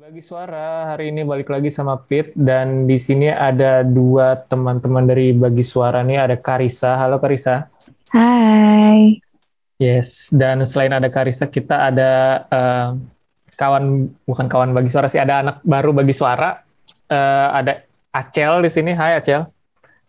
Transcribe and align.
Bagi 0.00 0.24
suara 0.24 0.96
hari 0.96 1.12
ini 1.12 1.28
balik 1.28 1.52
lagi 1.52 1.68
sama 1.68 2.00
Pit 2.00 2.32
dan 2.32 2.88
di 2.88 2.96
sini 2.96 3.28
ada 3.28 3.84
dua 3.84 4.32
teman-teman 4.48 5.04
dari 5.04 5.36
Bagi 5.36 5.60
Suara 5.60 6.00
nih 6.00 6.16
ada 6.16 6.40
Karisa. 6.40 6.96
Halo 6.96 7.20
Karisa. 7.20 7.68
Hai. 8.08 9.20
Yes, 9.76 10.32
dan 10.32 10.64
selain 10.64 10.96
ada 10.96 11.04
Karisa 11.12 11.44
kita 11.44 11.92
ada 11.92 12.12
uh, 12.48 12.96
kawan 13.60 14.08
bukan 14.24 14.48
kawan 14.48 14.72
Bagi 14.72 14.88
Suara 14.88 15.12
sih 15.12 15.20
ada 15.20 15.44
anak 15.44 15.60
baru 15.68 15.92
Bagi 15.92 16.16
Suara. 16.16 16.64
Uh, 17.04 17.48
ada 17.60 17.84
Acel 18.08 18.64
di 18.64 18.72
sini. 18.72 18.96
Hai 18.96 19.20
Acel. 19.20 19.52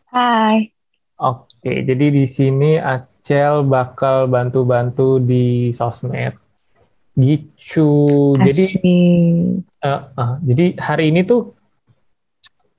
Hai. 0.08 0.72
Oke, 1.20 1.84
jadi 1.84 2.16
di 2.16 2.32
sini 2.32 2.80
Acel 2.80 3.68
bakal 3.68 4.32
bantu-bantu 4.32 5.20
di 5.20 5.76
sosmed 5.76 6.40
gitu. 7.20 8.40
Jadi 8.40 9.68
uh, 9.84 10.02
uh, 10.16 10.34
jadi 10.42 10.78
hari 10.78 11.14
ini 11.14 11.26
tuh 11.26 11.54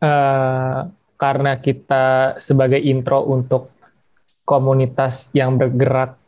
uh, 0.03 0.89
karena 1.19 1.53
kita 1.63 2.39
sebagai 2.43 2.83
intro 2.83 3.23
untuk 3.23 3.71
komunitas 4.43 5.31
yang 5.31 5.55
bergerak 5.55 6.19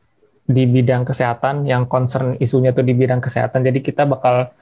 di 0.44 0.68
bidang 0.68 1.08
kesehatan, 1.08 1.64
yang 1.66 1.88
concern 1.88 2.36
isunya 2.38 2.70
tuh 2.70 2.86
di 2.86 2.94
bidang 2.94 3.18
kesehatan. 3.18 3.64
Jadi 3.64 3.80
kita 3.80 4.06
bakal 4.06 4.54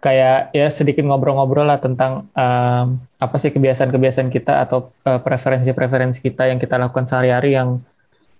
kayak 0.00 0.54
ya 0.54 0.70
sedikit 0.70 1.02
ngobrol-ngobrol 1.02 1.66
lah 1.66 1.82
tentang 1.82 2.30
um, 2.30 2.86
apa 3.18 3.36
sih 3.42 3.50
kebiasaan-kebiasaan 3.50 4.30
kita 4.30 4.64
atau 4.64 4.94
uh, 5.02 5.20
preferensi-preferensi 5.20 6.22
kita 6.22 6.48
yang 6.48 6.62
kita 6.62 6.78
lakukan 6.78 7.10
sehari-hari 7.10 7.58
yang 7.58 7.82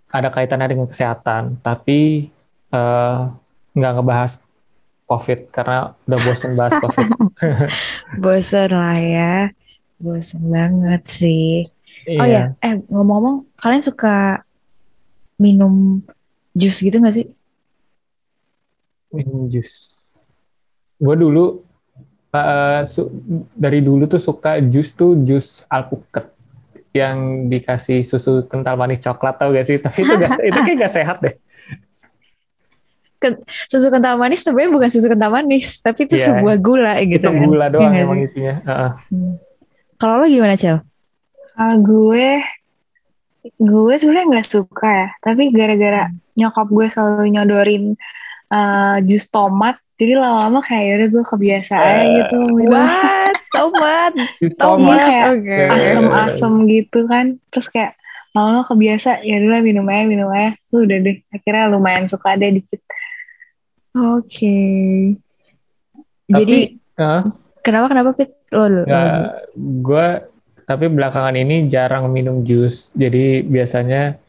ada 0.08 0.30
kaitannya 0.30 0.72
dengan 0.78 0.88
kesehatan. 0.88 1.58
Tapi 1.60 2.30
uh, 2.70 3.34
nggak 3.76 3.92
ngebahas 3.98 4.32
COVID 5.06 5.54
karena 5.54 5.94
udah 6.04 6.18
bosen 6.26 6.52
bahas 6.58 6.74
COVID. 6.82 7.08
bosen 8.22 8.70
lah 8.74 8.98
ya, 8.98 9.34
bosen 10.02 10.42
banget 10.50 11.02
sih. 11.06 11.70
Iya. 12.06 12.20
Oh 12.22 12.26
ya, 12.26 12.42
eh 12.62 12.74
ngomong-ngomong, 12.90 13.36
kalian 13.58 13.82
suka 13.82 14.42
minum 15.38 16.02
jus 16.54 16.78
gitu 16.82 16.98
gak 16.98 17.14
sih? 17.14 17.26
Minum 19.14 19.46
jus. 19.50 19.94
Gue 20.98 21.14
dulu 21.18 21.66
uh, 22.30 22.82
su 22.86 23.10
dari 23.54 23.82
dulu 23.82 24.06
tuh 24.06 24.22
suka 24.22 24.58
jus 24.62 24.94
tuh 24.94 25.18
jus 25.22 25.66
alpukat 25.66 26.30
yang 26.96 27.46
dikasih 27.52 28.08
susu 28.08 28.48
kental 28.48 28.78
manis 28.80 29.02
coklat 29.02 29.36
tau 29.36 29.50
gak 29.50 29.66
sih? 29.66 29.76
Tapi 29.78 29.98
itu 30.02 30.14
gak, 30.14 30.30
itu 30.48 30.58
kayak 30.62 30.78
gak 30.86 30.94
sehat 30.94 31.18
deh 31.22 31.34
susu 33.70 33.88
kental 33.88 34.20
manis 34.20 34.44
sebenarnya 34.44 34.70
bukan 34.72 34.88
susu 34.92 35.06
kental 35.08 35.30
manis, 35.32 35.80
tapi 35.80 36.04
itu 36.06 36.16
yeah. 36.20 36.26
sebuah 36.32 36.56
gula 36.60 36.94
gitu 37.02 37.26
itu 37.26 37.28
kan. 37.28 37.46
gula 37.48 37.66
doang 37.72 37.92
ya, 37.92 38.02
emang 38.04 38.20
isinya. 38.22 38.54
Uh 38.62 38.70
-uh. 38.70 38.92
Hmm. 39.10 39.34
Kalau 39.96 40.14
lo 40.20 40.26
gimana, 40.28 40.54
Cel? 40.60 40.84
Uh, 41.56 41.76
gue 41.80 42.28
gue 43.56 43.94
sebenarnya 43.96 44.26
nggak 44.26 44.48
suka 44.50 44.88
ya, 44.90 45.08
tapi 45.24 45.54
gara-gara 45.54 46.10
hmm. 46.10 46.16
nyokap 46.36 46.68
gue 46.68 46.86
selalu 46.92 47.24
nyodorin 47.32 47.84
uh, 48.52 48.96
jus 49.06 49.26
tomat, 49.32 49.80
jadi 49.96 50.20
lama-lama 50.20 50.60
kayak 50.60 51.00
udah 51.00 51.08
gue 51.12 51.24
kebiasaan 51.24 52.02
uh, 52.04 52.14
gitu. 52.20 52.38
What? 52.68 53.34
tomat? 53.56 54.12
tomat 54.60 54.98
kayak 55.00 55.24
okay. 55.32 55.64
asem-asem 55.72 56.52
gitu 56.68 57.08
kan, 57.08 57.40
terus 57.48 57.72
kayak 57.72 57.96
lama-lama 58.36 58.68
kebiasa 58.68 59.24
ya 59.24 59.40
dulu 59.40 59.64
minum 59.64 59.88
aja 59.88 60.04
minum 60.04 60.28
aja 60.28 60.52
tuh 60.68 60.84
udah 60.84 60.98
deh 61.00 61.16
akhirnya 61.32 61.72
lumayan 61.72 62.04
suka 62.04 62.36
deh 62.36 62.52
dikit 62.52 62.84
Oke. 63.96 64.20
Okay. 64.28 65.16
Jadi 66.28 66.76
uh, 67.00 67.32
kenapa 67.64 67.86
kenapa 67.88 68.10
Pit? 68.12 68.30
Lo, 68.52 68.68
lo, 68.68 68.82
ya, 68.86 69.42
gue 69.56 70.06
tapi 70.68 70.86
belakangan 70.92 71.34
ini 71.34 71.64
jarang 71.70 72.12
minum 72.12 72.44
jus. 72.44 72.92
Jadi 72.92 73.40
biasanya 73.46 74.20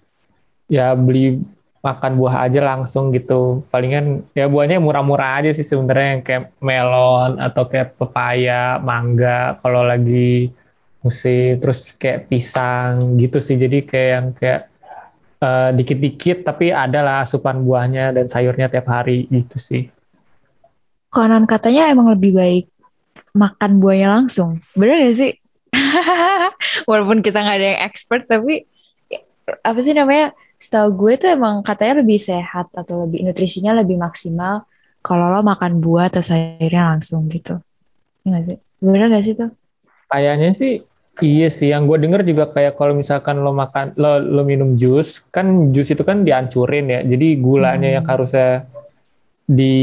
ya 0.72 0.94
beli 0.96 1.42
makan 1.84 2.16
buah 2.16 2.48
aja 2.48 2.64
langsung 2.64 3.12
gitu. 3.12 3.68
Palingan 3.68 4.24
ya 4.32 4.48
buahnya 4.48 4.80
murah-murah 4.80 5.44
aja 5.44 5.52
sih 5.52 5.68
sebenarnya 5.68 6.08
yang 6.16 6.24
kayak 6.24 6.44
melon 6.64 7.32
atau 7.42 7.64
kayak 7.68 8.00
pepaya, 8.00 8.80
mangga 8.80 9.60
kalau 9.60 9.84
lagi 9.84 10.54
musim 11.04 11.60
terus 11.60 11.88
kayak 12.00 12.32
pisang 12.32 13.20
gitu 13.20 13.44
sih. 13.44 13.60
Jadi 13.60 13.84
kayak 13.84 14.10
yang 14.14 14.28
kayak 14.38 14.62
uh, 15.42 15.70
dikit-dikit 15.74 16.46
tapi 16.46 16.74
adalah 16.74 17.26
asupan 17.26 17.62
buahnya 17.62 18.14
dan 18.14 18.26
sayurnya 18.30 18.70
tiap 18.70 18.88
hari 18.90 19.30
gitu 19.30 19.58
sih. 19.58 19.84
Konon 21.08 21.48
katanya 21.48 21.90
emang 21.90 22.12
lebih 22.14 22.36
baik 22.36 22.66
makan 23.34 23.80
buahnya 23.80 24.10
langsung. 24.12 24.60
Bener 24.74 25.00
gak 25.02 25.18
sih? 25.18 25.32
Walaupun 26.90 27.22
kita 27.22 27.44
nggak 27.44 27.58
ada 27.58 27.68
yang 27.74 27.82
expert 27.86 28.24
tapi 28.26 28.66
apa 29.62 29.80
sih 29.80 29.94
namanya? 29.96 30.34
Setahu 30.58 30.90
gue 31.06 31.14
tuh 31.22 31.30
emang 31.38 31.62
katanya 31.62 32.02
lebih 32.02 32.18
sehat 32.18 32.74
atau 32.74 33.06
lebih 33.06 33.22
nutrisinya 33.22 33.78
lebih 33.78 34.02
maksimal 34.02 34.66
kalau 35.06 35.30
lo 35.30 35.46
makan 35.46 35.78
buah 35.78 36.10
atau 36.10 36.26
sayurnya 36.26 36.98
langsung 36.98 37.30
gitu. 37.30 37.62
Enggak 38.26 38.42
iya 38.42 38.48
sih? 38.50 38.58
Bener 38.82 39.06
gak 39.14 39.24
sih 39.24 39.36
tuh? 39.38 39.50
Kayaknya 40.10 40.50
sih 40.58 40.74
Iya 41.18 41.50
sih, 41.50 41.74
yang 41.74 41.90
gue 41.90 41.98
denger 41.98 42.22
juga 42.22 42.46
kayak 42.54 42.78
kalau 42.78 42.94
misalkan 42.94 43.42
lo 43.42 43.50
makan, 43.50 43.98
lo, 43.98 44.22
lo 44.22 44.42
minum 44.46 44.78
jus, 44.78 45.26
kan 45.34 45.74
jus 45.74 45.90
itu 45.90 46.06
kan 46.06 46.22
dihancurin 46.22 46.86
ya, 46.94 47.02
jadi 47.02 47.28
gulanya 47.42 47.90
hmm. 47.90 47.96
yang 47.98 48.06
harusnya 48.06 48.50
di 49.48 49.76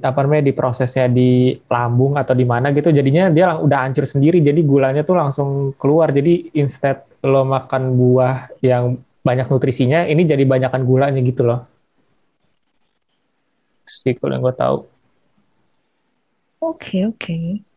apa 0.00 0.24
namanya 0.24 0.48
diprosesnya 0.48 1.12
di 1.12 1.52
lambung 1.68 2.16
atau 2.16 2.32
di 2.32 2.48
mana 2.48 2.72
gitu, 2.72 2.88
jadinya 2.88 3.28
dia 3.28 3.60
udah 3.60 3.84
hancur 3.84 4.08
sendiri, 4.08 4.40
jadi 4.40 4.56
gulanya 4.64 5.04
tuh 5.04 5.20
langsung 5.20 5.76
keluar. 5.76 6.08
Jadi 6.08 6.56
instead 6.56 7.04
lo 7.20 7.44
makan 7.44 7.92
buah 7.92 8.56
yang 8.64 8.96
banyak 9.20 9.52
nutrisinya, 9.52 10.08
ini 10.08 10.24
jadi 10.24 10.46
banyakan 10.48 10.88
gulanya 10.88 11.20
gitu 11.20 11.44
loh. 11.44 11.68
Sih 13.84 14.16
kalau 14.16 14.40
yang 14.40 14.44
gue 14.48 14.56
tahu. 14.56 14.78
Oke 16.64 16.80
okay, 16.80 17.00
oke. 17.04 17.18
Okay. 17.20 17.71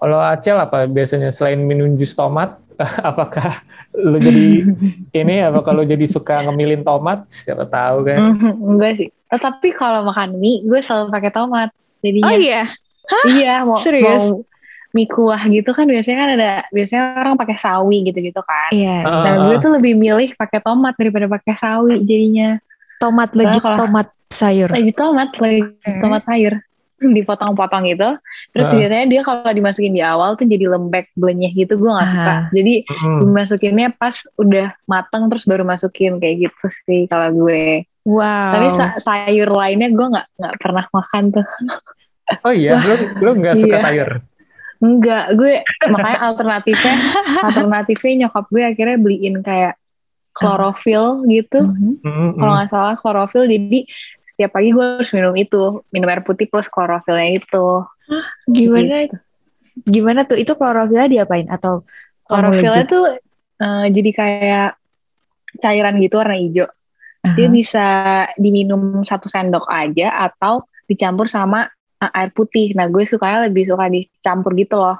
Kalau 0.00 0.18
Acel 0.18 0.56
apa 0.56 0.88
biasanya 0.88 1.28
selain 1.28 1.60
minum 1.60 1.92
jus 2.00 2.16
tomat, 2.16 2.56
apakah 3.10 3.60
lu 3.92 4.16
jadi 4.16 4.44
ini 5.20 5.44
apa 5.44 5.60
kalau 5.60 5.84
jadi 5.84 6.08
suka 6.08 6.40
ngemilin 6.48 6.80
tomat? 6.80 7.28
Siapa 7.28 7.68
tahu 7.68 8.08
kan? 8.08 8.32
enggak 8.40 8.92
sih. 8.96 9.08
Tetapi 9.28 9.76
kalau 9.76 10.02
makan 10.08 10.40
mie, 10.40 10.64
gue 10.64 10.80
selalu 10.80 11.12
pakai 11.12 11.30
tomat. 11.30 11.68
Jadinya. 12.00 12.32
Oh 12.32 12.34
iya. 12.34 12.62
Hah? 13.10 13.24
Iya, 13.28 13.54
mau 13.68 13.76
Serius? 13.76 14.24
mau 14.24 14.48
mie 14.90 15.06
kuah 15.06 15.38
gitu 15.46 15.70
kan 15.70 15.86
biasanya 15.86 16.18
kan 16.18 16.30
ada 16.34 16.50
biasanya 16.74 17.02
orang 17.22 17.38
pakai 17.38 17.56
sawi 17.60 18.10
gitu-gitu 18.10 18.42
kan. 18.42 18.70
Iya. 18.74 19.06
Uh, 19.06 19.22
nah, 19.22 19.34
gue 19.46 19.56
tuh 19.62 19.70
lebih 19.70 19.94
milih 19.94 20.34
pakai 20.34 20.58
tomat 20.58 20.98
daripada 20.98 21.30
pakai 21.30 21.54
sawi 21.54 22.02
jadinya. 22.02 22.58
Tomat 22.98 23.30
legit 23.38 23.62
nah, 23.62 23.78
tomat 23.78 24.06
sayur. 24.34 24.68
Legit 24.74 24.96
tomat, 24.98 25.30
legit 25.38 25.94
tomat 26.02 26.22
sayur. 26.26 26.58
dipotong-potong 27.16 27.88
gitu. 27.88 28.16
Terus 28.52 28.68
uh. 28.68 28.74
biasanya 28.76 29.06
dia 29.08 29.20
kalau 29.24 29.52
dimasukin 29.52 29.96
di 29.96 30.02
awal 30.04 30.36
tuh 30.36 30.46
jadi 30.46 30.68
lembek 30.68 31.10
blenyeh 31.16 31.52
gitu 31.56 31.80
gue 31.80 31.90
gak 31.90 32.08
suka. 32.12 32.34
Uh. 32.36 32.42
Jadi 32.52 32.74
uh. 32.86 33.18
dimasukinnya 33.24 33.88
pas 33.96 34.16
udah 34.36 34.76
mateng 34.84 35.32
terus 35.32 35.44
baru 35.48 35.64
masukin 35.64 36.20
kayak 36.20 36.50
gitu 36.50 36.66
sih 36.86 37.08
kalau 37.08 37.32
gue. 37.32 37.88
Wow. 38.04 38.52
Tapi 38.56 38.68
sayur 39.00 39.48
lainnya 39.52 39.92
gue 39.92 40.06
nggak 40.08 40.26
nggak 40.40 40.54
pernah 40.60 40.84
makan 40.92 41.24
tuh. 41.34 41.46
Oh 42.46 42.54
iya, 42.54 42.78
lu 42.78 42.94
lu 43.26 43.42
nggak 43.42 43.58
suka 43.58 43.74
iya. 43.74 43.82
sayur? 43.82 44.10
Enggak, 44.78 45.36
gue 45.36 45.66
makanya 45.90 46.18
alternatifnya 46.30 46.94
alternatifnya 47.50 48.12
nyokap 48.24 48.46
gue 48.54 48.62
akhirnya 48.64 48.96
beliin 49.02 49.42
kayak 49.42 49.74
klorofil 50.30 51.26
gitu. 51.28 51.60
Mm 51.68 52.00
-hmm. 52.00 52.28
Kalau 52.40 52.52
nggak 52.56 52.70
salah 52.70 52.94
klorofil 52.96 53.44
jadi 53.44 53.84
setiap 54.40 54.56
pagi 54.56 54.72
gue 54.72 54.80
harus 54.80 55.12
minum 55.12 55.36
itu 55.36 55.84
minum 55.92 56.08
air 56.08 56.24
putih 56.24 56.48
plus 56.48 56.72
klorofilnya 56.72 57.44
itu. 57.44 57.84
Hah, 57.84 58.26
gimana? 58.48 59.04
Gitu. 59.04 59.16
gimana 59.84 60.24
tuh? 60.24 60.40
Itu 60.40 60.56
klorofilnya 60.56 61.12
diapain? 61.12 61.44
Atau 61.52 61.84
klorofilnya 62.24 62.88
tuh 62.88 63.20
uh, 63.60 63.84
jadi 63.92 64.10
kayak 64.16 64.68
cairan 65.60 66.00
gitu 66.00 66.16
warna 66.16 66.40
hijau. 66.40 66.64
Uh-huh. 67.20 67.36
dia 67.36 67.52
bisa 67.52 67.86
diminum 68.40 69.04
satu 69.04 69.28
sendok 69.28 69.68
aja 69.68 70.08
atau 70.24 70.64
dicampur 70.88 71.28
sama 71.28 71.68
uh, 72.00 72.10
air 72.16 72.32
putih. 72.32 72.72
Nah 72.72 72.88
gue 72.88 73.04
sukanya 73.04 73.44
lebih 73.44 73.68
suka 73.68 73.92
dicampur 73.92 74.56
gitu 74.56 74.80
loh. 74.80 74.96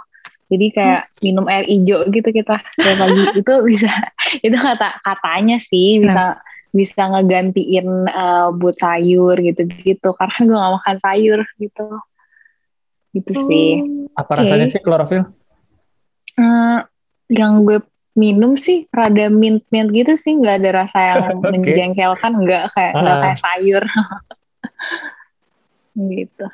Jadi 0.52 0.68
kayak 0.68 1.08
hmm. 1.08 1.16
minum 1.24 1.48
air 1.48 1.64
hijau 1.64 2.04
gitu 2.12 2.28
kita 2.28 2.60
setiap 2.76 3.08
pagi. 3.08 3.24
Itu 3.40 3.54
bisa 3.64 3.88
itu 4.44 4.52
kata 4.60 5.00
katanya 5.00 5.56
sih 5.56 6.04
bisa 6.04 6.36
nah 6.36 6.49
bisa 6.70 7.10
ngegantiin 7.10 8.06
uh, 8.06 8.54
buat 8.54 8.78
sayur 8.78 9.34
gitu-gitu 9.38 10.14
karena 10.14 10.38
gue 10.46 10.56
gak 10.56 10.74
makan 10.78 10.96
sayur 11.02 11.40
gitu 11.58 11.86
gitu 13.10 13.32
hmm, 13.34 13.46
sih 13.50 13.68
apa 14.14 14.30
okay. 14.38 14.40
rasanya 14.46 14.66
sih 14.70 14.82
klorofil 14.82 15.22
uh, 16.38 16.78
yang 17.26 17.66
gue 17.66 17.82
minum 18.14 18.54
sih 18.54 18.86
rada 18.90 19.30
mint 19.30 19.66
mint 19.70 19.90
gitu 19.90 20.14
sih 20.14 20.38
nggak 20.38 20.62
ada 20.62 20.70
rasa 20.86 20.98
yang 20.98 21.22
okay. 21.42 21.50
menjengkelkan 21.50 22.32
nggak 22.38 22.64
kayak 22.74 22.92
nggak 22.94 23.16
uh. 23.18 23.22
kayak 23.22 23.38
sayur 23.42 23.84
gitu 26.14 26.46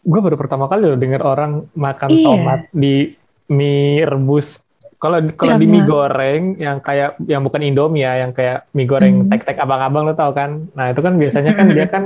gue 0.00 0.20
baru 0.24 0.36
pertama 0.40 0.64
kali 0.72 0.88
loh 0.88 0.96
denger 0.96 1.20
orang 1.20 1.68
makan 1.76 2.08
Iya. 2.08 2.24
tomat 2.24 2.60
di 2.72 3.20
mie 3.50 4.06
rebus. 4.06 4.62
Kalau 5.00 5.16
kalau 5.32 5.56
di 5.56 5.64
mie 5.64 5.80
goreng 5.88 6.60
yang 6.60 6.76
kayak 6.84 7.16
yang 7.24 7.40
bukan 7.40 7.64
Indomie 7.64 8.04
ya, 8.04 8.20
yang 8.20 8.36
kayak 8.36 8.68
mie 8.76 8.84
goreng 8.84 9.24
Hmm. 9.24 9.28
tek-tek 9.32 9.56
abang-abang 9.56 10.04
lo 10.04 10.12
tau 10.12 10.36
kan? 10.36 10.68
Nah 10.76 10.92
itu 10.92 11.00
kan 11.00 11.16
biasanya 11.16 11.56
kan 11.56 11.66
dia 11.72 11.86
kan 11.88 12.04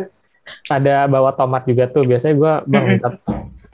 ada 0.70 1.10
bawa 1.10 1.34
tomat 1.34 1.66
juga 1.66 1.90
tuh. 1.90 2.06
Biasanya 2.06 2.34
gue 2.38 2.52
bang 2.70 2.84
minta 2.86 3.18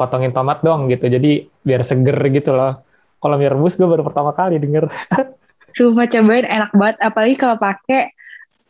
potongin 0.01 0.33
tomat 0.33 0.65
dong 0.65 0.89
gitu. 0.89 1.05
Jadi 1.05 1.53
biar 1.61 1.85
seger 1.85 2.17
gitu 2.33 2.57
loh. 2.57 2.81
Kalau 3.21 3.37
mie 3.37 3.53
rebus 3.53 3.77
gue 3.77 3.85
baru 3.85 4.01
pertama 4.01 4.33
kali 4.33 4.57
denger. 4.57 4.89
Sumpah 5.77 6.09
cobain 6.09 6.49
enak 6.49 6.73
banget. 6.73 6.97
Apalagi 7.05 7.37
kalau 7.37 7.61
pakai 7.61 8.17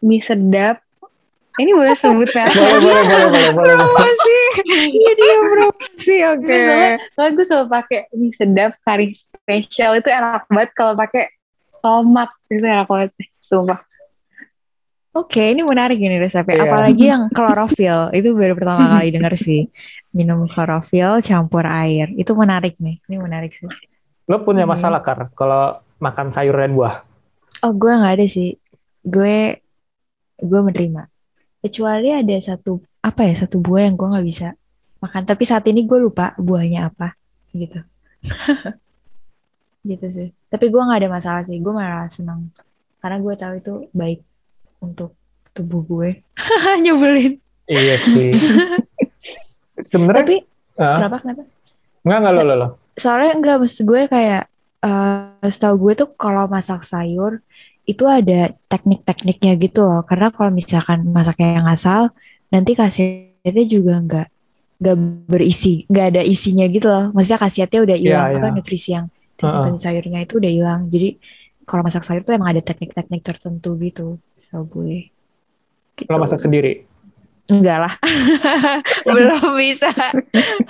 mie 0.03 0.19
sedap. 0.19 0.82
Ini 1.58 1.70
boleh 1.73 1.94
sebut 1.94 2.31
ya? 2.31 2.47
boleh, 2.47 2.79
boleh, 2.79 3.02
boleh, 3.02 3.29
boleh, 3.29 3.49
boleh. 3.52 3.75
Promosi. 3.76 4.38
Iya 4.70 5.11
dia 5.14 5.35
promosi. 5.43 6.17
Oke. 6.31 6.55
Soalnya, 6.55 6.91
soalnya 7.12 7.32
gue 7.35 7.47
selalu 7.47 7.67
pakai 7.69 7.99
mie 8.12 8.32
sedap 8.32 8.73
kari 8.81 9.06
spesial 9.12 9.99
itu 9.99 10.08
enak 10.08 10.47
banget 10.47 10.70
kalau 10.73 10.94
pakai 10.94 11.25
tomat 11.81 12.29
itu 12.47 12.61
enak 12.61 12.87
banget 12.87 13.11
sumpah 13.41 13.81
Oke, 15.11 15.43
ini 15.43 15.67
menarik 15.67 15.99
ini 15.99 16.23
resepnya. 16.23 16.55
Iya. 16.55 16.70
Apalagi 16.70 17.05
yang 17.11 17.26
klorofil. 17.35 18.14
Itu 18.14 18.31
baru 18.31 18.55
pertama 18.55 18.94
kali 18.94 19.11
dengar 19.11 19.35
sih. 19.35 19.67
Minum 20.14 20.46
klorofil 20.46 21.19
campur 21.19 21.67
air. 21.67 22.14
Itu 22.14 22.38
menarik 22.38 22.79
nih. 22.79 23.03
Ini 23.11 23.19
menarik 23.19 23.50
sih. 23.50 23.67
Lo 24.31 24.46
punya 24.46 24.62
Hmm. 24.62 24.79
masalah 24.79 25.03
kar 25.03 25.26
kalau 25.35 25.82
makan 25.99 26.31
sayur 26.31 26.55
dan 26.55 26.79
buah? 26.79 27.03
Oh, 27.67 27.75
gue 27.75 27.91
nggak 27.91 28.23
ada 28.23 28.26
sih. 28.31 28.55
Gue 29.03 29.58
gue 30.38 30.61
menerima. 30.62 31.10
Kecuali 31.61 32.09
ada 32.09 32.37
satu 32.41 32.81
apa 33.01 33.25
ya 33.29 33.35
satu 33.37 33.61
buah 33.61 33.89
yang 33.89 33.97
gue 33.97 34.09
nggak 34.09 34.27
bisa 34.27 34.49
makan. 35.01 35.23
Tapi 35.29 35.43
saat 35.45 35.65
ini 35.69 35.85
gue 35.85 35.99
lupa 36.01 36.33
buahnya 36.41 36.89
apa 36.89 37.17
gitu. 37.53 37.81
gitu 39.91 40.07
sih. 40.12 40.29
Tapi 40.49 40.65
gue 40.73 40.81
nggak 40.81 41.01
ada 41.05 41.11
masalah 41.12 41.43
sih. 41.45 41.61
Gue 41.61 41.73
malah 41.73 42.09
senang 42.09 42.49
karena 43.01 43.17
gue 43.17 43.35
tahu 43.37 43.53
itu 43.57 43.75
baik 43.93 44.21
untuk 44.81 45.17
tubuh 45.53 45.83
gue. 45.85 46.11
Nyebelin. 46.85 47.37
Iya 47.71 47.97
sih. 48.03 48.31
Sebenarnya 49.81 50.25
Tapi 50.25 50.37
ah, 50.81 50.97
kenapa 51.01 51.17
kenapa? 51.25 51.43
Enggak, 52.01 52.19
enggak 52.19 52.33
lo, 52.35 52.43
lo, 52.43 52.55
lo. 52.56 52.69
Soalnya 52.97 53.33
enggak 53.37 53.56
maksud 53.61 53.85
gue 53.85 54.03
kayak 54.09 54.43
eh 54.81 55.49
setahu 55.53 55.77
gue 55.89 55.93
tuh 56.05 56.09
kalau 56.17 56.49
masak 56.49 56.89
sayur 56.89 57.45
itu 57.91 58.05
ada 58.07 58.55
teknik-tekniknya 58.71 59.53
gitu 59.59 59.81
loh. 59.85 60.03
Karena 60.07 60.31
kalau 60.31 60.51
misalkan 60.55 61.05
masaknya 61.11 61.61
yang 61.63 61.67
asal, 61.67 62.15
nanti 62.53 62.73
khasiatnya 62.79 63.65
juga 63.67 63.95
enggak 63.99 64.29
enggak 64.81 64.97
berisi, 65.29 65.85
enggak 65.91 66.07
ada 66.17 66.23
isinya 66.25 66.65
gitu 66.71 66.87
loh. 66.89 67.13
Maksudnya 67.13 67.41
khasiatnya 67.43 67.81
udah 67.85 67.97
hilang, 67.99 68.29
Iya, 68.33 68.37
apa 68.41 68.47
iya. 68.49 68.57
nutrisi 68.57 68.91
yang 68.97 69.07
tersimpan 69.37 69.75
di 69.77 69.81
sayurnya 69.83 70.21
itu 70.25 70.35
udah 70.41 70.53
hilang. 70.53 70.81
Jadi 70.89 71.09
kalau 71.69 71.83
masak 71.87 72.03
sayur 72.03 72.23
tuh 72.27 72.35
emang 72.35 72.51
ada 72.51 72.63
teknik-teknik 72.65 73.23
tertentu 73.23 73.77
gitu, 73.79 74.19
setahu 74.41 74.65
gue. 74.81 74.97
Gitu. 75.97 76.09
Lo 76.11 76.19
masak 76.19 76.41
sendiri. 76.41 76.89
Enggak 77.51 77.79
lah, 77.83 77.95
belum 79.07 79.59
bisa. 79.59 79.91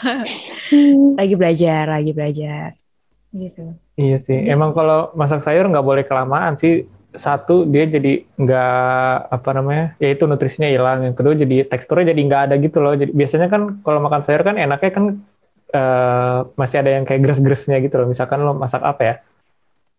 lagi 1.21 1.35
belajar, 1.37 1.85
lagi 1.93 2.13
belajar. 2.17 2.69
Gitu. 3.31 3.77
Iya 4.01 4.17
sih. 4.17 4.39
Emang 4.49 4.73
kalau 4.73 5.13
masak 5.13 5.45
sayur 5.45 5.69
nggak 5.69 5.87
boleh 5.87 6.05
kelamaan 6.09 6.57
sih. 6.57 6.89
Satu 7.11 7.67
dia 7.67 7.91
jadi 7.91 8.23
nggak 8.39 8.71
apa 9.35 9.51
namanya, 9.59 9.85
ya 9.99 10.09
itu 10.15 10.23
nutrisinya 10.31 10.71
hilang. 10.71 10.99
Yang 11.11 11.15
kedua 11.19 11.35
jadi 11.35 11.57
teksturnya 11.67 12.15
jadi 12.15 12.21
nggak 12.29 12.43
ada 12.47 12.55
gitu 12.63 12.79
loh. 12.79 12.95
Jadi 12.95 13.11
biasanya 13.11 13.49
kan 13.51 13.63
kalau 13.83 13.99
makan 13.99 14.23
sayur 14.23 14.43
kan 14.47 14.55
enaknya 14.55 14.91
kan 14.95 15.05
eh, 15.75 16.39
masih 16.61 16.77
ada 16.83 16.91
yang 16.97 17.05
kayak 17.09 17.21
gres-gresnya 17.27 17.77
gitu 17.83 17.95
loh. 17.99 18.07
Misalkan 18.13 18.39
lo 18.47 18.53
masak 18.55 18.83
apa 18.87 19.03
ya? 19.05 19.17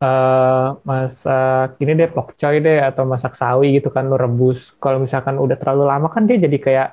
eh 0.02 0.68
masak 0.90 1.78
ini 1.84 1.92
deh 2.00 2.10
pokcoy 2.10 2.56
deh 2.66 2.80
atau 2.90 3.04
masak 3.06 3.34
sawi 3.38 3.68
gitu 3.78 3.90
kan 3.96 4.04
lo 4.12 4.18
rebus. 4.18 4.74
Kalau 4.84 4.98
misalkan 5.06 5.36
udah 5.38 5.58
terlalu 5.62 5.84
lama 5.92 6.08
kan 6.10 6.24
dia 6.30 6.38
jadi 6.42 6.58
kayak 6.66 6.88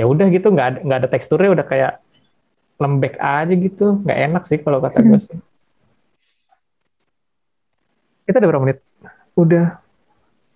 ya 0.00 0.04
udah 0.12 0.26
gitu 0.34 0.46
nggak 0.54 0.66
ada 0.70 0.78
nggak 0.86 0.98
ada 1.04 1.08
teksturnya 1.14 1.50
udah 1.56 1.66
kayak 1.72 1.92
lembek 2.82 3.14
aja 3.20 3.54
gitu. 3.54 3.84
Nggak 4.04 4.18
enak 4.26 4.42
sih 4.50 4.58
kalau 4.64 4.78
kata 4.84 4.98
gue 5.04 5.20
sih. 5.20 5.38
Kita 8.26 8.36
udah 8.40 8.48
berapa 8.48 8.62
menit? 8.64 8.89
Udah. 9.36 9.80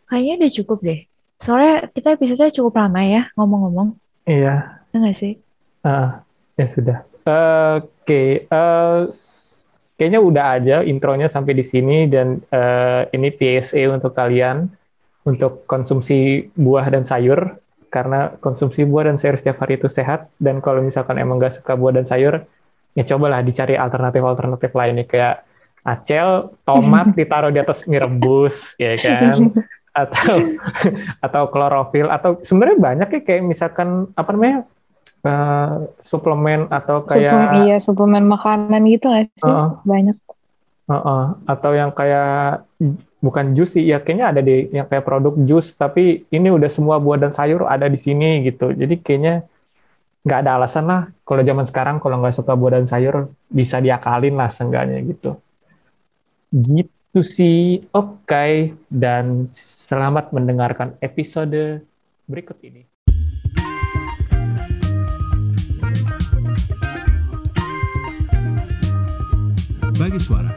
Kayaknya 0.06 0.35
udah 0.44 0.53
cukup 0.62 0.79
deh. 0.85 1.00
Soalnya 1.41 1.91
kita 1.91 2.15
episode 2.15 2.50
cukup 2.55 2.79
lama 2.79 3.00
ya 3.03 3.29
ngomong-ngomong. 3.35 3.99
Iya. 4.25 4.81
Enggak 4.94 5.17
sih? 5.19 5.32
Ah, 5.82 6.23
ya 6.56 6.67
sudah. 6.71 6.99
Oke, 7.25 8.47
eh, 8.47 9.00
s- 9.09 9.65
kayaknya 9.97 10.21
udah 10.21 10.44
aja 10.56 10.76
intronya 10.85 11.29
sampai 11.29 11.53
di 11.56 11.65
sini 11.65 12.05
dan 12.09 12.41
eh, 12.49 13.03
ini 13.12 13.29
PSA 13.32 13.88
untuk 13.91 14.12
kalian 14.12 14.69
untuk 15.25 15.65
konsumsi 15.65 16.50
buah 16.53 16.85
dan 16.93 17.09
sayur 17.09 17.56
karena 17.88 18.35
konsumsi 18.43 18.85
buah 18.85 19.09
dan 19.09 19.17
sayur 19.17 19.38
setiap 19.38 19.62
hari 19.65 19.79
itu 19.79 19.88
sehat 19.88 20.29
dan 20.37 20.59
kalau 20.61 20.82
misalkan 20.82 21.17
emang 21.17 21.38
gak 21.41 21.62
suka 21.62 21.79
buah 21.79 21.94
dan 21.97 22.05
sayur 22.05 22.43
ya 22.93 23.03
cobalah 23.06 23.41
dicari 23.41 23.79
alternatif-alternatif 23.79 24.70
lainnya 24.75 25.06
kayak 25.06 25.47
acel, 25.85 26.57
tomat 26.65 27.13
ditaruh 27.19 27.53
di 27.53 27.61
atas 27.61 27.85
mie 27.85 28.01
rebus 28.01 28.73
ya 28.81 28.97
kan 28.99 29.37
atau 30.03 30.37
atau 31.23 31.43
klorofil 31.55 32.11
atau 32.11 32.43
sebenarnya 32.43 32.79
banyak 32.83 33.09
ya 33.15 33.21
kayak 33.23 33.43
misalkan 33.47 34.11
apa 34.19 34.31
namanya 34.35 34.59
eh, 35.23 35.73
suplemen 36.03 36.67
atau 36.67 37.07
kayak 37.07 37.31
Suplemen, 37.31 37.63
iya 37.63 37.77
suplemen 37.79 38.25
makanan 38.27 38.83
gitu 38.91 39.07
nggak 39.13 39.31
sih 39.39 39.47
Heeh. 39.47 39.69
banyak 39.87 40.17
Heeh, 40.85 41.25
atau 41.49 41.73
yang 41.73 41.97
kayak 41.97 42.69
bukan 43.25 43.57
jus 43.57 43.73
sih, 43.73 43.89
ya 43.89 44.05
kayaknya 44.05 44.37
ada 44.37 44.41
deh 44.45 44.69
yang 44.69 44.85
kayak 44.85 45.01
produk 45.01 45.33
jus, 45.49 45.73
tapi 45.73 46.29
ini 46.29 46.53
udah 46.53 46.69
semua 46.69 47.01
buah 47.01 47.25
dan 47.25 47.33
sayur 47.33 47.65
ada 47.65 47.89
di 47.89 47.97
sini 47.97 48.45
gitu. 48.45 48.69
Jadi 48.77 49.01
kayaknya 49.01 49.49
nggak 50.29 50.39
ada 50.45 50.51
alasan 50.61 50.85
lah 50.85 51.09
kalau 51.25 51.41
zaman 51.41 51.65
sekarang 51.65 51.97
kalau 52.05 52.21
nggak 52.21 52.37
suka 52.37 52.53
buah 52.53 52.81
dan 52.81 52.85
sayur 52.85 53.33
bisa 53.49 53.81
diakalin 53.81 54.37
lah 54.37 54.53
seenggaknya 54.53 55.01
gitu. 55.09 55.41
Gitu 56.55 57.19
sih, 57.27 57.83
oke. 57.91 58.79
Dan 58.87 59.51
selamat 59.51 60.31
mendengarkan 60.31 60.95
episode 61.03 61.83
berikut 62.31 62.55
ini. 62.62 62.87
Bagi 69.99 70.20
suara. 70.23 70.55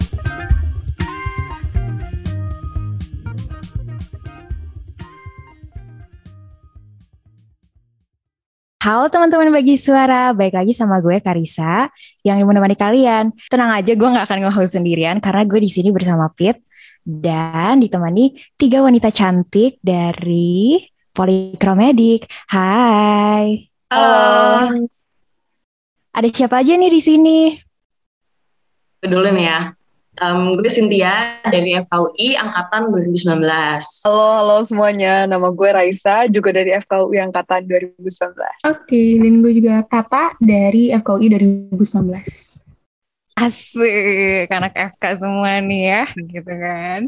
Halo 8.85 9.09
teman-teman 9.09 9.49
bagi 9.49 9.75
suara, 9.75 10.29
baik 10.31 10.61
lagi 10.61 10.71
sama 10.77 11.01
gue 11.01 11.17
Karisa 11.19 11.89
yang 12.25 12.41
menemani 12.45 12.73
kalian. 12.73 13.33
Tenang 13.51 13.71
aja, 13.77 13.91
gue 13.93 14.07
nggak 14.07 14.25
akan 14.25 14.37
nge-host 14.47 14.73
sendirian 14.79 15.17
karena 15.21 15.43
gue 15.45 15.59
di 15.61 15.69
sini 15.69 15.89
bersama 15.93 16.29
Pit 16.33 16.61
dan 17.05 17.79
ditemani 17.79 18.35
tiga 18.59 18.83
wanita 18.83 19.13
cantik 19.13 19.79
dari 19.79 20.81
Polikromedik. 21.13 22.27
Hai, 22.51 23.71
Halo, 23.87 24.83
ada 26.11 26.27
siapa 26.33 26.59
aja 26.65 26.73
nih 26.75 26.91
di 26.91 27.01
sini? 27.01 27.37
dulu 29.07 29.29
nih 29.31 29.45
ya. 29.47 29.76
Em, 30.17 30.57
gue 30.57 30.65
Cynthia 30.73 31.37
dari 31.45 31.77
FKUI 31.77 32.41
Angkatan 32.41 32.89
2019. 32.89 33.37
halo 34.09 34.25
halo 34.41 34.57
semuanya 34.65 35.29
nama 35.29 35.53
gue 35.53 35.69
Raisa 35.69 36.25
juga 36.25 36.49
dari 36.57 36.73
FKUI 36.73 37.21
angkatan 37.21 37.69
2019 37.69 38.33
Oke, 38.65 39.21
dan 39.21 39.33
gue 39.45 39.51
juga 39.61 39.85
Tata 39.85 40.33
dari 40.41 40.89
FKUI 40.89 41.29
2019. 41.69 41.77
Asik, 43.37 44.49
anak 44.49 44.73
FK 44.97 45.03
semua 45.21 45.61
nih 45.61 45.81
ya, 45.85 46.03
gitu 46.17 46.49
kan. 46.49 47.05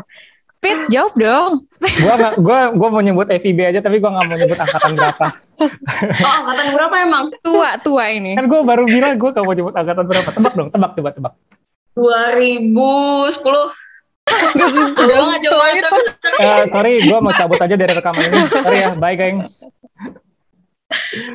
Pit, 0.64 0.88
jawab 0.88 1.12
dong. 1.20 1.52
Gua 2.00 2.14
nggak, 2.16 2.34
gua 2.40 2.58
gua 2.72 2.88
mau 2.88 3.04
nyebut 3.04 3.28
FIB 3.28 3.68
aja, 3.68 3.84
tapi 3.84 4.00
gua 4.00 4.16
nggak 4.16 4.24
mau 4.24 4.36
nyebut 4.40 4.56
angkatan 4.56 4.96
berapa. 4.96 5.26
Oh, 5.60 6.32
angkatan 6.40 6.66
berapa 6.72 6.94
emang? 7.04 7.24
Tua-tua 7.44 8.04
ini. 8.08 8.32
Kan 8.40 8.48
gua 8.48 8.64
baru 8.64 8.88
bilang 8.88 9.20
gua 9.20 9.36
nggak 9.36 9.44
mau 9.44 9.52
nyebut 9.52 9.76
angkatan 9.76 10.04
berapa. 10.08 10.30
Tebak 10.32 10.52
dong, 10.56 10.68
tebak, 10.72 10.90
coba 10.96 11.10
tebak. 11.12 11.34
2010. 11.96 12.76
Udah 15.00 15.16
nggak 15.16 15.40
coba 15.48 15.64
tapi 15.80 16.00
Eh, 16.36 16.62
sorry, 16.68 16.92
gue 17.00 17.18
mau 17.24 17.32
cabut 17.32 17.56
aja 17.56 17.74
dari 17.78 17.92
rekaman 17.96 18.22
ini. 18.28 18.38
Sorry 18.52 18.78
ya, 18.84 18.90
bye 18.92 19.16
geng. 19.16 19.48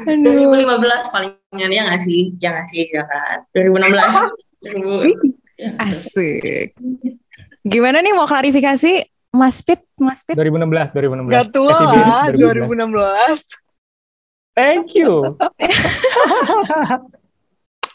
Aduh. 0.06 0.54
2015 0.54 1.12
palingnya 1.12 1.68
ya 1.74 1.82
nggak 1.90 2.02
sih? 2.02 2.22
Ya 2.38 2.54
nggak 2.54 2.68
sih, 2.70 2.86
ya 2.94 3.04
kan? 3.10 3.42
2016. 3.58 4.38
2000. 4.62 5.82
Asik. 5.82 6.78
Gimana 7.66 8.02
nih 8.06 8.14
mau 8.14 8.30
klarifikasi? 8.30 9.06
Mas 9.32 9.64
Pit, 9.64 9.80
Mas 9.96 10.28
Pit. 10.28 10.36
2016, 10.36 10.92
2016. 10.92 11.32
Gak 11.32 11.48
tua 11.56 11.72
FIB 11.72 11.96
lah 12.04 12.26
2016. 12.36 12.68
2016 12.68 13.72
Thank 14.52 15.00
you. 15.00 15.40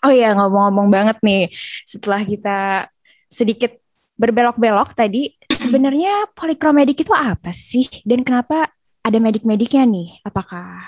oh 0.06 0.14
ya 0.14 0.30
ngomong-ngomong 0.38 0.88
banget 0.88 1.18
nih, 1.26 1.50
setelah 1.82 2.22
kita 2.22 2.86
sedikit 3.26 3.74
berbelok-belok 4.14 4.94
tadi, 4.94 5.34
sebenarnya 5.50 6.30
polikromedik 6.32 7.02
itu 7.02 7.10
apa 7.10 7.50
sih? 7.50 7.90
Dan 8.06 8.22
kenapa 8.22 8.70
ada 9.02 9.18
medik-mediknya 9.18 9.82
nih? 9.82 10.22
Apakah 10.22 10.86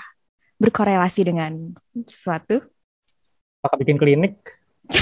berkorelasi 0.55 1.27
dengan 1.27 1.75
sesuatu? 2.07 2.63
Apakah 3.59 3.77
bikin 3.83 3.99
klinik? 3.99 4.39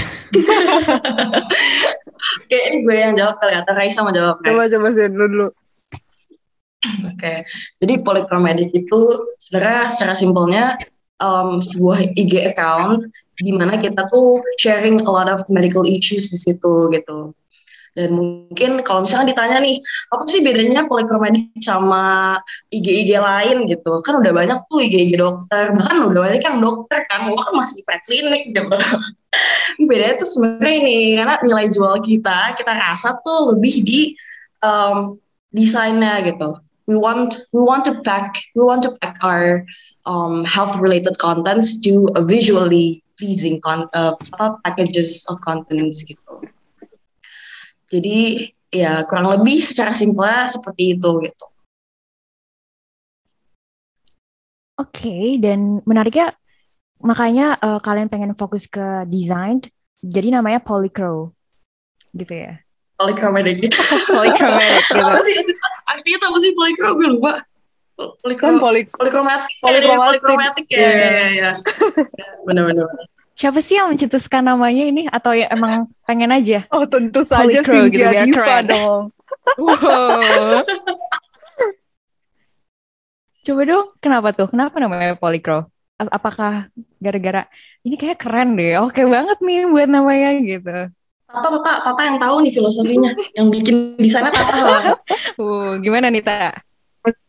Kayak 2.50 2.64
ini 2.68 2.76
gue 2.82 2.96
yang 2.98 3.14
jawab 3.14 3.38
kali 3.38 3.54
ya, 3.54 3.62
atau 3.62 3.74
Raisa 3.78 4.02
mau 4.02 4.10
jawab? 4.10 4.42
Coba 4.42 4.66
coba 4.66 4.88
sih 4.92 5.06
dulu 5.06 5.26
dulu. 5.30 5.48
Oke, 7.10 7.42
jadi 7.82 7.94
polychromatic 8.06 8.70
itu 8.70 9.00
sebenarnya 9.42 9.90
secara 9.90 10.14
simpelnya 10.14 10.78
um, 11.18 11.58
sebuah 11.58 12.14
IG 12.14 12.54
account 12.54 13.02
di 13.38 13.52
mana 13.54 13.78
kita 13.78 14.10
tuh 14.10 14.42
sharing 14.58 15.02
a 15.06 15.10
lot 15.10 15.30
of 15.30 15.42
medical 15.48 15.86
issues 15.86 16.30
di 16.30 16.38
situ 16.38 16.90
gitu. 16.90 17.32
Dan 17.98 18.14
mungkin 18.14 18.78
kalau 18.86 19.02
misalnya 19.02 19.34
ditanya 19.34 19.58
nih, 19.58 19.82
apa 20.14 20.22
sih 20.30 20.38
bedanya 20.46 20.86
polychromatic 20.86 21.50
sama 21.58 22.36
IG-IG 22.70 23.10
lain 23.18 23.66
gitu? 23.66 23.98
Kan 24.06 24.22
udah 24.22 24.30
banyak 24.30 24.58
tuh 24.70 24.78
IG-IG 24.86 25.18
dokter, 25.18 25.74
bahkan 25.74 26.06
udah 26.06 26.20
banyak 26.30 26.38
yang 26.38 26.62
dokter 26.62 27.02
kan, 27.10 27.26
lo 27.26 27.34
kan 27.42 27.58
masih 27.58 27.82
di 27.82 27.84
klinik 28.06 28.42
gitu. 28.54 28.76
bedanya 29.90 30.14
tuh 30.22 30.28
sebenarnya 30.30 30.74
ini, 30.78 30.98
karena 31.18 31.34
nilai 31.42 31.66
jual 31.74 31.98
kita, 31.98 32.54
kita 32.54 32.70
rasa 32.70 33.18
tuh 33.26 33.58
lebih 33.58 33.82
di 33.82 34.00
um, 34.62 35.18
desainnya 35.50 36.22
gitu 36.22 36.54
we 36.88 36.96
want 36.96 37.36
we 37.52 37.60
want 37.60 37.84
to 37.84 38.00
pack 38.00 38.40
we 38.56 38.64
want 38.64 38.82
to 38.82 38.96
pack 38.98 39.20
our 39.22 39.62
um, 40.08 40.42
health 40.44 40.80
related 40.80 41.20
contents 41.20 41.78
to 41.84 42.08
a 42.16 42.24
visually 42.24 43.04
pleasing 43.18 43.58
con 43.58 43.90
uh, 43.92 44.14
packages 44.62 45.26
of 45.26 45.42
contents 45.42 46.06
gitu. 46.06 46.46
Jadi 47.90 48.48
ya 48.70 49.02
kurang 49.10 49.28
lebih 49.34 49.58
secara 49.60 49.92
simpel 49.92 50.46
seperti 50.46 50.96
itu 50.96 51.10
gitu. 51.26 51.46
Oke, 54.78 55.10
okay, 55.10 55.24
dan 55.42 55.82
menariknya 55.82 56.38
makanya 57.02 57.58
uh, 57.58 57.82
kalian 57.82 58.06
pengen 58.06 58.38
fokus 58.38 58.70
ke 58.70 59.02
desain, 59.10 59.58
jadi 59.98 60.38
namanya 60.38 60.62
Polycro, 60.62 61.34
gitu 62.14 62.30
ya? 62.30 62.62
Polychromatic. 62.98 63.74
Polychromatic 64.14 64.82
gitu. 64.86 65.02
apa 65.02 65.18
sih? 65.22 65.34
Artinya 65.86 66.18
apa 66.30 66.38
sih 66.42 66.50
polychrom? 66.54 66.92
Gue 66.98 67.08
lupa. 67.14 67.32
Polychrom, 67.98 68.62
poly, 68.62 68.86
polychromatic. 68.86 69.50
Polychromatic. 69.58 70.22
Polychromatic 70.22 70.64
ya, 70.70 70.78
ya, 70.78 71.10
ya, 71.18 71.26
ya. 71.34 71.50
Benar-benar. 72.46 72.86
Siapa 73.34 73.58
sih 73.58 73.78
yang 73.78 73.90
mencetuskan 73.90 74.46
namanya 74.46 74.82
ini 74.86 75.06
atau 75.06 75.34
ya 75.34 75.50
emang 75.50 75.90
pengen 76.06 76.30
aja? 76.30 76.66
Oh 76.70 76.86
tentu 76.86 77.22
saja 77.26 77.42
Polycro 77.62 77.90
gitu, 77.90 77.98
biar 78.06 78.22
Diva 78.26 78.38
keren. 78.38 78.64
dong. 78.70 79.02
Wow. 79.58 80.60
Coba 83.42 83.62
dong, 83.64 83.86
kenapa 83.98 84.28
tuh? 84.36 84.46
Kenapa 84.52 84.76
namanya 84.78 85.16
Polycro? 85.16 85.66
A- 85.98 86.12
Apakah 86.14 86.68
gara-gara 87.00 87.48
ini 87.82 87.96
kayak 87.96 88.20
keren 88.20 88.54
deh, 88.54 88.76
oke 88.78 89.00
banget 89.08 89.38
nih 89.40 89.66
buat 89.66 89.88
namanya 89.88 90.30
gitu. 90.38 90.76
Tata, 91.28 91.48
Tata, 91.48 91.72
Tata 91.84 92.02
yang 92.04 92.18
tahu 92.20 92.36
nih 92.44 92.52
filosofinya. 92.52 93.10
Yang 93.34 93.46
bikin 93.58 93.76
desainnya 93.98 94.32
Tata. 94.34 94.94
Uh, 95.40 95.78
gimana 95.78 96.10
nih 96.10 96.20
Ta? 96.20 96.50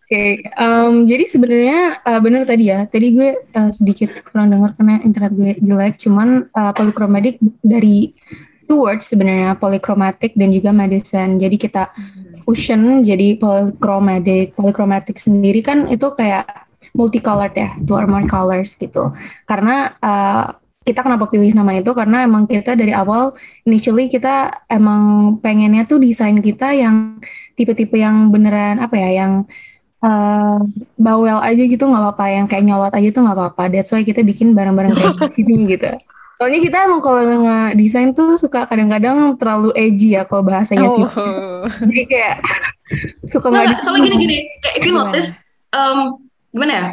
Oke, 0.10 0.42
em, 0.42 1.06
jadi 1.06 1.22
sebenarnya 1.30 2.02
eh, 2.02 2.18
benar 2.18 2.42
tadi 2.50 2.74
ya. 2.74 2.90
Tadi 2.90 3.14
gue 3.14 3.30
eh, 3.46 3.70
sedikit 3.70 4.10
kurang 4.26 4.50
dengar 4.50 4.74
karena 4.74 4.98
internet 5.06 5.32
gue 5.38 5.54
jelek. 5.62 6.02
Cuman 6.02 6.50
eh, 6.50 6.74
polychromatic 6.74 7.38
dari 7.62 8.18
two 8.66 8.90
words 8.90 9.06
sebenarnya 9.06 9.54
polychromatic 9.62 10.34
dan 10.34 10.50
juga 10.50 10.74
medicine. 10.74 11.38
Jadi 11.38 11.62
kita 11.62 11.94
fusion 12.42 13.06
jadi 13.06 13.38
polychromatic. 13.38 14.58
Polychromatic 14.58 15.22
sendiri 15.22 15.62
kan 15.62 15.86
itu 15.86 16.10
kayak 16.18 16.66
multicolored 16.98 17.54
ya, 17.54 17.78
two 17.86 17.94
or 17.94 18.10
more 18.10 18.26
colors 18.26 18.74
gitu. 18.82 19.14
Karena 19.46 19.94
eh, 19.94 20.46
kita 20.90 21.06
kenapa 21.06 21.30
pilih 21.30 21.54
nama 21.54 21.78
itu 21.78 21.94
karena 21.94 22.26
emang 22.26 22.50
kita 22.50 22.74
dari 22.74 22.98
awal 22.98 23.38
initially 23.62 24.10
kita 24.10 24.66
emang 24.74 25.38
pengennya 25.38 25.86
tuh 25.86 26.02
desain 26.02 26.42
kita 26.42 26.74
yang 26.74 27.22
tipe-tipe 27.54 27.94
yang 27.94 28.34
beneran 28.34 28.82
apa 28.82 28.98
ya 28.98 29.22
yang 29.22 29.46
eh, 30.00 30.58
bawel 30.96 31.40
aja 31.40 31.64
gitu 31.64 31.84
nggak 31.84 32.04
apa-apa 32.04 32.26
yang 32.32 32.46
kayak 32.48 32.64
nyolot 32.66 32.94
aja 32.94 33.10
tuh 33.12 33.22
nggak 33.26 33.38
apa-apa 33.38 33.64
that's 33.72 33.92
why 33.92 34.04
kita 34.04 34.24
bikin 34.24 34.56
barang-barang 34.56 34.96
kayak 34.96 35.32
gini 35.38 35.76
gitu 35.76 35.92
soalnya 36.40 36.60
kita 36.64 36.78
emang 36.88 37.04
kalau 37.04 37.20
nge-desain 37.20 38.16
tuh 38.16 38.40
suka 38.40 38.64
kadang-kadang 38.64 39.36
terlalu 39.36 39.76
edgy 39.76 40.16
ya 40.16 40.24
kalau 40.24 40.40
bahasanya 40.48 40.88
sih 40.88 41.04
Oh. 41.04 41.68
jadi 41.84 42.04
kayak 42.08 42.36
suka 43.32 43.52
Nggak, 43.52 43.84
soalnya 43.86 44.10
gini-gini. 44.10 44.48
Kayak 44.64 44.76
if 44.80 44.84
you 44.88 44.96
notice, 44.96 45.30
um, 45.76 46.18
gimana 46.50 46.72
ya? 46.74 46.86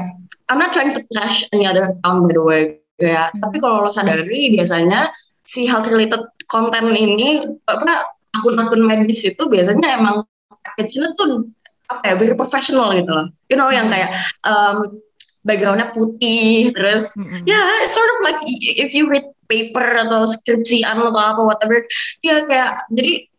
I'm 0.51 0.61
not 0.61 0.75
trying 0.75 0.93
to 0.93 1.01
trash 1.09 1.47
any 1.55 1.65
other 1.65 1.95
account 1.95 2.29
by 2.29 2.33
the 2.37 2.43
way. 2.45 2.63
Ya, 3.01 3.29
tapi 3.33 3.61
kalau 3.61 3.85
lo 3.87 3.91
sadari 3.93 4.53
biasanya 4.53 5.09
si 5.47 5.65
health 5.69 5.89
related 5.89 6.21
konten 6.49 6.91
ini 6.93 7.45
apa 7.69 8.13
akun-akun 8.35 8.83
medis 8.83 9.25
itu 9.25 9.47
biasanya 9.47 10.01
emang 10.01 10.25
package-nya 10.65 11.13
tuh 11.17 11.49
apa 11.87 12.02
ya 12.02 12.14
very 12.19 12.35
professional 12.35 12.90
gitu 12.95 13.11
loh. 13.11 13.28
You 13.50 13.57
know 13.59 13.71
yang 13.71 13.87
kayak 13.87 14.11
um, 14.43 15.00
backgroundnya 15.47 15.95
putih 15.95 16.75
terus 16.75 17.14
Mm-mm. 17.14 17.47
ya 17.47 17.57
it's 17.87 17.95
sort 17.95 18.11
of 18.19 18.19
like 18.26 18.43
if 18.50 18.90
you 18.90 19.07
read 19.07 19.23
paper 19.47 20.02
atau 20.02 20.26
skripsian 20.26 20.99
atau 20.99 21.14
apa 21.14 21.38
whatever 21.38 21.87
ya 22.19 22.43
kayak 22.50 22.83
jadi 22.90 23.31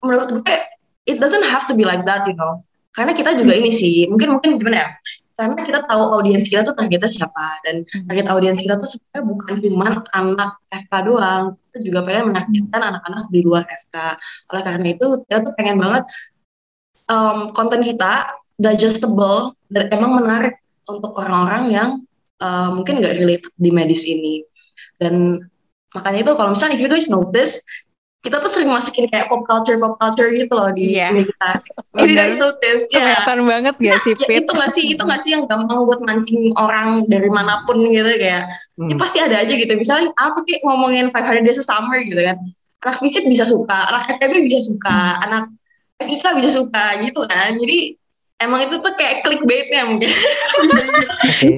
menurut 0.00 0.40
gue 0.40 0.56
it 1.04 1.20
doesn't 1.20 1.44
have 1.44 1.68
to 1.68 1.76
be 1.76 1.84
like 1.84 2.08
that 2.08 2.24
you 2.24 2.32
know 2.32 2.64
karena 2.96 3.12
kita 3.12 3.36
juga 3.36 3.52
ini 3.52 3.68
sih 3.68 4.08
mungkin 4.08 4.40
mungkin 4.40 4.56
gimana 4.56 4.88
ya 4.88 4.88
karena 5.36 5.56
kita 5.64 5.80
tahu 5.88 6.02
audiens 6.20 6.44
kita 6.48 6.64
tuh 6.64 6.76
targetnya 6.76 7.12
siapa 7.12 7.46
dan 7.64 7.84
target 8.08 8.26
audiens 8.28 8.60
kita 8.60 8.76
tuh 8.76 8.88
sebenarnya 8.88 9.24
bukan 9.24 9.54
cuma 9.60 9.88
anak 10.12 10.50
FK 10.68 10.92
doang 11.08 11.44
kita 11.68 11.78
juga 11.80 11.98
pengen 12.08 12.24
menargetkan 12.32 12.80
anak-anak 12.80 13.24
di 13.28 13.40
luar 13.40 13.64
FK 13.68 13.96
oleh 14.52 14.62
karena 14.64 14.86
itu 14.92 15.06
kita 15.28 15.38
tuh 15.44 15.52
pengen 15.56 15.76
banget 15.80 16.04
um, 17.10 17.50
konten 17.50 17.82
kita 17.82 18.30
digestible 18.56 19.52
dan 19.68 19.90
emang 19.90 20.22
menarik 20.22 20.62
untuk 20.86 21.12
orang-orang 21.16 21.62
yang 21.68 21.90
uh, 22.38 22.70
mungkin 22.70 23.02
nggak 23.02 23.18
relate 23.18 23.46
di 23.56 23.70
medis 23.70 24.06
ini 24.06 24.46
dan 24.96 25.42
makanya 25.90 26.22
itu 26.22 26.32
kalau 26.32 26.54
misalnya 26.54 26.78
if 26.78 26.82
you 26.82 26.88
guys 26.88 27.10
notice 27.10 27.66
kita 28.20 28.36
tuh 28.36 28.52
sering 28.52 28.68
masukin 28.68 29.08
kayak 29.08 29.32
pop 29.32 29.48
culture 29.48 29.80
pop 29.80 29.96
culture 29.96 30.28
gitu 30.28 30.52
loh 30.52 30.68
di 30.68 30.92
Iya. 30.92 31.08
ini 31.08 31.24
kita 31.24 31.50
if 32.04 32.04
you 32.04 32.12
guys 32.12 32.36
notice 32.36 32.84
ya 32.92 33.16
Kelihatan 33.16 33.38
banget 33.48 33.74
gak 33.80 33.98
sih, 34.04 34.12
ya 34.12 34.26
Fit? 34.28 34.44
itu 34.44 34.52
gak 34.52 34.70
sih 34.70 34.84
itu 34.92 35.02
gak 35.02 35.20
sih 35.24 35.30
yang 35.32 35.48
gampang 35.48 35.88
buat 35.88 36.04
mancing 36.04 36.52
orang 36.54 37.08
dari 37.08 37.32
mana 37.32 37.64
pun 37.64 37.80
gitu 37.80 38.06
kayak 38.16 38.20
ya 38.20 38.40
Hmm. 38.80 38.96
pasti 38.96 39.20
ada 39.20 39.44
aja 39.44 39.52
gitu 39.52 39.76
misalnya 39.76 40.08
apa 40.16 40.40
kayak 40.40 40.64
ngomongin 40.64 41.12
500 41.12 41.44
Days 41.44 41.60
of 41.60 41.68
Summer 41.68 42.00
gitu 42.00 42.16
kan 42.16 42.40
anak 42.80 42.96
FICIP 42.96 43.28
bisa 43.28 43.44
suka 43.44 43.76
anak 43.92 44.08
FKB 44.16 44.48
bisa 44.48 44.72
suka 44.72 45.20
anak 45.20 45.52
FIK 46.00 46.24
bisa 46.40 46.50
suka 46.56 46.84
gitu 47.04 47.20
kan 47.28 47.54
jadi 47.54 47.94
emang 48.40 48.64
itu 48.64 48.80
tuh 48.80 48.96
kayak 48.96 49.20
clickbaitnya 49.20 49.84
mungkin. 49.84 50.08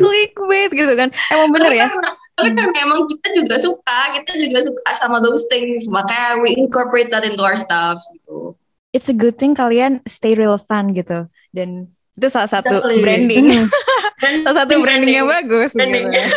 Clickbait 0.02 0.70
gitu 0.74 0.92
kan. 0.98 1.14
Emang 1.30 1.48
bener 1.54 1.70
tapi 1.70 1.78
ya? 1.78 1.86
karena, 1.86 2.10
tapi 2.34 2.48
karena 2.58 2.78
emang 2.82 3.00
kita 3.06 3.28
juga 3.38 3.54
suka 3.62 3.98
kita 4.18 4.32
juga 4.34 4.58
suka 4.66 4.90
sama 4.98 5.22
those 5.22 5.46
things 5.46 5.86
makanya 5.86 6.42
we 6.42 6.50
incorporate 6.58 7.06
that 7.14 7.22
into 7.22 7.38
our 7.40 7.54
stuff 7.54 8.02
gitu 8.10 8.58
It's 8.92 9.08
a 9.08 9.16
good 9.16 9.40
thing 9.40 9.56
kalian 9.56 10.04
stay 10.04 10.36
relevant 10.36 10.92
gitu. 10.92 11.24
Dan 11.48 11.88
itu 12.12 12.28
salah 12.28 12.50
satu 12.50 12.76
Exactly. 12.76 13.00
branding. 13.00 13.44
Dan 14.20 14.32
salah 14.44 14.56
satu 14.66 14.84
branding 14.84 15.16
yang 15.16 15.28
bagus 15.30 15.72
Branding. 15.72 16.12
gitu. 16.12 16.28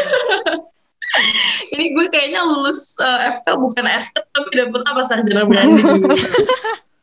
ini 1.76 1.92
gue 1.92 2.06
kayaknya 2.08 2.44
lulus 2.44 2.96
uh, 3.00 3.40
FK 3.40 3.48
bukan 3.56 3.86
SK 3.88 4.16
tapi 4.32 4.52
dapet 4.52 4.82
apa 4.84 5.02
sarjana 5.04 5.44
branding 5.48 6.04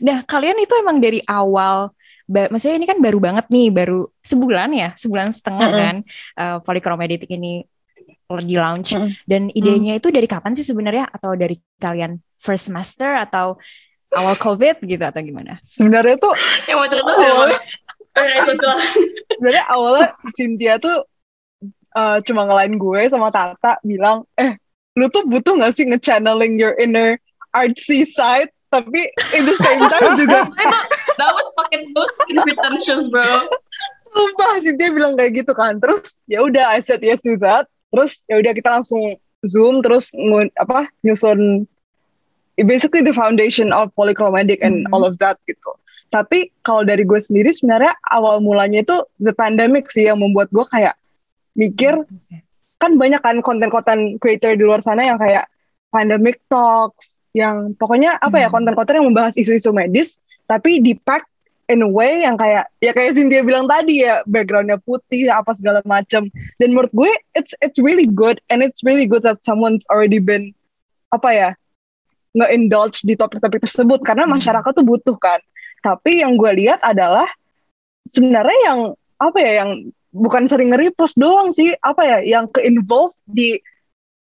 Nah, 0.00 0.22
kalian 0.22 0.58
itu 0.58 0.74
emang 0.76 0.98
dari 0.98 1.20
awal 1.24 1.90
ba- 2.24 2.50
maksudnya 2.50 2.76
ini 2.76 2.86
kan 2.86 2.98
baru 2.98 3.18
banget 3.18 3.46
nih, 3.48 3.70
baru 3.70 4.06
sebulan 4.20 4.70
ya, 4.72 4.88
sebulan 4.98 5.30
setengah 5.30 5.68
Mm-mm. 5.68 5.80
kan 5.80 5.96
uh, 6.36 6.56
Polychromatic 6.60 7.30
ini 7.30 7.62
di 8.26 8.56
launch 8.58 8.90
Mm-mm. 8.90 9.14
dan 9.22 9.48
idenya 9.50 9.94
itu 9.94 10.10
dari 10.10 10.26
kapan 10.26 10.50
sih 10.52 10.66
sebenarnya 10.66 11.06
atau 11.08 11.38
dari 11.38 11.54
kalian 11.78 12.18
first 12.36 12.66
semester 12.66 13.06
atau 13.14 13.54
awal 14.10 14.34
covid 14.36 14.82
gitu 14.82 15.02
atau 15.02 15.22
gimana? 15.22 15.62
Sebenarnya 15.62 16.18
tuh 16.18 16.34
yang 16.68 16.78
mau 16.78 16.88
cerita 16.90 17.06
Oh. 17.06 17.18
siapa? 17.18 17.44
Oke, 18.16 18.32
silakan. 18.56 18.78
sebenarnya 19.28 19.64
awalnya 19.68 20.08
Cynthia 20.32 20.74
tuh 20.80 21.04
uh, 21.92 22.18
cuma 22.24 22.48
ngelain 22.48 22.74
gue 22.74 23.00
sama 23.12 23.28
Tata 23.28 23.76
bilang, 23.84 24.24
eh 24.34 24.56
lu 24.96 25.12
tuh 25.12 25.28
butuh 25.28 25.60
gak 25.60 25.76
sih 25.76 25.84
nge-channeling 25.84 26.56
your 26.56 26.72
inner 26.80 27.20
artsy 27.52 28.08
side 28.08 28.48
tapi 28.72 29.08
in 29.32 29.46
the 29.46 29.56
same 29.62 29.80
time 29.86 30.12
juga 30.20 30.46
itu 30.48 30.78
that 31.16 31.30
was 31.32 31.48
fucking 31.54 31.90
those 31.94 32.12
fucking 32.18 32.38
pretentious 32.42 33.06
bro 33.08 33.46
Sumpah 34.16 34.64
sih 34.64 34.72
dia 34.80 34.88
bilang 34.88 35.12
kayak 35.12 35.44
gitu 35.44 35.52
kan. 35.52 35.76
Terus 35.76 36.16
ya 36.24 36.40
udah 36.40 36.72
I 36.72 36.80
said 36.80 37.04
yes 37.04 37.20
to 37.28 37.36
that. 37.44 37.68
Terus 37.92 38.24
ya 38.32 38.40
udah 38.40 38.52
kita 38.56 38.68
langsung 38.80 39.20
zoom 39.44 39.84
terus 39.84 40.08
ngun, 40.16 40.48
apa 40.56 40.88
nyusun 41.04 41.68
basically 42.64 43.04
the 43.04 43.12
foundation 43.12 43.68
of 43.76 43.92
polychromatic 43.92 44.64
and 44.64 44.88
all 44.88 45.04
of 45.04 45.20
that 45.20 45.36
gitu. 45.44 45.76
Tapi 46.08 46.48
kalau 46.64 46.80
dari 46.88 47.04
gue 47.04 47.20
sendiri 47.20 47.52
sebenarnya 47.52 47.92
awal 48.08 48.40
mulanya 48.40 48.80
itu 48.80 48.96
the 49.20 49.36
pandemic 49.36 49.92
sih 49.92 50.08
yang 50.08 50.16
membuat 50.16 50.48
gue 50.48 50.64
kayak 50.72 50.96
mikir 51.52 51.92
kan 52.80 52.96
banyak 52.96 53.20
kan 53.20 53.44
konten-konten 53.44 54.16
creator 54.16 54.56
di 54.56 54.64
luar 54.64 54.80
sana 54.80 55.04
yang 55.04 55.20
kayak 55.20 55.44
pandemic 55.92 56.40
talks 56.48 57.20
yang 57.36 57.76
pokoknya 57.76 58.16
apa 58.16 58.40
ya 58.40 58.48
konten-konten 58.48 58.96
yang 58.96 59.08
membahas 59.12 59.36
isu-isu 59.36 59.68
medis 59.76 60.16
tapi 60.48 60.80
di 60.80 60.96
pack 60.96 61.28
in 61.68 61.84
a 61.84 61.90
way 61.90 62.24
yang 62.24 62.40
kayak 62.40 62.64
ya 62.80 62.96
kayak 62.96 63.12
Cynthia 63.12 63.44
bilang 63.44 63.68
tadi 63.68 64.00
ya 64.08 64.24
backgroundnya 64.24 64.80
putih 64.80 65.28
apa 65.28 65.52
segala 65.52 65.84
macam 65.84 66.32
dan 66.32 66.68
menurut 66.72 66.88
gue 66.96 67.12
it's 67.36 67.52
it's 67.60 67.76
really 67.76 68.08
good 68.08 68.40
and 68.48 68.64
it's 68.64 68.80
really 68.80 69.04
good 69.04 69.20
that 69.20 69.44
someone's 69.44 69.84
already 69.92 70.22
been 70.22 70.56
apa 71.12 71.28
ya 71.28 71.50
nge-indulge 72.36 73.00
di 73.08 73.16
topik-topik 73.16 73.64
tersebut 73.64 74.04
karena 74.04 74.28
masyarakat 74.28 74.70
tuh 74.76 74.84
butuh 74.84 75.16
kan. 75.16 75.40
Tapi 75.80 76.20
yang 76.20 76.36
gue 76.36 76.52
lihat 76.52 76.84
adalah 76.84 77.26
sebenarnya 78.04 78.58
yang 78.68 78.80
apa 79.16 79.38
ya 79.40 79.52
yang 79.64 79.70
bukan 80.12 80.44
sering 80.44 80.72
nge-repost 80.72 81.16
doang 81.16 81.50
sih 81.56 81.72
apa 81.80 82.04
ya 82.04 82.18
yang 82.36 82.44
ke-involve 82.52 83.16
di 83.24 83.56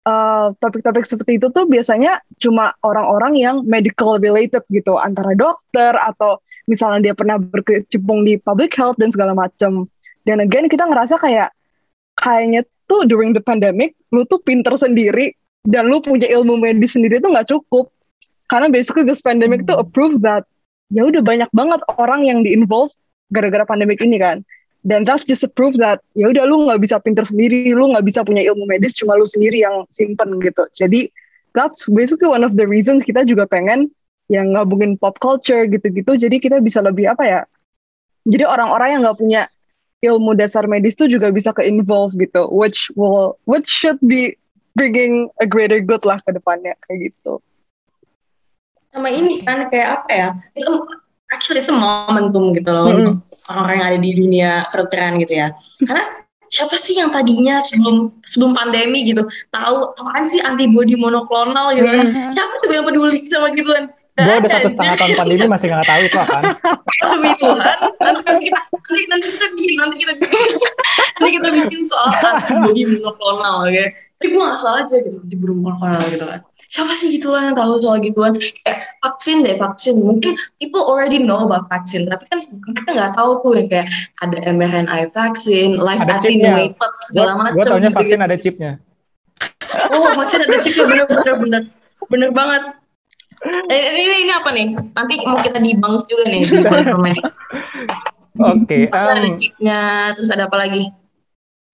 uh, 0.09 0.47
topik-topik 0.57 1.05
seperti 1.05 1.37
itu 1.37 1.53
tuh 1.53 1.69
biasanya 1.69 2.17
cuma 2.41 2.73
orang-orang 2.81 3.37
yang 3.37 3.55
medical 3.69 4.17
related 4.17 4.65
gitu. 4.73 4.97
Antara 4.97 5.37
dokter 5.37 5.93
atau 5.93 6.41
misalnya 6.65 7.11
dia 7.11 7.13
pernah 7.13 7.37
berkecimpung 7.37 8.25
di 8.25 8.41
public 8.41 8.73
health 8.73 8.97
dan 8.97 9.13
segala 9.13 9.37
macam 9.37 9.85
dan 10.25 10.41
again 10.41 10.69
kita 10.69 10.85
ngerasa 10.85 11.17
kayak 11.21 11.49
kayaknya 12.17 12.65
tuh 12.89 13.05
during 13.05 13.37
the 13.37 13.41
pandemic 13.41 13.93
lu 14.09 14.25
tuh 14.25 14.41
pinter 14.41 14.73
sendiri 14.73 15.33
dan 15.69 15.85
lu 15.87 16.01
punya 16.01 16.25
ilmu 16.25 16.57
medis 16.57 16.97
sendiri 16.97 17.21
tuh 17.21 17.29
nggak 17.29 17.49
cukup. 17.49 17.93
Karena 18.49 18.65
basically 18.65 19.05
this 19.05 19.21
pandemic 19.21 19.69
tuh 19.69 19.77
approve 19.77 20.25
that 20.25 20.41
ya 20.89 21.05
udah 21.05 21.21
banyak 21.21 21.49
banget 21.53 21.81
orang 22.01 22.25
yang 22.25 22.41
di 22.41 22.57
involve 22.57 22.89
gara-gara 23.29 23.61
pandemic 23.61 24.01
ini 24.01 24.17
kan 24.17 24.41
dan 24.87 25.03
that's 25.03 25.27
just 25.27 25.43
a 25.43 25.51
proof 25.51 25.75
that 25.75 25.99
ya 26.15 26.31
udah 26.31 26.47
lu 26.47 26.63
nggak 26.67 26.79
bisa 26.79 26.95
pinter 27.03 27.27
sendiri 27.27 27.75
lu 27.75 27.91
nggak 27.91 28.05
bisa 28.07 28.23
punya 28.23 28.47
ilmu 28.47 28.63
medis 28.63 28.95
cuma 28.95 29.19
lu 29.19 29.27
sendiri 29.27 29.59
yang 29.59 29.83
simpen 29.91 30.39
gitu. 30.39 30.63
Jadi 30.71 31.11
that's 31.51 31.83
basically 31.91 32.31
one 32.31 32.47
of 32.47 32.55
the 32.55 32.63
reasons 32.63 33.03
kita 33.03 33.27
juga 33.27 33.43
pengen 33.43 33.91
yang 34.31 34.55
ngabungin 34.55 34.95
pop 34.95 35.19
culture 35.19 35.67
gitu-gitu. 35.67 36.15
Jadi 36.15 36.39
kita 36.39 36.63
bisa 36.63 36.79
lebih 36.79 37.11
apa 37.11 37.23
ya 37.27 37.41
jadi 38.23 38.47
orang-orang 38.47 38.89
yang 38.95 39.01
nggak 39.03 39.19
punya 39.19 39.41
ilmu 39.99 40.31
dasar 40.31 40.63
medis 40.63 40.95
tuh 40.95 41.11
juga 41.11 41.27
bisa 41.27 41.51
ke 41.51 41.67
involve 41.67 42.15
gitu. 42.15 42.47
Which 42.47 42.87
will 42.95 43.35
which 43.43 43.67
should 43.67 43.99
be 43.99 44.39
bringing 44.79 45.27
a 45.43 45.47
greater 45.49 45.83
good 45.83 46.07
lah 46.07 46.23
ke 46.23 46.31
depannya 46.31 46.79
kayak 46.87 47.11
gitu. 47.11 47.43
Sama 48.95 49.11
ini 49.11 49.43
kan 49.43 49.67
kayak 49.67 50.01
apa 50.01 50.11
ya 50.15 50.29
it's 50.55 50.65
a, 50.65 50.73
actually 51.35 51.59
it's 51.59 51.67
a 51.67 51.75
momentum 51.75 52.55
gitu 52.55 52.71
loh. 52.71 52.87
Mm 52.87 53.03
-hmm 53.03 53.28
orang-orang 53.49 53.75
yang 53.81 53.87
ada 53.89 53.99
di 53.99 54.11
dunia 54.13 54.51
kedokteran 54.69 55.17
gitu 55.19 55.33
ya. 55.33 55.47
Karena 55.81 56.05
siapa 56.49 56.75
sih 56.77 56.97
yang 56.97 57.09
tadinya 57.13 57.61
sebelum 57.61 58.21
sebelum 58.25 58.57
pandemi 58.57 59.05
gitu 59.05 59.25
tahu 59.53 59.93
apaan 59.97 60.25
sih 60.29 60.41
antibody 60.41 60.93
monoklonal 60.93 61.73
gitu 61.73 61.89
kan? 61.89 62.05
Mm-hmm. 62.09 62.31
Siapa 62.37 62.53
tuh 62.61 62.67
yang 62.69 62.85
peduli 62.85 63.19
sama 63.25 63.49
gituan? 63.53 63.85
Gue 64.19 64.35
udah 64.35 64.51
satu 64.51 64.69
setengah 64.75 64.95
tahun 64.99 65.13
pandemi 65.15 65.45
masih 65.47 65.67
nggak 65.71 65.87
tahu 65.87 66.01
itu 66.03 66.17
kan. 66.19 66.43
Demi 67.15 67.31
Tuhan, 67.39 67.77
nanti 68.03 68.21
kita 68.51 68.61
nanti 68.67 69.03
nanti 69.07 69.27
kita 69.31 69.47
bikin 69.55 69.75
nanti 69.79 69.95
kita 69.95 70.13
bikin 70.19 70.51
nanti 71.15 71.29
kita 71.39 71.49
bikin 71.55 71.81
soal 71.87 72.09
antibody 72.19 72.83
monoklonal 72.85 73.65
ya. 73.71 73.87
Tapi 74.19 74.35
gue 74.35 74.43
nggak 74.43 74.59
salah 74.59 74.83
aja 74.83 74.95
gitu 74.99 75.17
antibody 75.23 75.53
monoklonal 75.55 76.03
gitu 76.11 76.25
kan 76.27 76.39
siapa 76.69 76.93
sih 76.93 77.17
gituan 77.17 77.51
yang 77.51 77.57
tahu 77.57 77.81
soal 77.81 77.97
gituan? 77.99 78.37
Kayak 78.37 78.79
vaksin 79.01 79.41
deh 79.41 79.57
vaksin. 79.57 79.99
Mungkin 80.05 80.37
people 80.61 80.85
already 80.85 81.17
know 81.17 81.43
about 81.43 81.65
vaksin 81.67 82.05
tapi 82.05 82.29
kan 82.29 82.45
kita 82.49 82.89
nggak 82.93 83.13
tahu 83.17 83.41
tuh 83.41 83.53
yang 83.57 83.67
kayak 83.67 83.87
ada 84.21 84.37
mRNA 84.53 85.09
vaksin 85.11 85.75
live 85.75 86.05
attenuated 86.05 86.77
segala 87.09 87.31
macam 87.35 87.57
gue 87.57 87.65
taunya 87.65 87.89
gitu, 87.89 87.99
vaksin 87.99 88.19
ada 88.21 88.35
chipnya. 88.37 88.71
Oh 89.91 90.13
vaksin 90.13 90.39
ada 90.45 90.57
chipnya. 90.61 90.85
Bener 90.85 91.05
bener 91.09 91.35
bener. 91.41 91.61
Bener 92.07 92.29
banget. 92.31 92.63
Eh, 93.71 93.81
ini 93.95 94.27
ini 94.27 94.31
apa 94.35 94.51
nih? 94.51 94.75
Nanti 94.75 95.13
mau 95.23 95.39
kita 95.39 95.63
dibang 95.63 95.99
juga 96.03 96.23
nih. 96.27 96.43
Di 96.49 97.21
Oke. 98.39 98.87
Okay, 98.87 98.95
um, 98.95 99.15
ada 99.19 99.29
chipnya, 99.35 99.81
terus 100.15 100.31
ada 100.31 100.47
apa 100.47 100.55
lagi? 100.55 100.87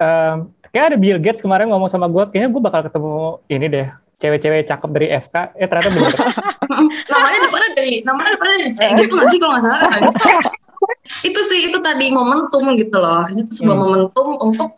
Um, 0.01 0.49
kayak 0.73 0.91
ada 0.93 0.97
Bill 0.97 1.21
Gates 1.21 1.45
kemarin 1.45 1.69
ngomong 1.69 1.93
sama 1.93 2.09
gue, 2.09 2.25
kayaknya 2.33 2.49
gue 2.49 2.61
bakal 2.63 2.81
ketemu 2.89 3.15
ini 3.53 3.65
deh, 3.69 3.87
cewek-cewek 4.15 4.63
cakep 4.63 4.89
dari 4.95 5.07
FK, 5.11 5.35
eh 5.59 5.67
ternyata 5.67 5.89
bener. 5.91 6.13
namanya 7.11 7.39
depannya 7.47 7.69
dari, 7.75 7.93
namanya 8.07 8.29
depannya 8.39 8.57
dari 8.63 8.73
C 8.73 8.81
gitu 8.95 9.13
nggak 9.15 9.29
sih 9.29 9.39
kalau 9.39 9.51
nggak 9.55 9.63
salah 9.67 9.79
kan? 9.91 10.01
itu 11.27 11.39
sih, 11.51 11.59
itu 11.69 11.77
tadi 11.83 12.05
momentum 12.13 12.63
gitu 12.79 12.97
loh. 12.97 13.27
Itu 13.31 13.51
sebuah 13.51 13.75
hmm. 13.75 13.83
momentum 13.83 14.27
untuk 14.39 14.69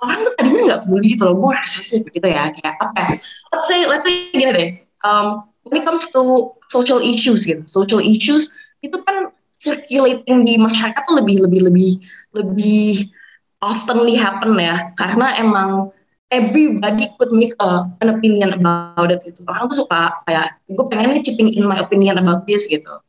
orang 0.00 0.18
tuh 0.24 0.32
tadinya 0.36 0.62
nggak 0.74 0.80
peduli 0.86 1.06
gitu 1.14 1.22
loh. 1.30 1.34
Gue 1.38 1.52
rasa 1.54 1.80
sih 1.84 2.00
begitu 2.02 2.26
ya, 2.26 2.50
kayak 2.50 2.74
apa 2.80 2.98
ya? 2.98 3.12
Let's 3.54 3.66
say, 3.68 3.78
let's 3.86 4.04
say 4.04 4.14
gini 4.34 4.52
deh. 4.52 4.70
Um, 5.06 5.46
when 5.64 5.80
it 5.80 5.84
comes 5.86 6.08
to 6.10 6.52
social 6.68 6.98
issues 7.00 7.46
gitu, 7.46 7.62
social 7.70 8.02
issues 8.02 8.50
itu 8.80 8.96
kan 9.04 9.30
circulating 9.60 10.42
di 10.42 10.56
masyarakat 10.56 11.02
tuh 11.04 11.20
lebih 11.20 11.44
lebih 11.44 11.68
lebih 11.68 11.90
lebih 12.32 13.12
oftenly 13.60 14.16
happen 14.16 14.56
ya, 14.56 14.88
karena 14.96 15.36
emang 15.36 15.92
everybody 16.30 17.10
could 17.18 17.34
make 17.34 17.52
a, 17.58 17.84
an 18.00 18.08
opinion 18.14 18.54
about 18.54 19.10
it 19.10 19.20
gitu. 19.26 19.42
Orang 19.50 19.66
tuh 19.66 19.84
suka 19.84 20.22
kayak 20.24 20.62
gue 20.70 20.84
pengen 20.86 21.18
nih 21.18 21.22
chipping 21.26 21.50
in 21.52 21.66
my 21.66 21.76
opinion 21.82 22.16
about 22.16 22.46
this 22.46 22.70
gitu. 22.70 23.02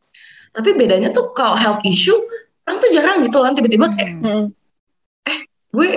Tapi 0.51 0.75
bedanya 0.75 1.13
tuh 1.13 1.31
kalau 1.31 1.55
health 1.55 1.85
issue 1.85 2.17
orang 2.65 2.77
tuh 2.81 2.89
jarang 2.91 3.17
gitu 3.23 3.37
lah 3.39 3.53
tiba-tiba 3.53 3.87
kayak 3.93 4.11
hmm. 4.21 4.45
eh 5.29 5.39
gue 5.73 5.89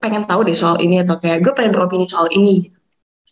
pengen 0.00 0.24
tahu 0.28 0.44
deh 0.44 0.56
soal 0.56 0.76
ini 0.80 1.00
atau 1.00 1.16
kayak 1.20 1.44
gue 1.44 1.52
pengen 1.52 1.72
beropini 1.76 2.08
soal 2.08 2.26
ini 2.32 2.66
gitu. 2.66 2.78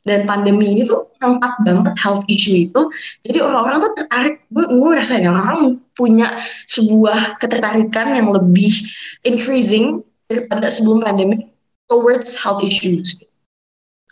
Dan 0.02 0.26
pandemi 0.26 0.74
ini 0.74 0.82
tuh 0.82 1.14
ngangkat 1.22 1.62
banget 1.62 1.94
health 2.02 2.26
issue 2.26 2.66
itu. 2.66 2.80
Jadi 3.22 3.38
orang-orang 3.38 3.78
tuh 3.86 3.92
tertarik. 3.94 4.42
Gue, 4.50 4.66
gue 4.66 4.90
rasanya 4.98 5.30
orang 5.30 5.78
punya 5.94 6.42
sebuah 6.66 7.38
ketertarikan 7.38 8.10
yang 8.10 8.26
lebih 8.34 8.74
increasing 9.22 10.02
daripada 10.26 10.74
sebelum 10.74 11.06
pandemi 11.06 11.51
towards 11.90 12.38
health 12.38 12.62
issues. 12.62 13.18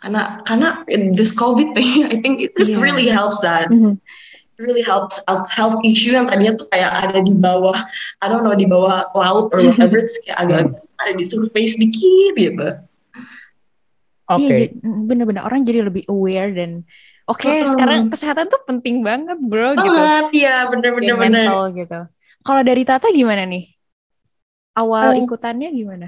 Karena 0.01 0.41
karena 0.43 0.81
this 1.13 1.31
COVID 1.37 1.77
thing, 1.77 2.05
I 2.13 2.17
think 2.19 2.41
it, 2.41 2.51
it 2.57 2.73
yeah. 2.73 2.81
really 2.81 3.07
helps 3.07 3.45
that. 3.45 3.69
Mm 3.69 3.79
-hmm. 3.79 3.95
It 4.57 4.61
really 4.69 4.85
helps 4.85 5.21
health 5.49 5.81
issue 5.81 6.13
yang 6.13 6.29
tadinya 6.29 6.53
tuh 6.53 6.69
kayak 6.69 6.91
ada 6.93 7.19
di 7.25 7.33
bawah, 7.33 7.77
I 8.21 8.25
don't 8.29 8.45
know 8.45 8.53
di 8.53 8.69
bawah 8.69 9.09
laut 9.17 9.49
or 9.53 9.59
whatever, 9.61 9.97
it's 9.97 10.21
kayak 10.21 10.37
agak 10.37 10.77
ada 11.01 11.11
di 11.17 11.25
surface 11.25 11.81
dikit 11.81 12.33
gitu. 12.37 12.69
Oke. 14.31 14.45
Okay. 14.47 14.61
Iya, 14.69 14.91
bener-bener 15.09 15.41
orang 15.43 15.65
jadi 15.65 15.83
lebih 15.83 16.05
aware 16.07 16.53
dan 16.53 16.85
oke 17.27 17.41
okay, 17.41 17.65
uh, 17.65 17.73
sekarang 17.73 18.07
kesehatan 18.07 18.47
tuh 18.47 18.61
penting 18.63 19.03
banget 19.03 19.37
bro 19.41 19.75
banget, 19.75 19.85
gitu. 19.85 19.97
Banget 19.97 20.29
ya 20.35 20.55
bener-bener 20.69 21.15
bener. 21.17 21.45
gitu. 21.75 21.99
Kalau 22.41 22.61
dari 22.65 22.83
Tata 22.85 23.07
gimana 23.13 23.43
nih? 23.45 23.65
Awal 24.77 25.13
uh, 25.13 25.21
ikutannya 25.25 25.69
gimana? 25.75 26.07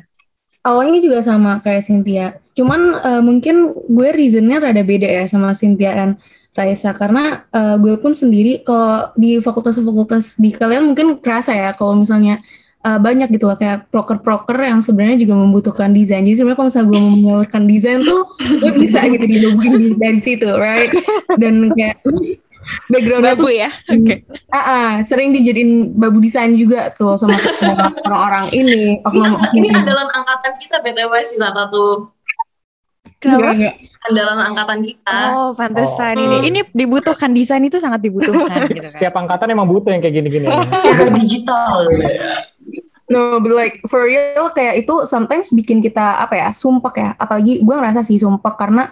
Awalnya 0.64 1.00
juga 1.04 1.20
sama 1.22 1.60
kayak 1.60 1.84
Cynthia. 1.84 2.40
Cuman 2.56 2.98
uh, 2.98 3.22
mungkin 3.22 3.76
gue 3.76 4.10
reasonnya 4.16 4.64
rada 4.64 4.82
beda 4.82 5.06
ya 5.06 5.24
sama 5.28 5.52
Cynthia 5.54 5.94
dan 5.94 6.10
Raisa 6.54 6.94
karena 6.94 7.50
uh, 7.50 7.76
gue 7.82 7.98
pun 7.98 8.14
sendiri 8.14 8.62
kalau 8.62 9.10
di 9.18 9.42
fakultas-fakultas 9.42 10.38
di 10.38 10.54
kalian 10.54 10.94
mungkin 10.94 11.18
kerasa 11.18 11.58
ya 11.58 11.74
kalau 11.74 11.98
misalnya 11.98 12.46
uh, 12.86 13.02
banyak 13.02 13.26
gitu 13.34 13.50
loh 13.50 13.58
kayak 13.58 13.90
proker-proker 13.90 14.62
yang 14.62 14.86
sebenarnya 14.86 15.26
juga 15.26 15.34
membutuhkan 15.34 15.90
desain. 15.92 16.22
Jadi 16.22 16.38
sebenarnya 16.38 16.58
kalau 16.62 16.70
misalnya 16.70 16.90
gue 16.90 17.00
mau 17.02 17.14
menyalurkan 17.18 17.62
desain 17.66 18.00
tuh 18.06 18.22
gue 18.38 18.72
bisa 18.78 19.00
gitu 19.10 19.26
dihubungin 19.26 19.98
dari 19.98 20.20
situ, 20.22 20.50
right? 20.54 20.94
Dan 21.42 21.74
kayak 21.74 22.06
background 22.90 23.24
babu 23.24 23.48
ya 23.52 23.70
oke 23.94 24.04
okay. 24.04 24.18
uh, 24.52 24.58
uh, 24.58 24.92
sering 25.04 25.32
dijadiin 25.36 25.94
babu 25.96 26.20
desain 26.24 26.54
juga 26.56 26.92
tuh 26.94 27.16
sama 27.16 27.36
orang-orang 28.08 28.46
ini 28.56 29.00
oknum 29.04 29.40
ini, 29.56 29.68
ini 29.68 29.78
andalan 29.78 30.10
angkatan 30.12 30.54
kita 30.60 30.78
btw 30.84 31.14
sih 31.24 31.38
satu 31.40 31.64
tuh 31.72 31.96
Kenapa? 33.24 33.56
Andalan 34.04 34.40
angkatan 34.52 34.80
kita. 34.84 35.18
Oh, 35.32 35.56
pantesan 35.56 36.20
oh. 36.20 36.24
ini. 36.28 36.38
Ini 36.52 36.60
dibutuhkan 36.76 37.32
desain 37.32 37.64
itu 37.64 37.80
sangat 37.80 38.04
dibutuhkan 38.04 38.60
gitu 38.68 38.84
kan. 38.84 38.92
Setiap 38.92 39.16
angkatan 39.16 39.48
emang 39.56 39.72
butuh 39.72 39.96
yang 39.96 40.04
kayak 40.04 40.20
gini-gini. 40.20 40.52
digital. 41.24 41.88
No, 43.08 43.40
but 43.40 43.56
like 43.56 43.80
for 43.88 44.04
real 44.04 44.52
kayak 44.52 44.84
itu 44.84 45.08
sometimes 45.08 45.56
bikin 45.56 45.80
kita 45.80 46.20
apa 46.20 46.36
ya, 46.36 46.52
sumpah 46.52 46.92
ya. 46.92 47.10
Apalagi 47.16 47.64
gue 47.64 47.76
ngerasa 47.80 48.04
sih 48.04 48.20
sumpah 48.20 48.60
karena 48.60 48.92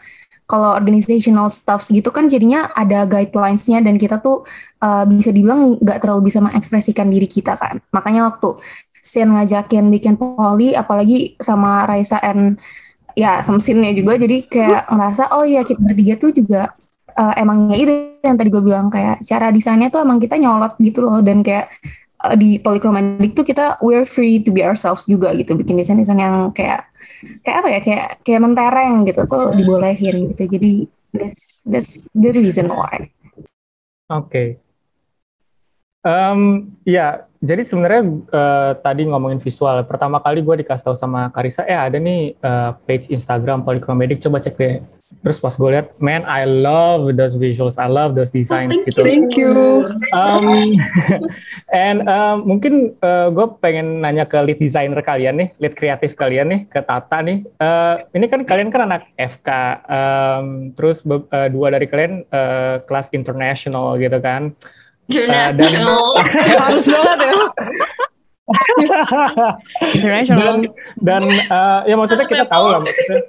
kalau 0.52 0.76
organizational 0.76 1.48
stuff 1.48 1.88
gitu 1.88 2.12
kan 2.12 2.28
jadinya 2.28 2.68
ada 2.76 3.08
guidelines-nya 3.08 3.80
dan 3.80 3.96
kita 3.96 4.20
tuh 4.20 4.44
uh, 4.84 5.08
bisa 5.08 5.32
dibilang 5.32 5.80
nggak 5.80 6.04
terlalu 6.04 6.28
bisa 6.28 6.44
mengekspresikan 6.44 7.08
diri 7.08 7.32
kita 7.32 7.56
kan. 7.56 7.80
Makanya 7.96 8.28
waktu 8.28 8.60
Sin 9.02 9.34
ngajakin 9.34 9.88
bikin 9.90 10.14
poli 10.20 10.76
apalagi 10.78 11.40
sama 11.40 11.88
Raisa 11.88 12.20
and 12.22 12.60
ya 13.16 13.42
sama 13.42 13.64
Sinnya 13.64 13.96
juga 13.96 14.20
jadi 14.20 14.46
kayak 14.46 14.94
ngerasa 14.94 15.24
oh 15.34 15.48
iya 15.48 15.66
kita 15.66 15.82
bertiga 15.82 16.14
tuh 16.20 16.32
juga 16.36 16.76
uh, 17.16 17.34
emangnya 17.36 17.76
itu 17.80 17.94
yang 18.22 18.38
tadi 18.38 18.50
gue 18.54 18.64
bilang 18.64 18.88
kayak 18.94 19.26
cara 19.26 19.50
desainnya 19.50 19.90
tuh 19.90 20.06
emang 20.06 20.22
kita 20.22 20.38
nyolot 20.38 20.78
gitu 20.78 21.02
loh 21.02 21.20
dan 21.26 21.42
kayak 21.42 21.72
uh, 22.24 22.36
di 22.38 22.62
polychromatic 22.62 23.34
tuh 23.34 23.46
kita 23.46 23.82
we're 23.82 24.08
free 24.08 24.42
to 24.42 24.50
be 24.54 24.62
ourselves 24.62 25.06
juga 25.06 25.34
gitu. 25.38 25.58
Bikin 25.58 25.78
desain-desain 25.78 26.20
yang 26.20 26.50
kayak 26.54 26.88
kayak 27.42 27.58
apa 27.62 27.68
ya? 27.70 27.80
Kayak 27.82 28.08
kayak 28.24 28.42
mentereng 28.42 28.96
gitu 29.06 29.22
tuh 29.26 29.54
dibolehin 29.58 30.32
gitu. 30.34 30.44
Jadi 30.58 30.72
that's 31.14 31.62
that's 31.68 31.92
the 32.14 32.32
reason 32.32 32.72
why. 32.72 33.10
Oke. 34.12 34.28
Okay. 34.28 34.50
um, 36.06 36.72
ya 36.86 37.26
jadi 37.42 37.66
sebenarnya 37.66 38.04
uh, 38.30 38.72
tadi 38.82 39.06
ngomongin 39.10 39.42
visual 39.42 39.82
pertama 39.86 40.22
kali 40.22 40.46
gue 40.46 40.62
dikasih 40.62 40.86
tahu 40.86 40.98
sama 40.98 41.34
Karisa 41.34 41.66
eh 41.66 41.78
ada 41.78 41.98
nih 41.98 42.38
uh, 42.42 42.78
page 42.86 43.10
Instagram 43.10 43.66
polychromatic 43.66 44.22
coba 44.22 44.42
cek 44.42 44.56
deh 44.58 44.82
terus 45.22 45.38
pas 45.38 45.54
gue 45.54 45.70
lihat 45.70 45.94
man 46.02 46.26
I 46.26 46.50
love 46.50 47.14
those 47.14 47.38
visuals. 47.38 47.78
I 47.78 47.86
love 47.86 48.18
those 48.18 48.34
designs 48.34 48.74
oh, 48.74 48.82
thank 48.82 48.90
gitu. 48.90 49.02
you, 49.02 49.06
thank 49.06 49.30
you. 49.38 49.54
Um, 50.18 50.46
and 51.86 52.10
um, 52.10 52.48
mungkin 52.50 52.98
uh, 53.06 53.30
gue 53.30 53.48
pengen 53.62 54.02
nanya 54.02 54.26
ke 54.26 54.42
lead 54.42 54.58
designer 54.58 54.98
kalian 55.06 55.38
nih 55.38 55.50
lead 55.62 55.78
kreatif 55.78 56.18
kalian 56.18 56.50
nih 56.50 56.62
ke 56.72 56.82
Tata 56.82 57.22
nih. 57.22 57.46
Uh, 57.62 58.02
ini 58.18 58.26
kan 58.32 58.42
kalian 58.48 58.74
kan 58.74 58.90
anak 58.90 59.14
FK 59.20 59.50
um, 59.86 60.46
terus 60.74 61.06
uh, 61.06 61.48
dua 61.54 61.68
dari 61.70 61.86
kalian 61.86 62.26
uh, 62.34 62.82
kelas 62.90 63.14
international 63.14 64.02
gitu 64.02 64.18
kan. 64.18 64.58
Uh, 65.12 65.52
dan 65.54 65.72
harus 66.66 66.86
banget 66.88 67.18
ya. 67.22 67.34
International. 69.96 70.40
Dan, 70.42 70.58
dan 70.98 71.24
uh, 71.54 71.82
ya 71.86 71.94
maksudnya 71.94 72.26
kita 72.26 72.46
tahu 72.50 72.74
lah 72.74 72.82
maksudnya 72.82 73.22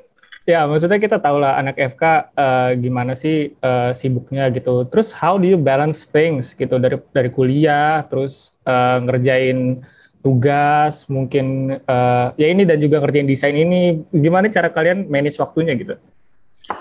Ya, 0.42 0.66
maksudnya 0.66 0.98
kita 0.98 1.22
tahu 1.22 1.38
lah 1.38 1.54
anak 1.54 1.78
FK 1.78 2.02
uh, 2.02 2.18
eh, 2.34 2.70
gimana 2.82 3.14
sih 3.14 3.54
uh, 3.62 3.94
sibuknya 3.94 4.50
gitu. 4.50 4.82
Terus 4.90 5.14
how 5.14 5.38
do 5.38 5.46
you 5.46 5.54
balance 5.54 6.02
things 6.02 6.58
gitu 6.58 6.82
dari 6.82 6.98
dari 7.14 7.30
kuliah, 7.30 8.02
terus 8.10 8.50
uh, 8.66 8.98
ngerjain 9.06 9.86
tugas, 10.18 11.06
mungkin 11.06 11.78
uh, 11.86 12.34
ya 12.34 12.50
ini 12.50 12.66
dan 12.66 12.82
juga 12.82 12.98
ngerjain 12.98 13.30
desain 13.30 13.54
ini. 13.54 14.02
Gimana 14.10 14.50
cara 14.50 14.66
kalian 14.74 15.06
manage 15.06 15.38
waktunya 15.38 15.78
gitu? 15.78 15.94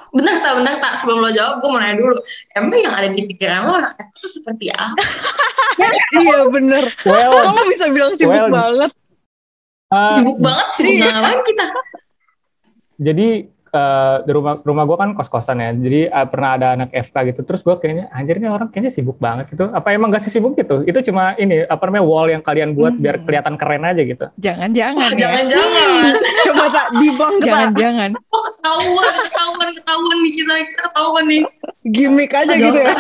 Bentar 0.10 0.42
tak, 0.42 0.54
bentar 0.58 0.76
tak. 0.82 0.94
Sebelum 0.98 1.22
lo 1.22 1.30
jawab, 1.30 1.62
gue 1.62 1.70
mau 1.70 1.78
nanya 1.78 2.02
dulu. 2.02 2.18
Emang 2.58 2.74
yang 2.82 2.94
ada 2.98 3.10
di 3.14 3.22
pikiran 3.30 3.70
lo 3.70 3.78
anak 3.78 3.94
FK 3.94 4.14
itu 4.18 4.30
seperti 4.42 4.66
apa? 4.74 4.98
iya 6.22 6.50
bener. 6.50 6.84
Well, 7.06 7.46
Kok 7.46 7.54
lo 7.54 7.62
bisa 7.70 7.86
bilang 7.94 8.14
sibuk 8.18 8.34
well, 8.34 8.50
banget? 8.50 8.92
Uh, 9.94 10.18
sibuk 10.18 10.38
banget, 10.42 10.68
sibuk 10.74 10.94
iya. 10.98 11.14
ngapain 11.14 11.42
kita? 11.46 11.66
Jadi 13.02 13.50
uh, 13.74 14.22
di 14.24 14.32
rumah 14.32 14.60
rumah 14.62 14.84
gue 14.86 14.98
kan 15.00 15.10
kos 15.18 15.30
kosan 15.32 15.64
ya. 15.64 15.72
Jadi 15.74 16.06
uh, 16.12 16.28
pernah 16.30 16.50
ada 16.60 16.68
anak 16.78 16.90
FK 16.94 17.16
gitu. 17.34 17.42
Terus 17.48 17.62
gue 17.66 17.76
kayaknya 17.82 18.06
anjir 18.14 18.38
ini 18.38 18.48
orang 18.52 18.70
kayaknya 18.70 18.92
sibuk 18.94 19.18
banget 19.18 19.50
gitu. 19.50 19.72
Apa 19.74 19.96
emang 19.96 20.14
gak 20.14 20.24
sih 20.28 20.32
sibuk 20.32 20.54
gitu? 20.60 20.86
Itu 20.86 21.02
cuma 21.10 21.34
ini 21.40 21.66
apa 21.66 21.82
namanya 21.90 22.06
wall 22.06 22.28
yang 22.30 22.44
kalian 22.44 22.78
buat 22.78 22.94
hmm. 22.94 23.02
biar 23.02 23.16
kelihatan 23.26 23.56
keren 23.58 23.84
aja 23.88 24.02
gitu. 24.06 24.26
Jangan 24.38 24.70
jangan 24.76 25.10
oh, 25.10 25.18
ya. 25.18 25.20
jangan 25.20 25.46
jangan 25.50 25.90
coba 26.48 26.66
tak 26.70 26.88
dibang 27.02 27.36
jangan 27.42 27.70
jangan 27.74 28.12
oh 28.14 28.42
ketahuan 28.46 29.14
ketahuan 29.26 29.70
ketahuan 29.74 30.18
nih 30.22 30.32
kita 30.36 30.54
ketahuan 30.78 31.26
nih. 31.26 31.44
Gimmick 31.82 32.32
aja 32.38 32.54
gitu 32.54 32.78
ya 32.78 32.94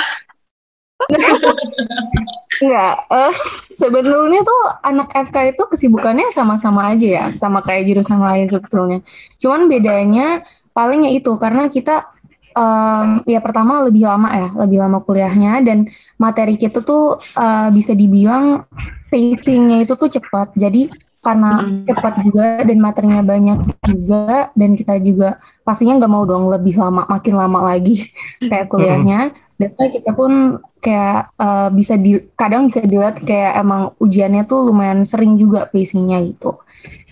Enggak, 2.62 2.96
uh, 3.10 3.34
sebenarnya 3.74 4.42
tuh 4.46 4.62
anak 4.86 5.10
FK 5.30 5.58
itu 5.58 5.64
kesibukannya 5.66 6.30
sama-sama 6.30 6.94
aja 6.94 7.08
ya, 7.08 7.26
sama 7.34 7.66
kayak 7.66 7.90
jurusan 7.90 8.22
lain 8.22 8.46
sebetulnya. 8.46 9.00
Cuman 9.42 9.66
bedanya 9.66 10.46
paling 10.72 11.10
ya 11.10 11.12
itu 11.18 11.34
karena 11.42 11.68
kita 11.68 12.14
um, 12.54 13.26
ya 13.26 13.42
pertama 13.42 13.82
lebih 13.82 14.06
lama 14.06 14.30
ya, 14.30 14.50
lebih 14.62 14.78
lama 14.78 15.02
kuliahnya 15.02 15.66
dan 15.66 15.90
materi 16.22 16.54
kita 16.56 16.86
tuh 16.86 17.18
uh, 17.34 17.68
bisa 17.74 17.98
dibilang 17.98 18.70
pacingnya 19.10 19.82
itu 19.82 19.98
tuh 19.98 20.10
cepat. 20.14 20.54
Jadi 20.54 20.94
karena 21.22 21.62
cepat 21.86 22.14
juga 22.26 22.66
dan 22.66 22.78
materinya 22.82 23.22
banyak 23.22 23.60
juga 23.86 24.50
dan 24.58 24.74
kita 24.74 24.98
juga 25.06 25.38
pastinya 25.62 26.02
nggak 26.02 26.12
mau 26.12 26.26
dong 26.26 26.50
lebih 26.50 26.74
lama 26.82 27.06
makin 27.06 27.38
lama 27.38 27.60
lagi 27.62 28.10
kayak 28.50 28.66
kuliahnya 28.66 29.30
dan 29.62 29.88
kita 29.94 30.12
pun 30.18 30.58
kayak 30.82 31.30
uh, 31.38 31.70
bisa 31.70 31.94
di 31.94 32.18
kadang 32.34 32.66
bisa 32.66 32.82
dilihat 32.82 33.22
kayak 33.22 33.62
emang 33.62 33.94
ujiannya 34.02 34.50
tuh 34.50 34.74
lumayan 34.74 35.06
sering 35.06 35.38
juga 35.38 35.70
pacingnya 35.70 36.26
gitu. 36.26 36.58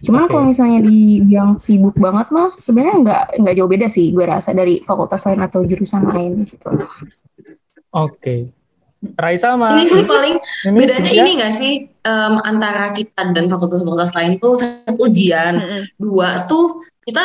Cuman 0.01 0.25
okay. 0.25 0.31
kalau 0.33 0.43
misalnya 0.49 0.79
dibilang 0.81 1.53
sibuk 1.53 1.93
banget 2.01 2.33
mah 2.33 2.49
sebenarnya 2.57 2.95
nggak 3.05 3.23
nggak 3.45 3.55
jauh 3.55 3.69
beda 3.69 3.87
sih 3.87 4.09
gue 4.09 4.25
rasa 4.25 4.57
dari 4.57 4.81
fakultas 4.81 5.21
lain 5.29 5.41
atau 5.45 5.61
jurusan 5.61 6.03
lain 6.09 6.49
gitu. 6.49 6.69
Oke. 6.73 8.17
Okay. 8.17 8.39
Raisa 9.15 9.55
sama 9.55 9.79
ini 9.79 9.87
sih 9.87 10.03
paling 10.03 10.35
ini 10.67 10.75
bedanya 10.75 11.07
ya? 11.07 11.23
ini 11.23 11.31
nggak 11.39 11.53
sih 11.55 11.73
um, 12.03 12.43
antara 12.43 12.91
kita 12.91 13.31
dan 13.31 13.47
fakultas-fakultas 13.47 14.11
lain 14.11 14.43
tuh 14.43 14.59
satu 14.59 15.07
ujian, 15.07 15.55
mm 15.55 15.63
-hmm. 15.63 15.83
dua 15.95 16.43
tuh 16.51 16.83
kita 17.07 17.23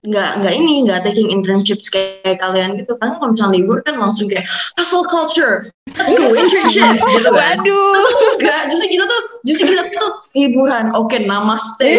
nggak 0.00 0.30
nggak 0.40 0.54
ini 0.56 0.88
nggak 0.88 1.04
taking 1.04 1.28
internships 1.28 1.92
kayak 1.92 2.40
kalian 2.40 2.80
gitu 2.80 2.96
kan. 2.96 3.20
Kalau 3.20 3.36
misalnya 3.36 3.52
libur 3.60 3.84
kan 3.84 4.00
langsung 4.00 4.32
kayak 4.32 4.48
hustle 4.80 5.04
culture 5.04 5.68
let's 5.92 6.16
go 6.16 6.32
internships 6.32 7.04
gitu 7.04 7.28
kan. 7.28 7.60
Waduh. 7.60 8.36
Enggak 8.40 8.62
justru 8.72 8.96
kita 8.96 9.04
tuh 9.04 9.20
justru 9.44 9.64
kita 9.76 9.82
tuh 9.92 10.12
hiburan 10.32 10.84
oke 10.96 11.12
okay, 11.12 11.28
namaste 11.28 11.92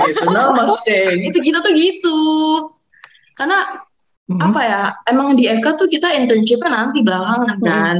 gitu 0.00 0.24
namaste. 0.32 1.20
Gitu 1.20 1.38
kita 1.44 1.60
tuh 1.60 1.72
gitu. 1.76 2.20
Karena 3.36 3.84
mm-hmm. 4.32 4.46
apa 4.48 4.60
ya 4.64 4.80
emang 5.12 5.36
di 5.36 5.44
FK 5.48 5.66
tuh 5.76 5.88
kita 5.92 6.08
internshipnya 6.16 6.70
nanti 6.72 7.04
belakangan 7.04 7.60
mm-hmm. 7.60 7.68
kan. 7.68 7.96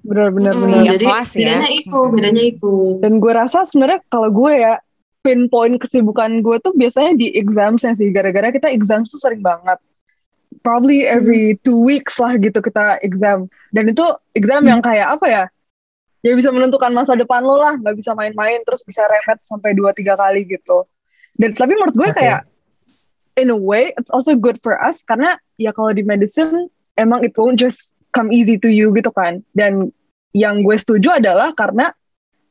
Benar-benar 0.00 0.52
hmm, 0.56 0.62
benar. 0.64 0.82
Jadi 0.96 1.04
ya. 1.04 1.20
bedanya 1.28 1.68
itu, 1.68 2.00
bedanya 2.08 2.44
itu. 2.44 2.74
Dan 3.04 3.20
gue 3.20 3.32
rasa 3.36 3.68
sebenarnya 3.68 4.00
kalau 4.08 4.32
gue 4.32 4.52
ya 4.56 4.80
pinpoint 5.22 5.76
kesibukan 5.82 6.40
gue 6.40 6.56
tuh 6.62 6.72
biasanya 6.74 7.18
di 7.18 7.34
examsnya 7.34 7.92
sih 7.94 8.08
gara-gara 8.14 8.54
kita 8.54 8.70
exam 8.70 9.02
tuh 9.04 9.18
sering 9.18 9.42
banget. 9.42 9.78
Probably 10.64 11.04
every 11.04 11.54
hmm. 11.54 11.60
two 11.62 11.78
weeks 11.78 12.18
lah 12.18 12.34
gitu 12.40 12.58
kita 12.58 12.98
exam. 13.04 13.46
Dan 13.70 13.92
itu 13.92 14.04
exam 14.34 14.64
hmm. 14.64 14.70
yang 14.70 14.80
kayak 14.82 15.18
apa 15.18 15.26
ya? 15.28 15.44
Ya 16.26 16.34
bisa 16.34 16.50
menentukan 16.50 16.90
masa 16.90 17.14
depan 17.14 17.44
lo 17.44 17.60
lah. 17.60 17.78
Nggak 17.78 17.96
bisa 17.98 18.10
main-main 18.16 18.62
terus 18.66 18.82
bisa 18.82 19.04
remet 19.06 19.38
sampai 19.46 19.76
dua 19.76 19.94
tiga 19.94 20.18
kali 20.18 20.48
gitu. 20.48 20.88
Dan 21.38 21.54
tapi 21.54 21.78
menurut 21.78 21.94
gue 21.94 22.08
okay. 22.10 22.18
kayak 22.26 22.40
in 23.38 23.54
a 23.54 23.58
way 23.58 23.94
it's 23.94 24.10
also 24.10 24.34
good 24.34 24.58
for 24.64 24.74
us. 24.82 25.06
Karena 25.06 25.38
ya 25.60 25.70
kalau 25.70 25.94
di 25.94 26.02
medicine 26.02 26.66
emang 26.98 27.22
it 27.22 27.36
won't 27.38 27.60
just 27.60 27.94
come 28.16 28.34
easy 28.34 28.58
to 28.58 28.66
you 28.66 28.90
gitu 28.96 29.12
kan. 29.14 29.44
Dan 29.54 29.94
yang 30.34 30.66
gue 30.66 30.74
setuju 30.74 31.22
adalah 31.22 31.54
karena 31.54 31.94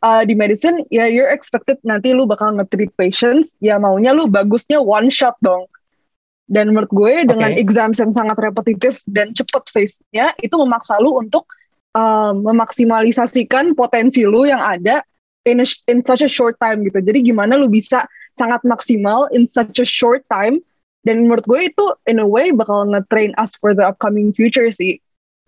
uh, 0.02 0.24
di 0.26 0.34
medicine 0.38 0.86
ya 0.94 1.10
you're 1.10 1.30
expected 1.32 1.78
nanti 1.82 2.14
lu 2.14 2.28
bakal 2.30 2.54
nge-treat 2.54 2.92
patients 2.98 3.58
ya 3.64 3.78
maunya 3.82 4.14
lu 4.14 4.30
bagusnya 4.30 4.82
one 4.82 5.10
shot 5.10 5.38
dong. 5.42 5.66
Dan 6.48 6.72
menurut 6.72 6.88
gue 6.96 7.14
okay. 7.22 7.28
dengan 7.28 7.52
exam 7.60 7.92
yang 7.92 8.16
sangat 8.16 8.40
repetitif 8.40 9.04
dan 9.04 9.36
cepet 9.36 9.68
face-nya 9.68 10.32
itu 10.40 10.56
memaksa 10.56 10.96
lu 11.04 11.20
untuk 11.20 11.44
uh, 11.92 12.32
memaksimalisasikan 12.32 13.76
potensi 13.76 14.24
lu 14.24 14.48
yang 14.48 14.64
ada 14.64 15.04
in, 15.44 15.60
a, 15.60 15.68
in 15.92 16.00
such 16.00 16.24
a 16.24 16.32
short 16.32 16.56
time 16.64 16.88
gitu. 16.88 17.04
Jadi 17.04 17.28
gimana 17.28 17.60
lu 17.60 17.68
bisa 17.68 18.08
sangat 18.32 18.64
maksimal 18.64 19.28
in 19.36 19.44
such 19.44 19.84
a 19.84 19.88
short 19.88 20.24
time 20.32 20.64
dan 21.04 21.28
menurut 21.28 21.44
gue 21.48 21.68
itu 21.68 21.86
in 22.08 22.24
a 22.24 22.28
way 22.28 22.56
bakal 22.56 22.88
nge-train 22.88 23.36
us 23.36 23.52
for 23.60 23.76
the 23.76 23.84
upcoming 23.84 24.32
future 24.32 24.72
sih. 24.72 25.04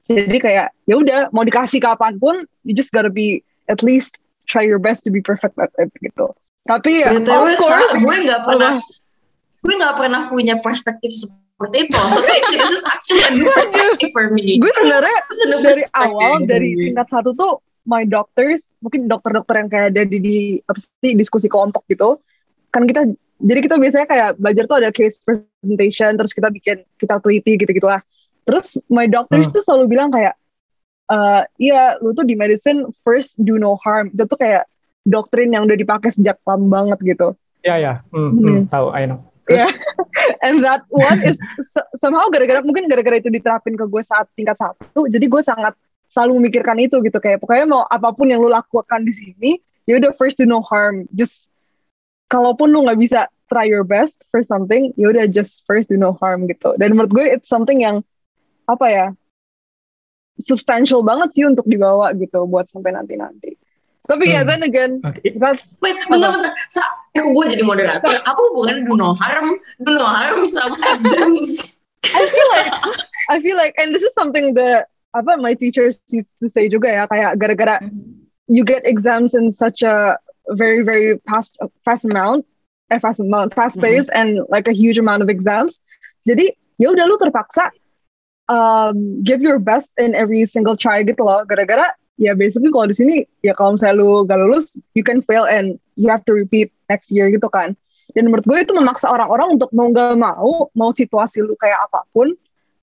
Jadi 0.10 0.42
kayak 0.42 0.74
ya 0.90 0.96
udah 1.00 1.20
mau 1.32 1.48
dikasih 1.48 1.80
kapan 1.80 2.18
pun 2.18 2.44
you 2.66 2.74
just 2.74 2.90
gotta 2.92 3.14
be 3.14 3.40
at 3.70 3.86
least 3.86 4.18
try 4.50 4.66
your 4.66 4.82
best 4.82 5.06
to 5.06 5.14
be 5.14 5.22
perfect 5.22 5.56
at 5.62 5.70
it 5.78 5.94
gitu. 6.02 6.34
Tapi 6.66 7.06
ya, 7.06 7.14
BTW, 7.14 7.56
of 7.56 7.62
course, 7.62 7.94
gue 7.98 8.18
nggak 8.26 8.42
pernah, 8.44 8.82
gue 9.62 9.74
nggak 9.78 9.96
pernah 9.96 10.22
punya 10.28 10.58
perspektif 10.60 11.14
seperti 11.14 11.88
itu. 11.88 11.98
So 12.12 12.20
this 12.26 12.72
is 12.74 12.86
actually 12.90 13.24
a 13.26 13.32
new 13.38 13.48
perspective 13.58 14.12
for 14.12 14.34
me. 14.34 14.58
Gue 14.58 14.74
sebenarnya 14.76 15.18
dari 15.62 15.84
awal 15.96 16.46
dari 16.50 16.70
tingkat 16.76 17.08
satu 17.10 17.32
tuh 17.38 17.62
my 17.90 18.06
doctors, 18.06 18.62
mungkin 18.84 19.10
dokter-dokter 19.10 19.56
yang 19.66 19.70
kayak 19.70 19.86
ada 19.96 20.04
di, 20.06 20.18
di 20.22 20.38
apa 20.66 20.78
sih 20.78 21.18
diskusi 21.18 21.50
kelompok 21.50 21.90
gitu, 21.90 22.22
kan 22.70 22.86
kita 22.86 23.10
jadi 23.40 23.60
kita 23.64 23.76
biasanya 23.80 24.06
kayak 24.06 24.30
belajar 24.36 24.64
tuh 24.68 24.78
ada 24.84 24.90
case 24.92 25.18
presentation, 25.24 26.12
terus 26.20 26.32
kita 26.36 26.52
bikin 26.52 26.78
kita 27.00 27.18
teliti 27.24 27.56
gitu 27.56 27.72
gitulah. 27.72 28.04
Terus 28.44 28.78
my 28.92 29.08
doctors 29.08 29.48
hmm. 29.50 29.56
tuh 29.56 29.64
selalu 29.64 29.96
bilang 29.96 30.12
kayak 30.12 30.36
uh, 31.10 31.42
iya 31.58 31.98
lu 32.00 32.14
tuh 32.14 32.24
di 32.24 32.38
medicine 32.38 32.88
first 33.04 33.42
do 33.42 33.58
no 33.58 33.76
harm. 33.82 34.14
Itu 34.14 34.30
tuh 34.30 34.40
kayak 34.40 34.70
doktrin 35.04 35.52
yang 35.52 35.66
udah 35.66 35.76
dipakai 35.76 36.14
sejak 36.14 36.38
lama 36.46 36.70
banget 36.70 37.18
gitu. 37.18 37.34
Iya 37.66 37.76
ya, 37.76 37.94
hmm, 38.14 38.30
hmm. 38.32 38.40
hmm, 38.40 38.62
tahu, 38.72 38.88
I 38.96 39.04
know. 39.10 39.20
Yeah. 39.50 39.68
And 40.46 40.62
that 40.64 40.86
one 40.88 41.20
is 41.26 41.36
somehow 41.98 42.30
gara-gara 42.30 42.62
mungkin 42.62 42.88
gara-gara 42.88 43.18
itu 43.20 43.34
diterapin 43.34 43.76
ke 43.76 43.84
gue 43.90 44.04
saat 44.06 44.30
tingkat 44.38 44.56
satu, 44.56 45.10
jadi 45.10 45.26
gue 45.26 45.42
sangat 45.42 45.74
selalu 46.08 46.40
memikirkan 46.40 46.78
itu 46.80 47.02
gitu. 47.04 47.18
Kayak 47.18 47.44
pokoknya 47.44 47.66
mau 47.68 47.84
apa 47.90 48.14
pun 48.14 48.30
yang 48.30 48.40
lu 48.40 48.48
lakukan 48.48 49.04
di 49.04 49.12
sini, 49.12 49.52
ya 49.90 49.98
udah 50.00 50.14
first 50.16 50.40
do 50.40 50.46
no 50.46 50.62
harm, 50.64 51.10
just 51.18 51.50
kalaupun 52.30 52.70
lu 52.72 52.86
nggak 52.86 53.00
bisa 53.02 53.20
try 53.50 53.66
your 53.66 53.82
best 53.82 54.22
for 54.30 54.46
something 54.46 54.94
ya 54.94 55.10
udah 55.10 55.26
just 55.26 55.66
first 55.66 55.90
do 55.90 55.98
no 55.98 56.14
harm 56.22 56.46
gitu. 56.46 56.78
Dan 56.78 56.94
menurut 56.96 57.12
gue 57.12 57.26
it's 57.26 57.50
something 57.50 57.82
yang 57.82 58.06
apa 58.70 58.86
ya 58.88 59.06
substantial 60.42 61.04
banget 61.04 61.36
sih 61.36 61.44
untuk 61.44 61.68
dibawa 61.68 62.12
gitu 62.16 62.48
buat 62.48 62.66
sampai 62.68 62.96
nanti 62.96 63.16
nanti 63.16 63.52
tapi 64.10 64.34
ya 64.34 64.42
Hmm. 64.42 64.50
then 64.50 64.62
again 64.66 64.92
Oke. 65.06 65.22
that's 65.38 65.78
Wait, 65.86 65.94
bentar-bentar. 66.10 66.50
Sa, 66.74 66.82
gue 67.14 67.46
jadi 67.46 67.62
moderator. 67.62 68.10
Apa 68.26 68.42
hubungannya 68.42 68.90
do 68.90 68.98
no 68.98 69.14
harm, 69.14 69.54
do 69.86 69.92
no 69.94 70.08
harm 70.10 70.50
sama 70.50 70.74
exams? 70.98 71.86
I 72.02 72.26
feel 72.26 72.48
like 72.50 72.70
I 73.30 73.38
feel 73.38 73.54
like 73.54 73.78
and 73.78 73.94
this 73.94 74.02
is 74.02 74.10
something 74.18 74.58
that 74.58 74.90
apa 75.14 75.38
my 75.38 75.54
teachers 75.54 76.02
used 76.10 76.34
to 76.42 76.50
say 76.50 76.66
juga 76.66 76.90
ya 76.90 77.04
kayak 77.06 77.38
gara-gara 77.38 77.86
you 78.50 78.66
get 78.66 78.82
exams 78.82 79.38
in 79.38 79.54
such 79.54 79.86
a 79.86 80.18
very 80.58 80.82
very 80.82 81.22
fast 81.30 81.62
fast 81.86 82.02
amount 82.02 82.50
eh 82.90 82.98
fast 82.98 83.22
amount 83.22 83.54
fast 83.54 83.78
paced 83.78 84.10
and 84.18 84.42
like 84.50 84.66
a 84.66 84.74
huge 84.74 84.98
amount 84.98 85.22
of 85.22 85.30
exams 85.30 85.86
jadi 86.26 86.50
ya 86.82 86.90
udah 86.90 87.06
lu 87.06 87.18
terpaksa 87.22 87.70
um, 88.50 89.22
give 89.24 89.40
your 89.46 89.62
best 89.62 89.94
in 90.02 90.18
every 90.18 90.44
single 90.50 90.76
try 90.76 91.06
gitu 91.06 91.22
loh 91.22 91.46
gara-gara 91.46 91.94
ya 92.20 92.36
basically 92.36 92.74
kalau 92.74 92.90
di 92.90 92.98
sini 92.98 93.16
ya 93.46 93.56
kalau 93.56 93.78
misalnya 93.78 93.96
lu 94.02 94.28
gak 94.28 94.42
lulus 94.42 94.74
you 94.98 95.06
can 95.06 95.24
fail 95.24 95.48
and 95.48 95.80
you 95.96 96.12
have 96.12 96.26
to 96.28 96.36
repeat 96.36 96.74
next 96.92 97.08
year 97.14 97.30
gitu 97.32 97.48
kan 97.48 97.78
dan 98.18 98.28
menurut 98.28 98.44
gue 98.44 98.58
itu 98.60 98.74
memaksa 98.76 99.08
orang-orang 99.08 99.56
untuk 99.56 99.70
mau 99.72 99.88
gak 99.94 100.18
mau 100.20 100.68
mau 100.76 100.92
situasi 100.92 101.46
lu 101.46 101.56
kayak 101.62 101.80
apa 101.88 102.04
pun 102.12 102.34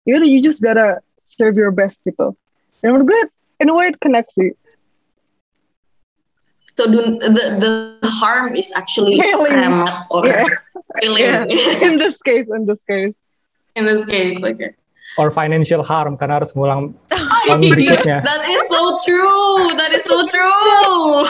ya 0.09 0.17
udah 0.17 0.29
you 0.31 0.41
just 0.41 0.63
gotta 0.65 1.03
serve 1.27 1.59
your 1.59 1.75
best 1.75 2.01
gitu 2.09 2.33
dan 2.81 2.95
menurut 2.97 3.11
gue 3.13 3.21
in 3.61 3.69
a 3.69 3.75
way 3.75 3.91
it 3.93 3.99
connects 4.01 4.33
sih 4.39 4.55
So 6.77 6.85
do, 6.85 7.17
the 7.17 7.57
the 7.57 7.73
harm 8.21 8.53
is 8.53 8.69
actually 8.77 9.17
or 10.13 10.29
Yeah. 10.29 10.45
failing 11.01 11.25
Yeah. 11.25 11.49
in 11.81 11.97
this 11.97 12.21
case 12.21 12.45
in 12.53 12.69
this 12.69 12.85
case 12.85 13.17
in 13.81 13.89
this 13.89 14.05
case. 14.05 14.45
Okay. 14.45 14.77
Or 15.17 15.33
financial 15.33 15.81
harm 15.81 16.21
karena 16.21 16.45
harus 16.45 16.53
ngulang 16.53 16.93
tahun 17.49 17.61
berikutnya. 17.73 18.21
That 18.21 18.45
is 18.45 18.63
so 18.69 19.01
true. 19.01 19.73
That 19.77 19.93
is 19.97 20.05
so 20.05 20.21
true. 20.29 21.25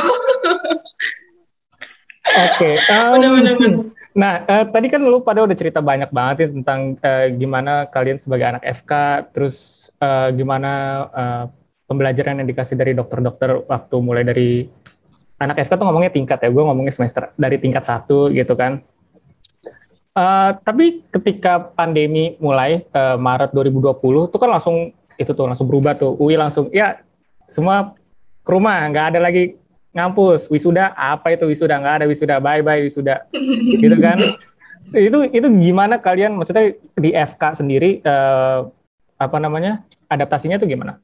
Oke. 2.26 2.70
um, 2.90 3.22
Bener-bener. 3.22 3.94
Nah, 4.16 4.48
eh, 4.48 4.64
tadi 4.72 4.88
kan 4.88 5.04
lu 5.04 5.20
pada 5.20 5.44
udah 5.44 5.52
cerita 5.52 5.84
banyak 5.84 6.08
banget 6.08 6.36
ya 6.40 6.48
tentang 6.48 6.80
eh, 7.04 7.36
gimana 7.36 7.84
kalian 7.92 8.16
sebagai 8.16 8.48
anak 8.48 8.64
FK, 8.64 8.92
terus 9.36 9.86
eh, 10.00 10.32
gimana 10.32 10.72
eh, 11.12 11.44
pembelajaran 11.84 12.40
yang 12.40 12.48
dikasih 12.48 12.80
dari 12.80 12.96
dokter-dokter 12.96 13.68
waktu 13.68 13.96
mulai 14.00 14.24
dari 14.24 14.64
anak 15.36 15.68
FK 15.68 15.76
tuh 15.76 15.84
ngomongnya 15.84 16.16
tingkat 16.16 16.40
ya, 16.40 16.48
gue 16.48 16.64
ngomongnya 16.64 16.96
semester 16.96 17.28
dari 17.36 17.60
tingkat 17.60 17.84
satu 17.84 18.32
gitu 18.32 18.56
kan. 18.56 18.80
Eh, 20.16 20.50
tapi 20.64 21.04
ketika 21.12 21.60
pandemi 21.76 22.40
mulai 22.40 22.80
eh, 22.88 23.16
Maret 23.20 23.52
2020 23.52 24.32
tuh 24.32 24.38
kan 24.40 24.48
langsung 24.48 24.88
itu 25.20 25.28
tuh 25.36 25.44
langsung 25.44 25.68
berubah 25.68 25.92
tuh, 25.92 26.16
UI 26.16 26.40
langsung 26.40 26.72
ya 26.72 27.04
semua 27.52 27.92
ke 28.40 28.48
rumah, 28.48 28.80
nggak 28.88 29.06
ada 29.12 29.20
lagi 29.20 29.60
ngampus. 29.92 30.48
Wisuda 30.48 30.96
apa 30.96 31.36
itu 31.36 31.44
wisuda? 31.44 31.76
Nggak 31.76 31.94
ada 32.00 32.06
wisuda. 32.08 32.34
Bye 32.40 32.64
bye 32.64 32.80
wisuda. 32.80 33.28
Gitu 33.82 33.96
kan? 34.00 34.16
Itu 34.96 35.28
itu 35.28 35.48
gimana 35.60 36.00
kalian 36.00 36.32
maksudnya 36.40 36.72
di 36.96 37.12
FK 37.12 37.60
sendiri 37.60 38.00
eh, 38.00 38.58
apa 39.20 39.36
namanya 39.36 39.84
adaptasinya 40.08 40.56
tuh 40.56 40.68
gimana? 40.68 40.96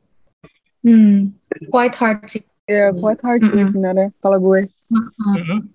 Hmm, 0.80 1.36
quite 1.68 1.96
hard 2.00 2.24
sih. 2.32 2.40
ya 2.62 2.94
quite 2.94 3.18
hard 3.26 3.42
sih 3.42 3.60
Mm-mm. 3.60 3.68
sebenarnya 3.68 4.08
kalau 4.24 4.38
gue. 4.40 4.70
Mm-mm. 4.88 5.68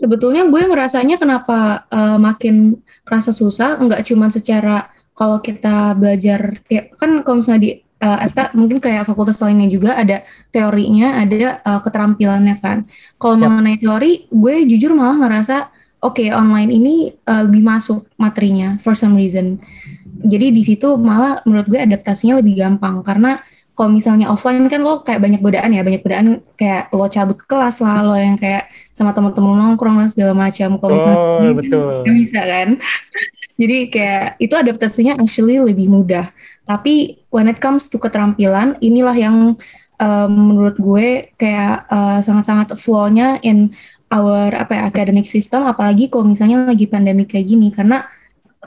Sebetulnya 0.00 0.44
gue 0.48 0.62
ngerasanya 0.68 1.16
kenapa 1.16 1.88
eh, 1.88 2.18
makin 2.20 2.80
kerasa 3.02 3.32
susah, 3.32 3.80
nggak 3.80 4.04
cuma 4.06 4.28
secara 4.28 4.92
kalau 5.12 5.38
kita 5.38 5.94
belajar 5.96 6.60
kayak 6.66 6.96
kan 6.96 7.20
kalau 7.22 7.40
misalnya 7.40 7.62
di 7.62 7.70
eh, 7.78 8.18
FK 8.28 8.38
mungkin 8.58 8.78
kayak 8.82 9.06
fakultas 9.06 9.38
lainnya 9.40 9.68
juga 9.68 9.96
ada 9.96 10.24
teorinya, 10.50 11.20
ada 11.20 11.62
eh, 11.62 11.80
keterampilannya 11.84 12.56
kan. 12.60 12.84
Kalau 13.16 13.36
Yap. 13.38 13.42
mengenai 13.48 13.76
teori, 13.80 14.12
gue 14.28 14.54
jujur 14.68 14.92
malah 14.96 15.16
ngerasa 15.22 15.72
oke 16.02 16.24
online 16.34 16.70
ini 16.74 16.94
eh, 17.14 17.42
lebih 17.46 17.62
masuk 17.62 18.10
materinya 18.18 18.76
for 18.82 18.98
some 18.98 19.14
reason. 19.14 19.62
Jadi 20.22 20.54
di 20.54 20.62
situ 20.62 20.94
malah 20.98 21.40
menurut 21.46 21.66
gue 21.66 21.80
adaptasinya 21.80 22.38
lebih 22.38 22.60
gampang 22.60 23.02
karena 23.02 23.42
kalau 23.72 23.88
misalnya 23.88 24.28
offline 24.28 24.68
kan 24.68 24.84
lo 24.84 25.00
kayak 25.00 25.20
banyak 25.24 25.40
godaan 25.40 25.72
ya, 25.72 25.80
banyak 25.80 26.02
godaan 26.04 26.26
kayak 26.60 26.92
lo 26.92 27.08
cabut 27.08 27.40
kelas 27.48 27.80
lah, 27.80 28.04
lo 28.04 28.14
yang 28.20 28.36
kayak 28.36 28.68
sama 28.92 29.16
teman-teman 29.16 29.56
nongkrong 29.56 29.96
lah 29.96 30.08
segala 30.12 30.36
macam. 30.36 30.76
Kalau 30.76 30.92
misalnya 31.00 31.18
betul 31.24 31.50
betul. 31.56 31.88
nggak 32.04 32.16
bisa 32.20 32.40
kan? 32.44 32.68
Jadi 33.60 33.78
kayak 33.88 34.26
itu 34.40 34.54
adaptasinya 34.56 35.14
actually 35.20 35.56
lebih 35.56 35.88
mudah. 35.88 36.28
Tapi 36.68 37.24
when 37.32 37.48
it 37.48 37.58
comes 37.60 37.88
to 37.88 37.96
keterampilan 37.96 38.76
inilah 38.84 39.16
yang 39.16 39.56
um, 39.96 40.32
menurut 40.32 40.76
gue 40.76 41.32
kayak 41.40 41.88
uh, 41.88 42.20
sangat-sangat 42.20 42.76
flaw-nya 42.76 43.40
in 43.40 43.72
our 44.12 44.52
apa 44.52 44.76
ya, 44.76 44.82
academic 44.84 45.24
system. 45.24 45.64
Apalagi 45.64 46.12
kalau 46.12 46.28
misalnya 46.28 46.68
lagi 46.68 46.84
pandemi 46.84 47.24
kayak 47.24 47.48
gini. 47.48 47.72
Karena 47.72 48.04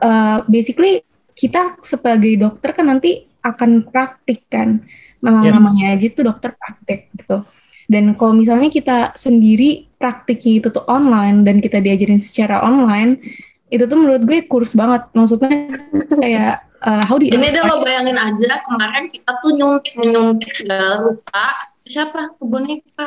uh, 0.02 0.42
basically 0.50 1.06
kita 1.36 1.78
sebagai 1.84 2.40
dokter 2.40 2.72
kan 2.72 2.90
nanti 2.90 3.35
akan 3.46 3.86
praktik 3.86 4.50
kan 4.50 4.82
memang 5.22 5.44
Yes. 5.46 5.54
namanya 5.54 5.86
aja 5.94 6.06
itu 6.06 6.22
dokter 6.22 6.52
praktik 6.54 7.14
gitu 7.14 7.46
dan 7.86 8.18
kalau 8.18 8.34
misalnya 8.34 8.70
kita 8.74 9.14
sendiri 9.14 9.86
praktiknya 10.02 10.54
itu 10.62 10.68
tuh 10.74 10.86
online 10.90 11.46
dan 11.46 11.62
kita 11.62 11.78
diajarin 11.78 12.18
secara 12.18 12.66
online, 12.66 13.22
itu 13.70 13.86
tuh 13.86 13.94
menurut 13.94 14.26
gue 14.26 14.42
kurs 14.50 14.74
banget. 14.74 15.06
Maksudnya 15.14 15.70
kayak 16.18 16.66
uh, 16.82 17.06
how 17.06 17.22
do 17.22 17.30
you 17.30 17.34
Ini 17.34 17.46
deh 17.46 17.62
expect- 17.62 17.70
lo 17.70 17.86
bayangin 17.86 18.18
aja 18.18 18.58
kemarin 18.66 19.14
kita 19.14 19.32
tuh 19.38 19.54
nyuntik 19.54 19.94
menyuntik 20.02 20.52
segala 20.58 21.06
rupa. 21.06 21.46
Siapa? 21.86 22.34
Ke 22.38 22.44
boneka. 22.46 23.06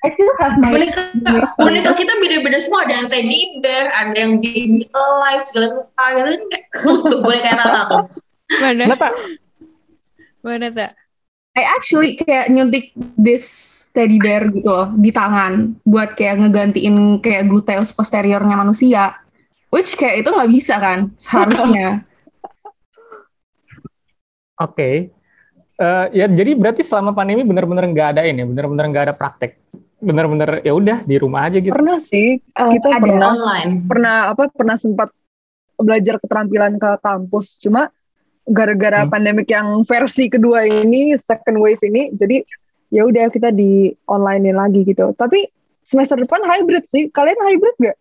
I 0.00 0.08
still 0.16 0.32
have 0.40 0.56
my 0.60 0.72
Boneka, 0.72 1.02
boneka 1.60 1.90
kita 1.92 2.12
beda-beda 2.16 2.56
semua. 2.56 2.88
Ada 2.88 2.92
yang 3.04 3.08
teddy 3.12 3.40
bear, 3.60 3.92
ada 3.92 4.16
yang 4.16 4.40
baby 4.40 4.88
alive, 4.96 5.44
segala 5.44 5.66
rupa 5.76 6.04
gitu. 6.16 6.32
Tuh, 6.72 6.98
tuh 7.04 7.18
boneka 7.20 7.52
Nata 7.52 7.80
tuh. 7.84 8.02
Mana? 8.64 8.96
Mana 10.46 10.70
tak? 10.70 10.94
I 11.56 11.64
actually 11.74 12.14
kayak 12.14 12.52
nyuntik 12.52 12.94
this 13.18 13.82
teddy 13.90 14.20
bear 14.22 14.46
gitu 14.52 14.70
loh 14.70 14.92
di 14.94 15.08
tangan 15.10 15.74
buat 15.82 16.14
kayak 16.14 16.46
ngegantiin 16.46 17.18
kayak 17.18 17.50
gluteus 17.50 17.90
posteriornya 17.90 18.54
manusia. 18.54 19.18
Which 19.74 19.98
kayak 19.98 20.22
itu 20.22 20.30
nggak 20.30 20.50
bisa 20.52 20.78
kan 20.78 21.10
seharusnya. 21.18 22.06
oke 24.62 25.16
Eh, 25.76 26.06
ya 26.16 26.24
jadi 26.24 26.56
berarti 26.56 26.80
selama 26.80 27.12
pandemi 27.12 27.44
benar-benar 27.44 27.84
nggak 27.84 28.08
ada 28.16 28.22
ini 28.24 28.48
benar-benar 28.48 28.84
nggak 28.88 29.04
ada 29.12 29.14
praktek 29.14 29.60
benar-benar 30.00 30.64
ya 30.64 30.72
udah 30.72 31.04
di 31.04 31.20
rumah 31.20 31.52
aja 31.52 31.60
gitu 31.60 31.68
pernah 31.68 32.00
sih 32.00 32.40
Eh, 32.40 32.68
kita 32.80 32.96
pernah 32.96 33.36
Online. 33.36 33.84
pernah 33.84 34.32
apa 34.32 34.48
pernah 34.48 34.80
sempat 34.80 35.12
belajar 35.76 36.16
keterampilan 36.16 36.80
ke 36.80 36.90
kampus 37.04 37.60
cuma 37.60 37.92
gara-gara 38.48 39.02
Hmm. 39.02 39.10
pandemik 39.10 39.46
yang 39.46 39.82
versi 39.82 40.26
kedua 40.26 40.62
ini 40.62 41.14
second 41.16 41.58
wave 41.58 41.82
ini 41.82 42.10
jadi 42.12 42.46
ya 42.88 43.02
udah 43.02 43.26
kita 43.28 43.50
di 43.50 43.90
online 44.06 44.50
lagi 44.50 44.82
gitu 44.82 45.10
tapi 45.12 45.50
semester 45.82 46.14
depan 46.16 46.40
hybrid 46.40 46.86
sih 46.86 47.10
kalian 47.10 47.38
hybrid 47.42 47.74
gak 47.80 47.96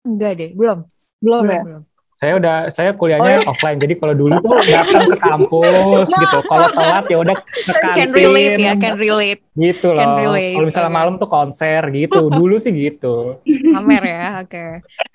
Enggak 0.00 0.32
deh, 0.36 0.50
belum. 0.52 0.78
belum, 1.18 1.42
ya 1.44 1.60
belum. 1.60 1.82
saya 2.14 2.32
udah 2.34 2.56
saya 2.68 2.90
Oh, 2.90 2.96
kuliahnya 2.96 3.42
offline 3.44 3.78
jadi 3.78 3.94
kalau 3.94 4.10
dulu 4.12 4.34
tuh 4.36 4.50
datang 4.64 5.06
ke 5.06 5.16
kampus 5.18 6.06
gitu 6.08 6.38
kalau 6.44 6.66
telat 6.68 7.04
ya 7.06 7.18
udah 7.18 7.36
ke 7.66 7.72
Can 7.72 7.82
kantin 7.82 8.10
relate 8.12 8.58
ya, 8.58 8.72
can 8.74 8.94
relate. 8.94 9.40
gitu 9.54 9.88
Can 9.92 10.08
loh 10.08 10.18
relate, 10.20 10.52
kalau 10.52 10.66
misalnya 10.66 10.90
oke. 10.90 10.98
malam 10.98 11.14
tuh 11.16 11.28
konser 11.28 11.82
gitu 11.90 12.26
dulu 12.28 12.58
sih 12.58 12.70
gitu 12.70 13.38
Pamer 13.44 14.02
ya, 14.04 14.24
oke. 14.40 14.64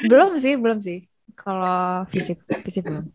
Belum 0.01 0.31
sih, 0.35 0.53
belum 0.55 0.79
sih. 0.79 0.99
Kalau 1.35 2.07
fisik, 2.09 2.41
fisik 2.63 2.85
belum. 2.85 3.09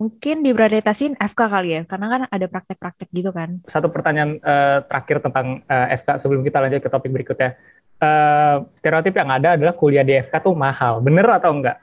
Mungkin 0.00 0.40
diprioritasin 0.40 1.12
FK 1.20 1.40
kali 1.44 1.76
ya, 1.76 1.82
karena 1.84 2.06
kan 2.08 2.20
ada 2.32 2.46
praktek-praktek 2.48 3.12
gitu 3.12 3.36
kan. 3.36 3.60
satu 3.68 3.92
pertanyaan 3.92 4.40
eh, 4.40 4.78
terakhir 4.88 5.20
tentang 5.20 5.60
eh, 5.68 5.86
FK 6.00 6.08
sebelum 6.24 6.40
kita 6.40 6.56
lanjut 6.56 6.80
ke 6.80 6.88
topik 6.88 7.12
berikutnya. 7.12 7.60
Eh, 8.00 8.56
stereotip 8.80 9.12
yang 9.12 9.28
ada 9.28 9.60
adalah 9.60 9.76
kuliah 9.76 10.00
di 10.00 10.16
FK 10.16 10.40
tuh 10.40 10.56
mahal. 10.56 11.04
Bener 11.04 11.28
atau 11.28 11.52
enggak? 11.52 11.76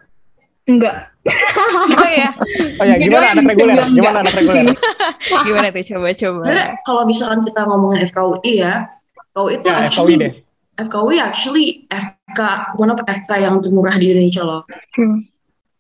Enggak. 0.68 1.14
Oh 1.98 2.10
ya, 2.10 2.32
oh 2.80 2.86
ya 2.88 2.96
gimana 2.96 3.36
anak 3.36 3.44
reguler? 3.52 3.86
gimana 3.92 4.18
anak 4.24 4.34
reguler? 4.40 4.66
gimana 5.48 5.68
tuh? 5.70 5.84
Coba-coba. 5.84 6.44
Kalau 6.88 7.04
misalkan 7.04 7.40
kita 7.44 7.62
ngomongin 7.68 8.00
FKUI 8.08 8.54
ya, 8.64 8.88
FKUI 9.36 9.54
itu 9.60 9.66
ya 9.68 9.76
FKUI 9.76 9.86
actually 9.86 10.16
deh. 10.16 10.32
FKUI 10.78 11.18
actually 11.20 11.66
FK 12.28 12.42
one 12.76 12.92
of 12.92 13.00
FK 13.04 13.32
yang 13.40 13.64
termurah 13.64 13.96
di 13.96 14.12
Indonesia 14.12 14.44
loh. 14.44 14.62
True. 14.92 15.24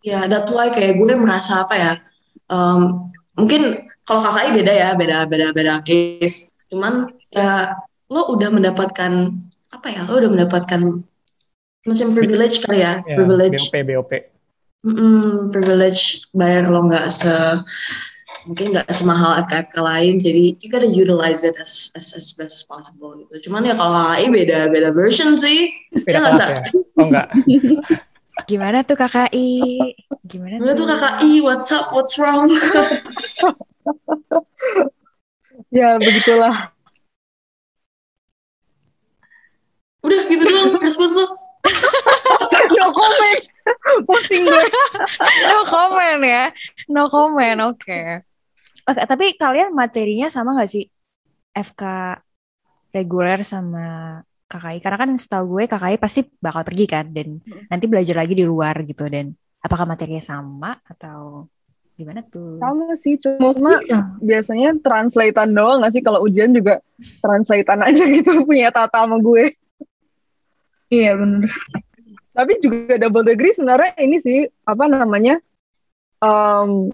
Ya, 0.05 0.23
that's 0.31 0.47
why 0.53 0.71
kayak 0.71 0.95
gue 0.95 1.13
merasa 1.19 1.67
apa 1.67 1.75
ya? 1.75 1.93
em, 2.47 3.12
mungkin 3.36 3.91
kalau 4.07 4.23
KKI 4.23 4.49
beda 4.55 4.73
ya, 4.73 4.89
beda 4.95 5.27
beda 5.27 5.47
beda 5.51 5.73
case. 5.83 6.55
Cuman 6.71 7.12
ya 7.27 7.75
lo 8.07 8.31
udah 8.31 8.47
mendapatkan 8.47 9.36
apa 9.67 9.88
ya 9.91 10.07
lo 10.07 10.15
udah 10.23 10.31
mendapatkan 10.31 11.03
macam 11.88 12.07
privilege 12.15 12.63
kali 12.63 12.83
ya, 12.83 13.03
Ya, 13.03 13.15
privilege 13.19 13.60
BOP 13.67 13.75
BOP. 13.83 14.12
Mm, 14.88 15.51
privilege 15.51 16.23
bayar 16.31 16.71
lo 16.71 16.88
nggak 16.88 17.07
se 17.12 17.36
mungkin 18.47 18.71
nggak 18.73 18.88
semahal 18.89 19.36
FKFK 19.45 19.75
lain 19.77 20.15
jadi 20.23 20.55
you 20.63 20.67
gotta 20.71 20.88
utilize 20.88 21.43
it 21.43 21.53
as, 21.60 21.91
as, 21.93 22.15
as 22.15 22.31
best 22.33 22.55
as 22.57 22.63
possible 22.63 23.13
gitu 23.19 23.51
cuman 23.51 23.67
ya 23.67 23.75
kalau 23.75 23.93
HI 24.15 24.31
beda 24.31 24.71
beda 24.71 24.89
version 24.95 25.36
sih 25.36 25.69
Beda 25.91 26.17
Ya 26.17 26.19
nggak, 26.23 26.31
kelas 26.31 26.39
ya. 26.41 26.57
Oh 26.97 27.05
enggak. 27.05 27.27
Gimana 28.49 28.77
tuh 28.88 28.95
KKI? 28.95 29.49
Gimana 30.23 30.55
Gimana 30.63 30.73
tuh 30.73 30.88
KKI 30.88 31.31
what's 31.43 31.67
up 31.75 31.91
what's 31.91 32.15
wrong 32.15 32.47
Ya 35.67 35.99
begitulah. 35.99 36.71
udah 40.07 40.23
gitu 40.31 40.39
doang 40.47 40.71
respons 40.79 41.19
lo 41.19 41.27
No 42.79 42.91
comment. 42.95 43.43
Posting 44.07 44.43
gue. 44.47 44.63
no 45.51 45.57
comment 45.67 46.21
ya. 46.23 46.45
No 46.88 47.03
comment, 47.12 47.60
oke. 47.73 48.23
Oke, 48.88 49.04
tapi 49.04 49.36
kalian 49.36 49.76
materinya 49.76 50.32
sama 50.32 50.56
nggak 50.56 50.71
sih? 50.71 50.88
FK 51.52 51.84
reguler 52.95 53.43
sama 53.43 54.19
KKI? 54.47 54.80
Karena 54.80 54.97
kan 55.04 55.10
setahu 55.19 55.60
gue 55.60 55.63
KKI 55.67 56.00
pasti 56.00 56.23
bakal 56.39 56.63
pergi 56.63 56.86
kan 56.88 57.12
dan 57.12 57.43
nanti 57.67 57.86
belajar 57.91 58.15
lagi 58.15 58.32
di 58.32 58.47
luar 58.47 58.88
gitu 58.88 59.04
dan 59.12 59.36
apakah 59.60 59.84
materinya 59.84 60.23
sama 60.23 60.80
atau 60.88 61.52
gimana 62.00 62.23
tuh? 62.23 62.62
Sama 62.63 62.95
sih, 62.95 63.19
cuma 63.19 63.52
Bisa. 63.82 64.15
biasanya 64.23 64.78
translatean 64.80 65.52
doang 65.52 65.84
gak 65.84 65.91
sih? 65.91 66.04
Kalau 66.06 66.23
ujian 66.23 66.56
juga 66.56 66.80
translatean 67.19 67.84
aja 67.84 68.04
gitu 68.08 68.32
punya 68.47 68.71
tata 68.71 69.04
sama 69.04 69.19
gue. 69.19 69.58
Iya 70.88 71.19
bener. 71.19 71.52
Tapi 72.32 72.54
juga 72.63 73.02
double 73.02 73.26
degree 73.34 73.52
sebenarnya 73.52 73.97
ini 74.00 74.21
sih, 74.21 74.45
apa 74.63 74.86
namanya, 74.86 75.41
um, 76.21 76.93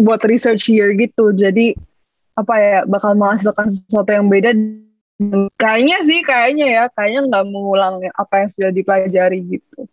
buat 0.00 0.20
research 0.24 0.68
year 0.72 0.92
gitu. 0.96 1.32
Jadi, 1.32 1.76
apa 2.34 2.54
ya, 2.58 2.78
bakal 2.88 3.14
menghasilkan 3.14 3.68
sesuatu 3.70 4.10
yang 4.10 4.26
beda. 4.26 4.56
Kayaknya 5.54 5.98
sih, 6.08 6.20
kayaknya 6.26 6.66
ya, 6.66 6.84
kayaknya 6.90 7.20
nggak 7.30 7.44
mengulang 7.46 8.02
apa 8.18 8.34
yang 8.44 8.48
sudah 8.50 8.70
dipelajari 8.74 9.38
gitu. 9.46 9.86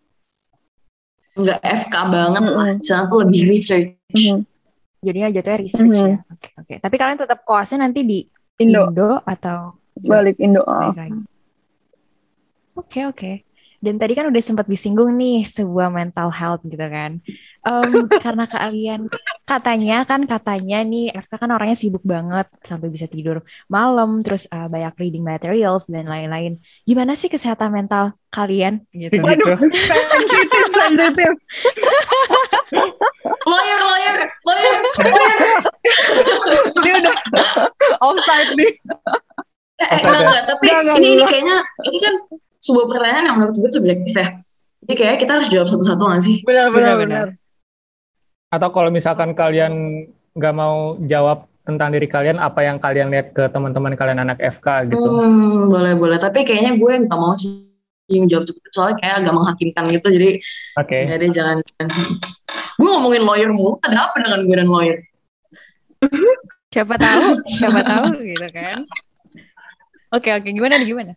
nggak 1.31 1.63
FK 1.63 1.95
banget 2.11 2.43
lah 2.43 2.75
Mm-mm. 2.75 2.79
di 2.83 2.83
sana 2.83 3.07
tuh 3.07 3.23
lebih 3.23 3.41
research 3.47 3.95
Mhm. 4.11 4.43
Jadinya 4.99 5.31
jatuhnya 5.31 5.59
research 5.63 5.95
Mhm. 5.95 6.09
ya. 6.11 6.17
Oke, 6.27 6.49
oke. 6.59 6.75
Tapi 6.83 6.95
kalian 6.99 7.19
tetap 7.23 7.39
koasnya 7.47 7.87
nanti 7.87 8.03
di 8.03 8.19
Indo, 8.59 8.91
Indo 8.91 9.17
atau 9.23 9.79
balik 9.95 10.35
Indo. 10.43 10.61
ah. 10.67 10.91
Oke, 12.75 13.07
oke. 13.07 13.31
Dan 13.81 13.97
tadi 13.97 14.13
kan 14.13 14.29
udah 14.29 14.43
sempat 14.43 14.69
disinggung 14.69 15.15
nih 15.17 15.41
sebuah 15.47 15.89
mental 15.89 16.29
health 16.29 16.61
gitu 16.67 16.83
kan. 16.85 17.17
Em, 17.61 18.09
karena 18.25 18.49
kalian 18.49 19.05
katanya 19.45 20.01
kan 20.09 20.25
katanya 20.25 20.81
nih 20.81 21.13
FK 21.13 21.33
kan 21.37 21.51
orangnya 21.53 21.77
sibuk 21.77 22.01
banget 22.01 22.49
sampai 22.65 22.89
bisa 22.89 23.05
tidur 23.05 23.45
malam 23.69 24.17
terus 24.25 24.49
eh, 24.49 24.65
banyak 24.65 24.97
reading 24.97 25.21
materials 25.21 25.85
dan 25.85 26.09
lain-lain. 26.09 26.57
Gimana 26.89 27.13
sih 27.13 27.29
kesehatan 27.29 27.69
mental 27.69 28.17
kalian 28.33 28.81
gitu? 28.95 29.13
Gitu. 29.13 29.21
Waduh, 29.21 29.61
sensitif, 29.61 30.65
sensitif. 30.73 31.31
lawyer 33.45 33.79
lawyer 33.83 34.15
lawyer 34.47 34.73
Dia 36.81 36.93
udah 36.97 37.15
offside 38.01 38.51
nih. 38.57 38.71
Eh, 39.81 39.85
eh, 39.85 39.99
enggak, 40.01 40.21
enggak, 40.25 40.43
tapi 40.49 40.63
Enggak, 40.65 40.81
enggak, 40.81 40.97
ini, 40.97 41.05
ini 41.05 41.13
enggak. 41.13 41.29
kayaknya 41.29 41.57
ini 41.89 41.97
kan 42.01 42.13
sebuah 42.61 42.85
pertanyaan 42.89 43.25
yang 43.25 43.35
menurut 43.41 43.55
gue 43.57 43.69
subjektif 43.73 44.13
ya. 44.13 44.27
Jadi 44.81 44.93
kayak 44.97 45.15
kita 45.21 45.31
harus 45.37 45.49
jawab 45.49 45.67
satu-satu 45.69 46.03
nggak 46.09 46.23
sih? 46.25 46.35
Benar, 46.45 46.67
benar. 46.73 47.27
Atau 48.51 48.69
kalau 48.75 48.91
misalkan 48.91 49.31
kalian 49.31 50.05
nggak 50.35 50.55
mau 50.55 50.99
jawab 51.07 51.47
tentang 51.63 51.95
diri 51.95 52.11
kalian, 52.11 52.35
apa 52.35 52.67
yang 52.67 52.83
kalian 52.83 53.07
lihat 53.07 53.31
ke 53.31 53.47
teman-teman 53.47 53.95
kalian 53.95 54.27
anak 54.27 54.43
FK 54.43 54.91
gitu. 54.91 55.07
Hmm, 55.07 55.71
boleh 55.71 55.95
boleh. 55.95 56.19
Tapi 56.19 56.43
kayaknya 56.43 56.75
gue 56.75 56.93
nggak 57.07 57.15
mau 57.15 57.31
sih 57.39 57.71
yang 58.11 58.27
jawab 58.27 58.43
cepet 58.43 58.71
soalnya 58.75 58.95
kayak 58.99 59.15
agak 59.23 59.33
menghakimkan 59.39 59.83
gitu. 59.87 60.07
Jadi 60.11 60.29
Oke. 60.75 60.97
nggak 61.07 61.17
deh 61.23 61.29
jangan. 61.31 61.57
Gue 62.75 62.87
ngomongin 62.91 63.23
lawyer 63.23 63.51
mulu. 63.55 63.79
Ada 63.87 64.11
apa 64.11 64.19
dengan 64.19 64.39
gue 64.43 64.55
dan 64.59 64.67
lawyer? 64.67 64.99
Siapa 66.75 66.95
tahu, 66.99 67.27
siapa 67.47 67.79
tahu 67.87 68.19
gitu 68.19 68.47
kan. 68.51 68.83
Oke, 70.11 70.27
oke. 70.35 70.49
Gimana 70.51 70.75
nih 70.75 70.91
gimana? 70.91 71.13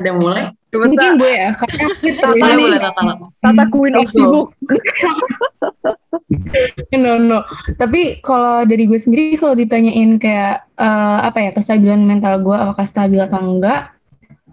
Ada 0.00 0.16
mulai? 0.16 0.48
Coba 0.70 0.86
Mungkin 0.86 1.18
gue 1.18 1.32
ya, 1.34 1.50
karena 1.58 1.86
Tata 1.92 2.28
Boleh 2.30 2.54
nih, 2.54 2.64
boleh 2.70 2.80
Tata. 2.80 3.02
Tata 3.42 3.64
Queen 3.68 3.94
of. 3.98 4.08
Sibuk. 4.08 4.54
no 7.02 7.16
no. 7.16 7.38
Tapi 7.76 8.20
kalau 8.20 8.62
dari 8.68 8.84
gue 8.84 9.00
sendiri 9.00 9.36
kalau 9.36 9.56
ditanyain 9.56 10.20
kayak 10.20 10.68
eh, 10.76 11.18
apa 11.24 11.38
ya 11.40 11.50
kestabilan 11.56 12.02
mental 12.04 12.40
gue 12.44 12.56
apakah 12.56 12.86
stabil 12.86 13.20
atau 13.20 13.40
enggak, 13.40 13.94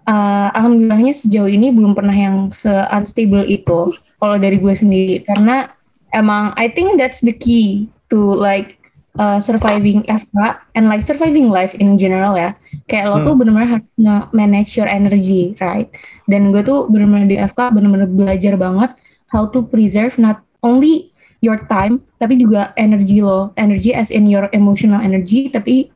eh, 0.08 0.48
alhamdulillahnya 0.56 1.14
sejauh 1.14 1.50
ini 1.50 1.68
belum 1.74 1.92
pernah 1.92 2.14
yang 2.14 2.48
se 2.48 2.70
unstable 2.92 3.44
itu. 3.44 3.92
Kalau 4.18 4.36
dari 4.40 4.58
gue 4.58 4.74
sendiri 4.74 5.22
karena 5.22 5.70
emang 6.10 6.56
I 6.56 6.72
think 6.72 6.96
that's 6.96 7.20
the 7.20 7.36
key 7.36 7.86
to 8.08 8.18
like 8.18 8.80
uh, 9.18 9.38
surviving 9.38 10.06
FK 10.08 10.36
and 10.74 10.88
like 10.88 11.04
surviving 11.04 11.52
life 11.52 11.74
in 11.76 12.00
general 12.00 12.34
ya. 12.34 12.56
Kayak 12.88 13.12
lo 13.12 13.16
Hmm. 13.20 13.26
tuh 13.28 13.34
bener-bener 13.36 13.68
harus 13.78 13.88
nge-manage 14.00 14.70
your 14.78 14.88
energy, 14.88 15.52
right? 15.60 15.90
Dan 16.24 16.50
gue 16.54 16.62
tuh 16.64 16.88
bener-bener 16.88 17.28
di 17.28 17.36
FK 17.36 17.74
bener-bener 17.74 18.08
belajar 18.08 18.56
banget 18.56 18.96
how 19.28 19.44
to 19.44 19.60
preserve 19.60 20.16
not 20.16 20.40
only 20.64 21.12
your 21.38 21.58
time 21.70 22.02
tapi 22.18 22.38
juga 22.38 22.74
energi 22.74 23.22
lo, 23.22 23.54
energy 23.54 23.94
as 23.94 24.10
in 24.10 24.26
your 24.26 24.50
emotional 24.50 24.98
energy 24.98 25.50
tapi 25.50 25.90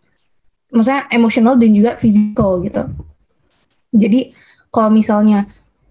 maksudnya 0.72 1.05
emotional 1.12 1.55
dan 1.59 1.70
juga 1.74 1.98
physical 1.98 2.62
gitu. 2.64 2.83
Jadi 3.92 4.33
kalau 4.72 4.88
misalnya 4.88 5.44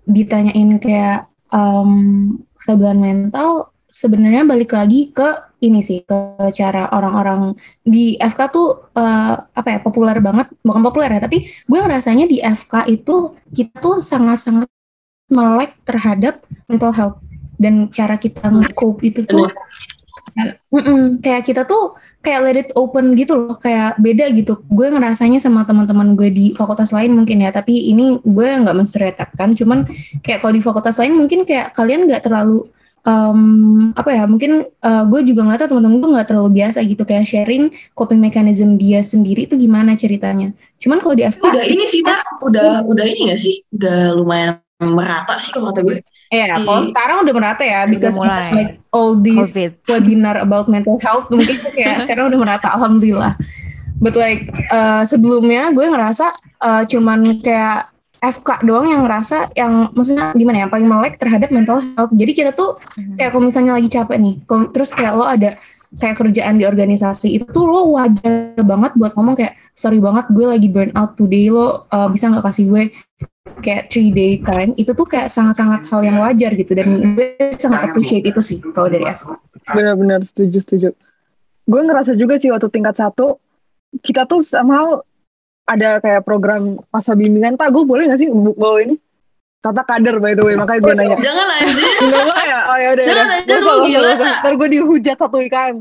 ditanyain 0.10 0.82
kayak 0.82 1.30
um, 1.54 2.42
kestabilan 2.58 2.98
mental 2.98 3.70
sebenarnya 3.86 4.48
balik 4.48 4.74
lagi 4.74 5.12
ke 5.14 5.52
ini 5.62 5.86
sih 5.86 6.02
ke 6.02 6.50
cara 6.56 6.90
orang-orang 6.90 7.54
di 7.86 8.18
FK 8.18 8.40
tuh 8.50 8.90
eh, 8.98 9.36
apa 9.38 9.68
ya 9.68 9.80
populer 9.84 10.18
banget. 10.18 10.50
Bukan 10.66 10.82
populer 10.82 11.14
ya 11.14 11.22
tapi 11.22 11.46
gue 11.46 11.80
ngerasanya 11.80 12.26
di 12.26 12.42
FK 12.42 12.90
itu 12.90 13.38
kita 13.54 13.78
tuh 13.78 14.02
sangat-sangat 14.02 14.66
melek 15.30 15.78
terhadap 15.86 16.42
mental 16.66 16.92
health 16.92 17.18
dan 17.62 17.94
cara 17.94 18.18
kita 18.18 18.50
nge-cope 18.50 19.06
itu 19.06 19.22
tuh 19.30 19.46
kayak, 20.34 20.54
mm-mm, 20.74 21.22
kayak 21.22 21.44
kita 21.46 21.62
tuh 21.70 21.94
kayak 22.22 22.40
let 22.46 22.58
it 22.58 22.70
open 22.78 23.18
gitu 23.18 23.34
loh 23.34 23.58
kayak 23.58 23.98
beda 23.98 24.30
gitu. 24.34 24.62
Gue 24.70 24.90
ngerasanya 24.90 25.42
sama 25.42 25.66
teman-teman 25.66 26.14
gue 26.14 26.30
di 26.30 26.46
fakultas 26.54 26.94
lain 26.94 27.14
mungkin 27.18 27.42
ya 27.42 27.50
tapi 27.50 27.90
ini 27.90 28.22
gue 28.22 28.48
nggak 28.62 28.78
menstereotipkan. 28.78 29.58
Cuman 29.58 29.90
kayak 30.22 30.46
kalau 30.46 30.54
di 30.54 30.62
fakultas 30.62 30.98
lain 31.02 31.18
mungkin 31.18 31.44
kayak 31.46 31.74
kalian 31.74 32.06
nggak 32.06 32.26
terlalu 32.30 32.70
um, 33.02 33.90
apa 33.98 34.14
ya 34.14 34.24
mungkin 34.30 34.70
uh, 34.86 35.04
gue 35.10 35.22
juga 35.26 35.50
ngeliatnya 35.50 35.70
teman-teman 35.74 35.98
gue 35.98 36.10
nggak 36.14 36.28
terlalu 36.30 36.50
biasa 36.62 36.80
gitu. 36.86 37.04
Kayak 37.04 37.26
sharing 37.26 37.74
coping 37.98 38.22
mechanism 38.22 38.78
dia 38.78 39.02
sendiri 39.02 39.50
itu 39.50 39.58
gimana 39.58 39.98
ceritanya. 39.98 40.54
Cuman 40.78 41.02
kalau 41.02 41.18
di 41.18 41.26
FK 41.26 41.42
Udah 41.42 41.66
ini 41.66 41.86
sih 41.90 42.02
tak. 42.06 42.22
Udah 42.46 42.86
udah 42.86 43.06
ini 43.06 43.34
nggak 43.34 43.42
sih? 43.42 43.66
Udah 43.74 44.14
lumayan 44.14 44.62
merata 44.84 45.38
sih 45.38 45.54
kalau 45.54 45.70
kata 45.70 45.82
gue. 45.84 45.98
ya 46.28 46.58
kalau 46.58 46.82
sekarang 46.86 47.18
udah 47.22 47.34
merata 47.34 47.62
ya 47.62 47.86
because 47.86 48.16
mulai. 48.16 48.50
like 48.52 48.74
all 48.90 49.14
these 49.14 49.38
COVID. 49.38 49.72
webinar 49.86 50.36
about 50.38 50.66
mental 50.66 50.98
health 50.98 51.30
mungkin 51.30 51.56
tuh 51.56 51.70
kayak 51.70 51.96
sekarang 52.04 52.28
udah 52.28 52.40
merata 52.40 52.68
alhamdulillah 52.72 53.38
but 53.98 54.16
like 54.16 54.50
uh, 54.70 55.04
sebelumnya 55.04 55.70
gue 55.70 55.86
ngerasa 55.86 56.34
uh, 56.58 56.84
cuman 56.84 57.38
kayak 57.38 57.92
FK 58.18 58.62
doang 58.64 58.86
yang 58.86 59.02
ngerasa 59.02 59.50
yang 59.54 59.90
maksudnya 59.92 60.30
gimana 60.32 60.58
ya 60.60 60.68
paling 60.68 60.86
melek 60.86 61.18
terhadap 61.18 61.50
mental 61.50 61.78
health 61.78 62.10
jadi 62.12 62.32
kita 62.32 62.52
tuh 62.52 62.78
Mhm. 62.94 63.18
kayak 63.18 63.30
kalau 63.30 63.44
misalnya 63.44 63.74
lagi 63.74 63.90
capek 63.90 64.18
nih 64.18 64.36
kalau- 64.46 64.70
terus 64.70 64.90
kayak 64.90 65.14
lo 65.14 65.26
ada 65.26 65.58
kayak 65.92 66.16
kerjaan 66.16 66.56
di 66.56 66.64
organisasi 66.64 67.28
itu 67.34 67.46
tuh 67.46 67.66
lo 67.66 67.92
wajar 67.92 68.56
banget 68.58 68.92
buat 68.96 69.12
ngomong 69.12 69.36
kayak 69.36 69.54
sorry 69.74 69.98
banget 69.98 70.30
gue 70.30 70.46
lagi 70.48 70.68
burn 70.70 70.94
out 70.94 71.18
today 71.18 71.50
lo 71.50 71.84
uh, 71.86 72.08
bisa 72.08 72.30
nggak 72.30 72.46
kasih 72.46 72.66
gue 72.66 72.84
kayak 73.62 73.90
three 73.90 74.14
day 74.14 74.38
time 74.42 74.74
itu 74.78 74.94
tuh 74.94 75.06
kayak 75.06 75.30
sangat-sangat 75.30 75.86
hal 75.90 76.02
yang 76.06 76.18
wajar 76.22 76.54
gitu 76.54 76.78
dan 76.78 77.18
gue 77.18 77.38
sangat 77.58 77.90
appreciate 77.90 78.26
itu 78.26 78.42
sih 78.42 78.58
kalau 78.74 78.90
dari 78.90 79.06
FK 79.06 79.34
Benar-benar 79.62 80.26
setuju 80.26 80.58
setuju. 80.62 80.90
Gue 81.70 81.82
ngerasa 81.86 82.18
juga 82.18 82.42
sih 82.42 82.50
waktu 82.50 82.68
tingkat 82.74 82.98
satu 82.98 83.38
kita 84.02 84.26
tuh 84.26 84.42
somehow 84.42 85.00
ada 85.70 86.02
kayak 86.02 86.26
program 86.26 86.82
masa 86.90 87.14
bimbingan. 87.14 87.56
Tak 87.56 87.70
gue 87.70 87.86
boleh 87.86 88.10
gak 88.10 88.20
sih 88.20 88.30
bawa 88.34 88.82
ini? 88.82 88.98
Tata 89.62 89.86
kader 89.86 90.18
by 90.18 90.34
the 90.34 90.42
way, 90.42 90.58
makanya 90.58 90.82
gue 90.82 90.94
nanya. 90.98 91.18
Jangan 91.30 91.48
anjir. 91.62 91.86
Enggak 92.10 92.24
boleh 92.26 92.46
ya? 92.50 92.60
Oh 92.66 92.78
ya 92.82 92.90
udah. 92.98 93.06
Jangan 93.06 93.28
aja 93.30 93.56
Gua 93.62 93.74
lu, 93.78 93.86
gila. 93.86 94.10
Ntar 94.18 94.54
gue 94.58 94.70
dihujat 94.74 95.18
satu 95.22 95.38
IKM. 95.38 95.76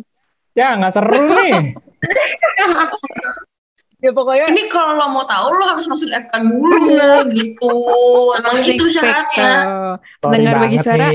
Ya 0.53 0.69
nggak 0.77 0.93
seru 0.93 1.23
nih. 1.33 1.53
ya 4.01 4.11
pokoknya 4.11 4.49
Ini 4.49 4.63
kalau 4.67 4.97
lo 4.97 5.07
mau 5.09 5.25
tahu 5.25 5.47
lo 5.53 5.65
harus 5.67 5.87
masuk 5.87 6.09
FK 6.09 6.33
dulu 6.41 6.73
gitu. 7.33 7.73
Emang 8.37 8.57
itu 8.61 8.85
syaratnya. 8.89 9.53
Dengar 10.21 10.55
bagi 10.59 10.79
suara. 10.81 11.09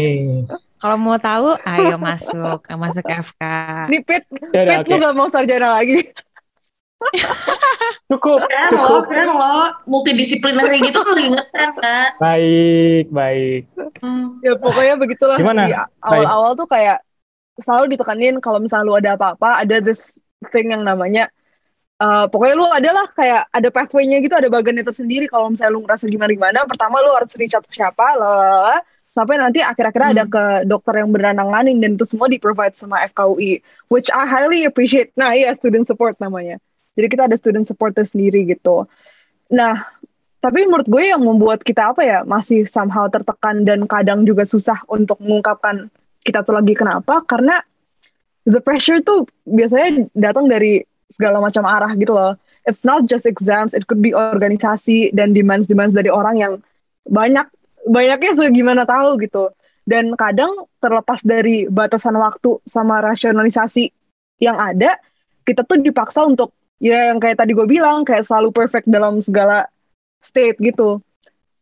Kalau 0.75 0.97
mau 0.99 1.17
tahu, 1.17 1.57
ayo 1.57 1.97
masuk, 2.07 2.61
masuk 2.69 3.01
FK. 3.03 3.41
nih 3.89 4.01
Pit, 4.05 4.23
Ya 4.53 4.77
Pit 4.77 4.85
oke. 4.85 5.01
gak 5.01 5.15
mau 5.17 5.25
sarjana 5.25 5.81
lagi. 5.81 6.05
Cukup, 8.09 8.45
Keren 8.45 8.71
lo, 8.77 9.01
keren 9.01 9.29
lo. 9.33 9.57
Multidisiplinary 9.89 10.77
gitu 10.79 11.01
kan 11.01 11.13
lagi 11.17 11.29
ngetren 11.33 11.69
kan. 11.75 12.09
Baik, 12.21 13.05
baik. 13.09 13.63
Hmm. 13.99 14.37
ya 14.45 14.53
pokoknya 14.55 14.93
begitulah 14.99 15.37
Gimana? 15.41 15.65
di 15.65 15.73
awal-awal 16.03 16.53
tuh 16.53 16.69
kayak 16.69 17.01
selalu 17.57 17.95
ditekanin 17.95 18.37
kalau 18.37 18.59
misalnya 18.61 18.85
lu 18.85 18.93
ada 18.93 19.15
apa-apa 19.15 19.63
ada 19.63 19.79
this 19.81 20.19
thing 20.51 20.69
yang 20.69 20.83
namanya 20.83 21.31
uh, 22.01 22.25
pokoknya 22.27 22.55
lu 22.55 22.67
adalah 22.67 23.05
kayak 23.13 23.47
ada 23.51 23.69
pathway-nya 23.71 24.19
gitu 24.23 24.35
ada 24.35 24.51
bagiannya 24.51 24.83
tersendiri 24.83 25.25
kalau 25.31 25.51
misalnya 25.51 25.73
lu 25.75 25.83
ngerasa 25.85 26.05
gimana-gimana 26.11 26.67
pertama 26.67 26.99
lu 26.99 27.11
harus 27.15 27.31
reach 27.39 27.55
out 27.55 27.63
ke 27.67 27.73
siapa 27.75 28.15
lalala, 28.15 28.83
sampai 29.15 29.39
nanti 29.39 29.63
akhir-akhirnya 29.63 30.09
ada 30.11 30.25
Hmm. 30.27 30.33
ke 30.33 30.43
dokter 30.67 30.93
yang 30.99 31.09
beneran 31.15 31.39
nanganin 31.39 31.79
dan 31.79 31.95
itu 31.95 32.03
semua 32.03 32.27
di 32.27 32.35
provide 32.35 32.75
sama 32.75 32.99
FKUI 33.07 33.63
which 33.87 34.11
I 34.11 34.27
highly 34.27 34.67
appreciate. 34.67 35.15
Nah 35.15 35.31
iya 35.31 35.55
student 35.55 35.87
support 35.87 36.19
namanya. 36.19 36.59
Jadi 36.95 37.07
kita 37.11 37.27
ada 37.27 37.35
student 37.39 37.67
support 37.67 37.95
sendiri 37.95 38.43
gitu. 38.47 38.87
Nah 39.51 39.87
tapi 40.43 40.61
menurut 40.67 40.85
gue 40.85 41.09
yang 41.09 41.23
membuat 41.25 41.65
kita 41.65 41.95
apa 41.95 42.05
ya 42.05 42.19
masih 42.21 42.69
somehow 42.69 43.09
tertekan 43.09 43.65
dan 43.65 43.89
kadang 43.89 44.29
juga 44.29 44.45
susah 44.45 44.77
untuk 44.85 45.17
mengungkapkan 45.23 45.89
kita 46.21 46.45
tuh 46.45 46.53
lagi 46.53 46.77
kenapa 46.77 47.25
karena 47.25 47.65
the 48.45 48.61
pressure 48.61 49.01
tuh 49.01 49.25
biasanya 49.49 50.05
datang 50.13 50.45
dari 50.45 50.85
segala 51.11 51.41
macam 51.41 51.63
arah 51.65 51.91
gitu 51.97 52.13
loh 52.13 52.33
it's 52.65 52.81
not 52.81 53.05
just 53.05 53.29
exams 53.29 53.73
it 53.73 53.85
could 53.85 54.01
be 54.01 54.11
organisasi 54.13 55.13
dan 55.13 55.31
demands 55.33 55.69
demands 55.69 55.93
dari 55.93 56.09
orang 56.09 56.37
yang 56.37 56.53
banyak 57.05 57.45
banyaknya 57.85 58.33
segimana 58.33 58.83
tahu 58.83 59.21
gitu 59.21 59.53
dan 59.85 60.17
kadang 60.17 60.65
terlepas 60.81 61.21
dari 61.21 61.69
batasan 61.69 62.17
waktu 62.17 62.57
sama 62.65 63.05
rasionalisasi 63.05 63.93
yang 64.41 64.57
ada 64.57 64.97
kita 65.45 65.61
tuh 65.61 65.77
dipaksa 65.77 66.25
untuk 66.25 66.51
ya 66.81 67.13
yang 67.13 67.21
kayak 67.21 67.37
tadi 67.37 67.53
gue 67.53 67.69
bilang 67.69 68.01
kayak 68.03 68.25
selalu 68.25 68.49
perfect 68.51 68.89
dalam 68.89 69.21
segala 69.21 69.69
state 70.25 70.57
gitu. 70.59 70.99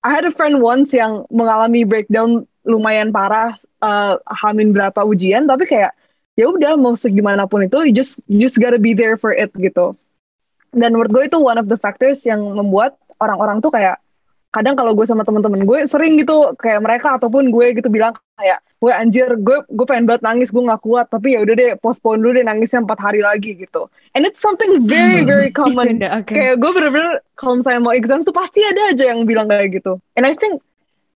I 0.03 0.15
had 0.15 0.27
a 0.27 0.33
friend 0.35 0.63
once 0.63 0.95
yang 0.95 1.27
mengalami 1.31 1.83
breakdown 1.83 2.47
lumayan 2.63 3.11
parah 3.11 3.59
uh, 3.83 4.19
hamin 4.27 4.71
berapa 4.71 5.03
ujian 5.03 5.47
tapi 5.47 5.67
kayak 5.67 5.91
ya 6.33 6.49
udah 6.49 6.73
mau 6.77 6.97
segimanapun 6.97 7.69
itu 7.69 7.77
you 7.89 7.93
just 7.93 8.21
you 8.25 8.41
just 8.41 8.57
gotta 8.57 8.81
be 8.81 8.97
there 8.97 9.17
for 9.17 9.33
it 9.33 9.53
gitu. 9.53 9.93
Dan 10.73 10.97
menurut 10.97 11.13
gue 11.13 11.23
itu 11.29 11.37
one 11.37 11.61
of 11.61 11.69
the 11.69 11.77
factors 11.77 12.25
yang 12.25 12.41
membuat 12.41 12.97
orang-orang 13.21 13.61
tuh 13.61 13.69
kayak 13.69 14.01
kadang 14.53 14.77
kalau 14.77 14.93
gue 14.93 15.05
sama 15.09 15.25
temen-temen 15.25 15.65
gue 15.65 15.89
sering 15.89 16.13
gitu 16.21 16.53
kayak 16.61 16.85
mereka 16.85 17.17
ataupun 17.17 17.49
gue 17.49 17.73
gitu 17.73 17.89
bilang 17.89 18.13
kayak 18.37 18.61
gue 18.77 18.93
anjir 18.93 19.25
gue 19.41 19.65
gue 19.65 19.85
pengen 19.89 20.05
banget 20.05 20.21
nangis 20.21 20.53
gue 20.53 20.61
nggak 20.61 20.83
kuat 20.85 21.09
tapi 21.09 21.33
ya 21.33 21.41
udah 21.41 21.55
deh 21.57 21.71
postpone 21.81 22.21
dulu 22.21 22.37
deh 22.37 22.45
nangisnya 22.45 22.85
empat 22.85 23.01
hari 23.01 23.25
lagi 23.25 23.57
gitu 23.57 23.89
and 24.13 24.29
it's 24.29 24.45
something 24.45 24.85
very 24.85 25.25
very 25.25 25.49
common 25.57 25.97
Udah, 25.97 26.21
oke. 26.21 26.29
kayak 26.29 26.61
gue 26.61 26.69
bener-bener 26.69 27.25
kalau 27.33 27.65
misalnya 27.65 27.81
mau 27.81 27.97
exam 27.97 28.21
tuh 28.21 28.35
pasti 28.35 28.61
ada 28.61 28.93
aja 28.93 29.09
yang 29.09 29.25
bilang 29.25 29.49
kayak 29.49 29.81
gitu 29.81 29.97
and 30.13 30.29
I 30.29 30.37
think 30.37 30.61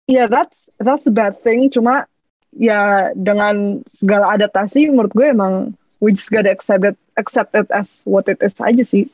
yeah 0.06 0.30
that's 0.30 0.70
that's 0.78 1.10
a 1.10 1.14
bad 1.14 1.34
thing 1.42 1.74
cuma 1.74 2.06
ya 2.58 3.10
dengan 3.18 3.82
segala 3.90 4.34
adaptasi 4.34 4.90
menurut 4.92 5.14
gue 5.14 5.28
emang 5.30 5.74
we 6.04 6.12
just 6.12 6.30
gotta 6.30 6.52
accept 6.52 6.84
it 6.84 6.98
accept 7.16 7.56
it 7.56 7.68
as 7.72 8.04
what 8.04 8.28
it 8.28 8.38
is 8.44 8.58
aja 8.60 8.84
sih. 8.84 9.08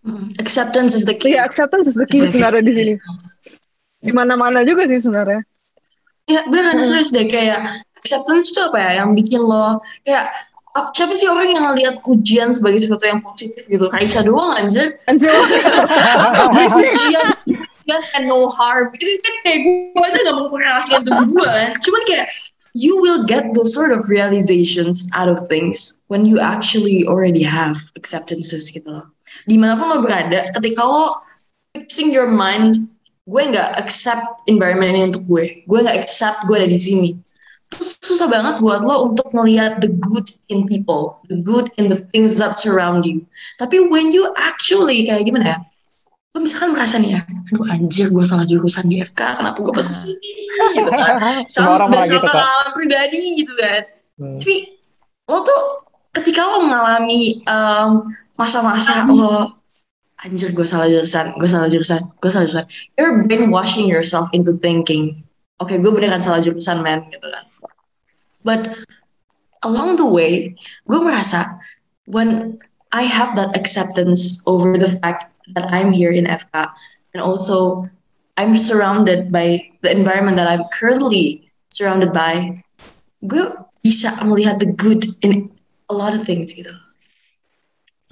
Hmm. 0.00 0.32
Acceptance 0.40 0.96
is 0.96 1.04
the 1.04 1.12
key. 1.12 1.36
Iya 1.36 1.44
acceptance 1.44 1.88
is 1.88 1.96
the 1.96 2.08
key 2.08 2.24
sebenarnya 2.24 2.64
di 2.64 2.72
sini. 2.72 2.94
Di 4.00 4.12
mana-mana 4.16 4.64
juga 4.64 4.88
sih 4.88 5.00
sebenarnya. 5.00 5.44
Iya 6.28 6.46
beneran 6.48 6.80
serius 6.80 7.12
deh 7.12 7.28
kayak 7.28 7.84
acceptance 8.00 8.52
tuh 8.56 8.72
apa 8.72 8.78
ya 8.80 8.90
yang 9.04 9.12
bikin 9.12 9.42
lo 9.44 9.84
kayak 10.06 10.32
ap- 10.72 10.94
siapa 10.96 11.18
sih 11.20 11.28
orang 11.28 11.52
yang 11.52 11.64
ngeliat 11.68 11.94
ujian 12.06 12.48
sebagai 12.54 12.80
sesuatu 12.80 13.04
yang 13.04 13.20
positif 13.20 13.66
gitu? 13.68 13.92
Raisa 13.92 14.24
doang 14.24 14.56
anjir. 14.56 14.96
Anjir. 15.04 15.28
Ujian 16.80 17.26
ujian 17.84 18.02
and 18.16 18.28
no 18.28 18.48
harm. 18.48 18.92
Itu 18.96 19.20
kan 19.24 19.34
kayak 19.44 19.58
gue 19.64 20.02
aja 20.04 20.18
gak 20.28 20.36
mengkorelasikan 20.36 21.00
tubuh 21.06 21.26
gue 21.26 21.46
kan. 21.46 21.70
Cuman 21.80 22.02
kayak 22.06 22.26
you 22.74 23.00
will 23.00 23.24
get 23.24 23.50
those 23.54 23.74
sort 23.74 23.90
of 23.90 24.06
realizations 24.08 25.10
out 25.14 25.28
of 25.28 25.42
things 25.48 26.02
when 26.06 26.24
you 26.24 26.38
actually 26.38 27.02
already 27.06 27.42
have 27.42 27.76
acceptances 27.98 28.70
gitu 28.70 28.86
loh. 28.86 29.06
Di 29.48 29.58
mana 29.58 29.74
pun 29.74 29.90
lo 29.90 29.98
berada 30.04 30.52
ketika 30.54 30.82
lo 30.84 31.18
fixing 31.74 32.14
your 32.14 32.28
mind 32.30 32.76
gue 33.30 33.42
nggak 33.46 33.78
accept 33.78 34.26
environment 34.46 34.94
ini 34.94 35.02
untuk 35.10 35.22
gue. 35.26 35.44
Gue 35.66 35.78
nggak 35.82 35.98
accept 36.06 36.46
gue 36.46 36.56
ada 36.58 36.70
di 36.70 36.78
sini. 36.78 37.10
Terus 37.70 38.02
susah 38.02 38.26
banget 38.26 38.58
buat 38.58 38.82
lo 38.82 39.14
untuk 39.14 39.30
melihat 39.30 39.78
the 39.78 39.94
good 40.02 40.26
in 40.50 40.66
people 40.66 41.22
the 41.30 41.38
good 41.38 41.70
in 41.78 41.86
the 41.86 42.02
things 42.10 42.34
that 42.42 42.58
surround 42.58 43.06
you. 43.06 43.22
Tapi 43.62 43.78
when 43.86 44.10
you 44.10 44.26
actually 44.34 45.06
kayak 45.06 45.26
gimana 45.26 45.54
ya 45.54 45.58
lo 46.30 46.38
misalkan 46.38 46.70
merasa 46.70 46.94
nih 47.02 47.18
ya 47.18 47.20
aduh 47.26 47.66
anjir 47.66 48.06
gue 48.06 48.22
salah 48.22 48.46
jurusan 48.46 48.86
di 48.86 49.02
FK 49.02 49.42
kenapa 49.42 49.58
gue 49.58 49.72
masuk 49.74 49.90
sini 49.94 50.30
gitu 50.78 50.86
kan. 50.86 51.18
Orang 51.18 51.46
Sama- 51.50 51.90
malah 51.90 52.06
gitu, 52.06 52.22
pengalaman 52.22 52.68
pribadi 52.70 53.20
gitu 53.42 53.52
kan. 53.58 53.82
Hmm. 54.20 54.38
tapi 54.38 54.56
lo 55.26 55.42
tuh 55.42 55.60
ketika 56.14 56.42
lo 56.46 56.66
mengalami 56.66 57.42
em, 57.42 57.90
masa-masa 58.38 59.06
lo 59.10 59.58
anjir 60.22 60.54
gue 60.54 60.66
salah 60.66 60.86
jurusan 60.86 61.34
gue 61.34 61.48
salah 61.50 61.66
jurusan 61.66 61.98
gue 62.20 62.30
salah 62.30 62.44
jurusan 62.46 62.66
you're 62.94 63.24
brainwashing 63.26 63.90
yourself 63.90 64.30
into 64.30 64.54
thinking 64.60 65.24
oke 65.58 65.72
gue 65.72 65.90
beneran 65.90 66.22
salah 66.22 66.38
jurusan 66.38 66.78
man 66.84 67.02
gitu 67.10 67.26
kan. 67.26 67.44
But 68.46 68.62
along 69.66 69.98
the 69.98 70.06
way 70.06 70.54
gue 70.86 71.00
merasa 71.02 71.58
when 72.06 72.60
I 72.90 73.02
have 73.06 73.34
that 73.34 73.54
acceptance 73.58 74.42
over 74.46 74.74
the 74.74 74.94
fact 75.02 75.29
that 75.54 75.68
I'm 75.72 75.92
here 75.92 76.12
in 76.12 76.24
FK 76.26 76.70
and 77.14 77.20
also 77.22 77.88
I'm 78.36 78.56
surrounded 78.56 79.32
by 79.32 79.60
the 79.82 79.90
environment 79.92 80.36
that 80.38 80.48
I'm 80.48 80.64
currently 80.72 81.50
surrounded 81.68 82.12
by. 82.12 82.62
Gue 83.24 83.52
bisa 83.84 84.16
melihat 84.24 84.60
the 84.60 84.68
good 84.72 85.04
in 85.20 85.52
a 85.88 85.94
lot 85.96 86.12
of 86.16 86.24
things 86.24 86.52
gitu 86.52 86.72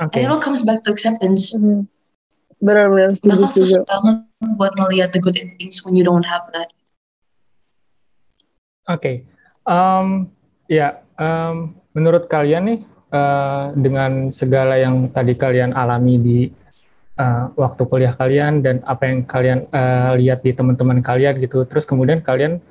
Oke. 0.01 0.17
and 0.17 0.25
it 0.25 0.29
all 0.29 0.41
comes 0.41 0.65
back 0.65 0.85
to 0.85 0.91
acceptance. 0.93 1.53
Mhm. 1.57 1.89
benar-benar 2.59 3.15
setuju 3.15 3.31
bakal 3.31 3.49
setuju 3.55 3.67
susah 3.71 3.83
banget 3.87 4.17
buat 4.59 4.73
ngelihat 4.75 5.15
the 5.15 5.21
good 5.23 5.39
in 5.39 5.55
things 5.63 5.79
when 5.87 5.95
you 5.95 6.03
don't 6.03 6.27
have 6.27 6.43
that. 6.51 6.67
Oke, 8.91 9.23
Em, 9.69 10.33
ya 10.65 11.05
em, 11.21 11.77
menurut 11.93 12.25
kalian 12.27 12.65
nih 12.67 12.81
eh, 13.13 13.65
dengan 13.77 14.33
segala 14.33 14.81
yang 14.81 15.13
tadi 15.13 15.37
kalian 15.37 15.77
alami 15.77 16.15
di 16.17 16.39
eh, 17.19 17.45
waktu 17.59 17.83
kuliah 17.91 18.15
kalian 18.15 18.63
dan 18.63 18.81
apa 18.87 19.11
yang 19.11 19.27
kalian 19.27 19.67
eh, 19.69 20.11
lihat 20.23 20.47
di 20.47 20.55
teman-teman 20.55 21.03
kalian 21.03 21.43
gitu, 21.43 21.67
terus 21.67 21.85
kemudian 21.85 22.23
kalian 22.23 22.63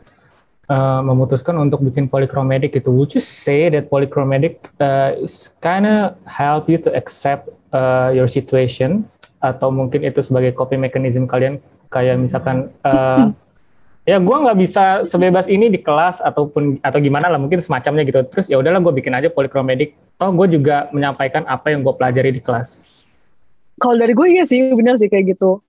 eh, 0.71 1.01
memutuskan 1.03 1.59
untuk 1.59 1.83
bikin 1.83 2.07
polychromatic 2.07 2.71
gitu. 2.71 2.95
Would 2.95 3.13
you 3.13 3.23
say 3.23 3.67
that 3.67 3.91
polychromatic 3.91 4.71
eh, 4.79 5.27
is 5.27 5.51
kinda 5.59 6.15
help 6.23 6.71
you 6.71 6.79
to 6.81 6.89
accept 6.95 7.51
eh, 7.75 8.15
your 8.15 8.31
situation? 8.31 9.05
Atau 9.37 9.69
mungkin 9.69 10.01
itu 10.01 10.23
sebagai 10.25 10.55
coping 10.55 10.81
mechanism 10.81 11.29
kalian? 11.29 11.61
Kayak 11.91 12.17
misalkan 12.19 12.71
eh, 12.87 13.35
ya 14.07 14.17
gue 14.23 14.37
nggak 14.39 14.57
bisa 14.57 15.03
sebebas 15.03 15.51
ini 15.51 15.67
di 15.67 15.83
kelas 15.83 16.23
ataupun 16.23 16.79
atau 16.79 16.99
gimana 17.03 17.27
lah 17.27 17.39
mungkin 17.39 17.59
semacamnya 17.59 18.07
gitu. 18.07 18.23
Terus 18.31 18.47
ya 18.47 18.57
udahlah 18.57 18.79
gue 18.79 18.93
bikin 19.03 19.11
aja 19.11 19.27
polychromatic 19.27 19.93
toh 20.17 20.33
gue 20.33 20.57
juga 20.57 20.89
menyampaikan 20.89 21.45
apa 21.45 21.69
yang 21.69 21.85
gue 21.85 21.93
pelajari 21.93 22.33
di 22.33 22.41
kelas 22.41 22.96
kalau 23.77 23.95
dari 23.97 24.13
gue 24.17 24.27
iya 24.33 24.43
sih 24.49 24.73
benar 24.73 24.97
sih 24.97 25.09
kayak 25.09 25.37
gitu. 25.37 25.61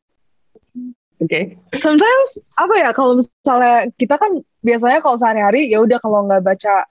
Oke. 1.18 1.58
Sometimes 1.82 2.38
apa 2.54 2.74
ya 2.78 2.90
kalau 2.94 3.18
misalnya 3.18 3.90
kita 3.98 4.14
kan 4.16 4.38
biasanya 4.62 5.02
kalau 5.02 5.16
sehari-hari 5.18 5.66
ya 5.66 5.82
udah 5.82 5.98
kalau 5.98 6.26
nggak 6.30 6.46
baca 6.46 6.86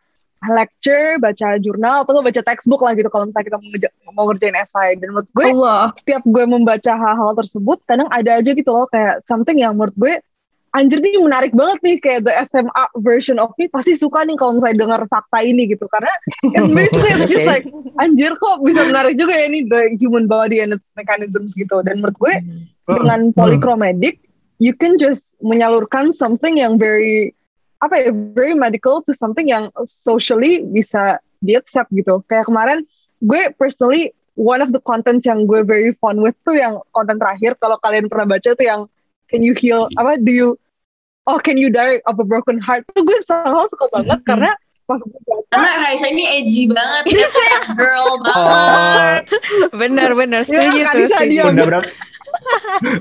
lecture, 0.53 1.17
baca 1.17 1.57
jurnal 1.57 2.05
atau 2.05 2.21
baca 2.21 2.41
textbook 2.45 2.85
lah 2.85 2.93
gitu 2.93 3.09
kalau 3.09 3.25
misalnya 3.25 3.47
kita 3.49 3.57
mau, 3.57 4.11
mau 4.13 4.25
ngerjain 4.29 4.53
essay. 4.53 4.93
Dan 4.99 5.15
menurut 5.15 5.29
gue 5.33 5.45
Allah. 5.49 5.89
setiap 5.97 6.23
gue 6.27 6.45
membaca 6.45 6.93
hal-hal 6.93 7.31
tersebut 7.33 7.81
kadang 7.89 8.05
ada 8.13 8.37
aja 8.37 8.51
gitu 8.53 8.69
loh 8.69 8.85
kayak 8.91 9.23
something 9.25 9.57
yang 9.57 9.73
menurut 9.73 9.95
gue 9.97 10.21
anjir 10.77 11.01
nih 11.01 11.17
menarik 11.17 11.51
banget 11.57 11.79
nih 11.81 11.97
kayak 11.97 12.21
the 12.29 12.33
SMA 12.45 12.83
version 13.01 13.41
of 13.41 13.49
me 13.57 13.65
pasti 13.65 13.97
suka 13.97 14.21
nih 14.21 14.37
kalau 14.37 14.61
misalnya 14.61 14.85
dengar 14.85 15.01
fakta 15.09 15.41
ini 15.41 15.65
gitu. 15.73 15.89
Karena 15.89 16.13
it's 16.53 16.69
basically 16.69 17.11
it's 17.17 17.25
just 17.25 17.41
Okay. 17.47 17.49
like 17.53 17.65
anjir 18.01 18.33
kok 18.37 18.61
bisa 18.61 18.85
menarik 18.85 19.17
juga 19.17 19.33
ya 19.33 19.45
ini 19.49 19.65
the 19.65 19.97
human 19.97 20.29
body 20.29 20.61
and 20.61 20.73
its 20.73 20.93
mechanisms 20.93 21.57
gitu. 21.57 21.81
Dan 21.81 22.01
menurut 22.01 22.17
gue 22.21 22.35
dengan 22.85 23.33
polychromatic 23.33 24.21
you 24.61 24.73
can 24.73 24.97
just 25.01 25.37
menyalurkan 25.41 26.13
something 26.13 26.57
yang 26.57 26.77
very 26.77 27.33
apa 27.81 28.09
ya 28.09 28.09
very 28.33 28.57
medical 28.57 29.05
to 29.05 29.13
something 29.13 29.49
yang 29.49 29.69
socially 29.85 30.65
bisa 30.69 31.17
di 31.41 31.57
accept 31.57 31.89
gitu. 31.93 32.21
Kayak 32.29 32.49
kemarin 32.49 32.85
gue 33.25 33.49
personally 33.57 34.13
one 34.37 34.61
of 34.61 34.69
the 34.69 34.81
contents 34.85 35.25
yang 35.25 35.49
gue 35.49 35.65
very 35.65 35.89
fun 35.97 36.21
with 36.21 36.37
tuh 36.45 36.53
yang 36.53 36.77
konten 36.93 37.17
terakhir 37.17 37.57
kalau 37.57 37.81
kalian 37.81 38.05
pernah 38.05 38.37
baca 38.37 38.53
tuh 38.53 38.65
yang 38.65 38.85
can 39.33 39.41
you 39.41 39.57
heal 39.57 39.89
apa 39.97 40.21
do 40.21 40.29
you 40.29 40.49
oh 41.27 41.37
can 41.37 41.55
you 41.55 41.67
die 41.67 41.99
of 42.03 42.15
a 42.15 42.23
broken 42.23 42.57
heart 42.57 42.87
tuh 42.89 43.03
gue 43.03 43.19
selalu 43.21 43.67
suka 43.67 43.85
banget 43.91 44.17
Mm-hmm. 44.17 44.29
karena 44.29 44.51
pas 44.83 44.97
gue 44.97 45.19
baca 45.21 45.43
Karena 45.49 45.71
Raisa 45.81 46.07
ini 46.07 46.23
edgy 46.33 46.63
banget, 46.65 47.03
dia 47.09 47.27
sad 47.27 47.63
girl 47.79 48.07
banget. 48.19 49.21
Oh, 49.27 49.67
bener 49.73 50.09
bener 50.13 50.41
Ya, 50.41 50.47
setuju 50.63 50.79
tuh 50.85 51.05
setuju. 51.05 51.41
udah 51.45 51.65
berapa? 51.67 51.87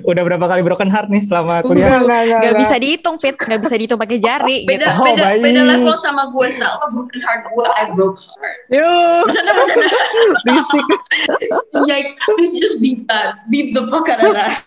udah 0.02 0.22
berapa 0.24 0.44
kali 0.44 0.62
broken 0.62 0.86
heart 0.86 1.06
nih 1.06 1.18
selama 1.20 1.58
kuliah? 1.60 1.98
enggak, 1.98 2.02
enggak, 2.02 2.22
Gak 2.24 2.38
enggak. 2.40 2.54
bisa 2.58 2.74
dihitung 2.76 3.16
Pit 3.16 3.34
Gak 3.36 3.60
bisa 3.60 3.74
dihitung 3.74 4.00
pakai 4.00 4.18
jari 4.18 4.62
gitu 4.62 4.70
Beda, 4.72 4.86
Oh, 4.92 5.04
beda, 5.04 5.22
baik. 5.24 5.40
beda 5.42 5.60
level 5.64 5.94
sama 5.96 6.22
gue. 6.26 6.46
Sama 6.48 6.86
broken 6.88 7.20
heart 7.20 7.42
gue, 7.44 7.64
I 7.68 7.84
broke 7.92 8.18
heart. 8.18 8.56
Yuk, 8.68 9.22
Bercanda, 9.22 9.52
bercanda. 9.52 9.86
Yikes, 11.86 12.12
please 12.24 12.54
just 12.56 12.76
beep 12.78 13.06
that. 13.06 13.46
Beep 13.46 13.74
the 13.74 13.86
fuck 13.86 14.08
out 14.08 14.20
of 14.20 14.34
that. 14.34 14.64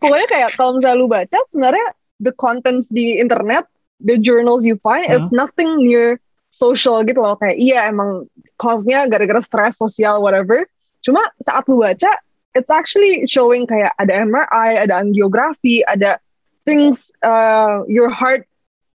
Pokoknya 0.00 0.26
kayak 0.28 0.48
kalau 0.54 0.76
misalnya 0.76 0.96
lu 0.96 1.06
baca, 1.06 1.38
sebenarnya 1.46 1.86
the 2.20 2.32
contents 2.36 2.90
di 2.90 3.18
internet, 3.18 3.66
the 4.02 4.18
journals 4.18 4.62
you 4.64 4.78
find, 4.82 5.06
Hmm. 5.06 5.18
it's 5.18 5.32
nothing 5.34 5.82
near 5.82 6.18
social 6.54 7.02
gitu 7.02 7.18
loh. 7.18 7.34
Kayak 7.38 7.56
iya 7.58 7.78
emang 7.90 8.30
cause-nya 8.58 9.10
gara-gara 9.10 9.42
stres 9.42 9.78
sosial, 9.78 10.22
whatever. 10.22 10.62
Cuma 11.02 11.20
saat 11.42 11.66
lu 11.66 11.82
baca, 11.82 12.10
it's 12.54 12.70
actually 12.70 13.26
showing 13.26 13.66
kayak 13.66 13.90
ada 13.98 14.22
MRI, 14.22 14.78
ada 14.86 15.02
angiografi, 15.02 15.82
ada 15.84 16.22
things 16.64 17.10
uh, 17.26 17.82
your 17.90 18.08
heart 18.08 18.46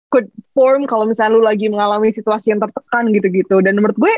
could 0.08 0.30
form 0.56 0.88
kalau 0.88 1.04
misalnya 1.04 1.36
lu 1.36 1.44
lagi 1.44 1.68
mengalami 1.68 2.08
situasi 2.08 2.54
yang 2.54 2.64
tertekan 2.64 3.12
gitu-gitu. 3.12 3.60
Dan 3.60 3.76
menurut 3.76 3.98
gue, 4.00 4.14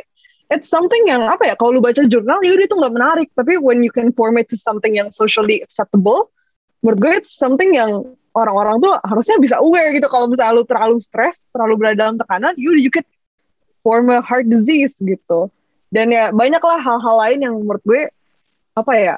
it's 0.54 0.70
something 0.70 1.02
yang 1.10 1.26
apa 1.26 1.50
ya, 1.50 1.54
kalau 1.58 1.74
lu 1.74 1.82
baca 1.82 2.06
jurnal, 2.06 2.38
ya 2.46 2.54
udah 2.54 2.66
itu 2.68 2.76
nggak 2.78 2.94
menarik. 2.94 3.28
Tapi 3.34 3.58
when 3.58 3.82
you 3.82 3.90
can 3.90 4.14
form 4.14 4.38
it 4.38 4.46
to 4.46 4.54
something 4.54 4.94
yang 4.94 5.10
socially 5.10 5.58
acceptable, 5.64 6.30
menurut 6.84 6.98
gue 7.02 7.12
it's 7.24 7.34
something 7.34 7.74
yang 7.74 8.06
orang-orang 8.34 8.78
tuh 8.78 8.94
harusnya 9.02 9.36
bisa 9.42 9.58
aware 9.58 9.90
gitu 9.90 10.06
kalau 10.06 10.30
misalnya 10.30 10.62
lu 10.62 10.64
terlalu 10.66 11.02
stres, 11.02 11.42
terlalu 11.50 11.74
berada 11.78 11.96
dalam 11.98 12.16
tekanan, 12.18 12.54
you 12.54 12.74
you 12.78 12.90
could 12.90 13.06
form 13.82 14.10
a 14.12 14.22
heart 14.22 14.46
disease 14.46 14.94
gitu. 15.02 15.50
Dan 15.90 16.14
ya 16.14 16.30
banyaklah 16.30 16.78
hal-hal 16.78 17.16
lain 17.18 17.38
yang 17.42 17.54
menurut 17.58 17.82
gue 17.82 18.02
apa 18.78 18.92
ya, 18.94 19.16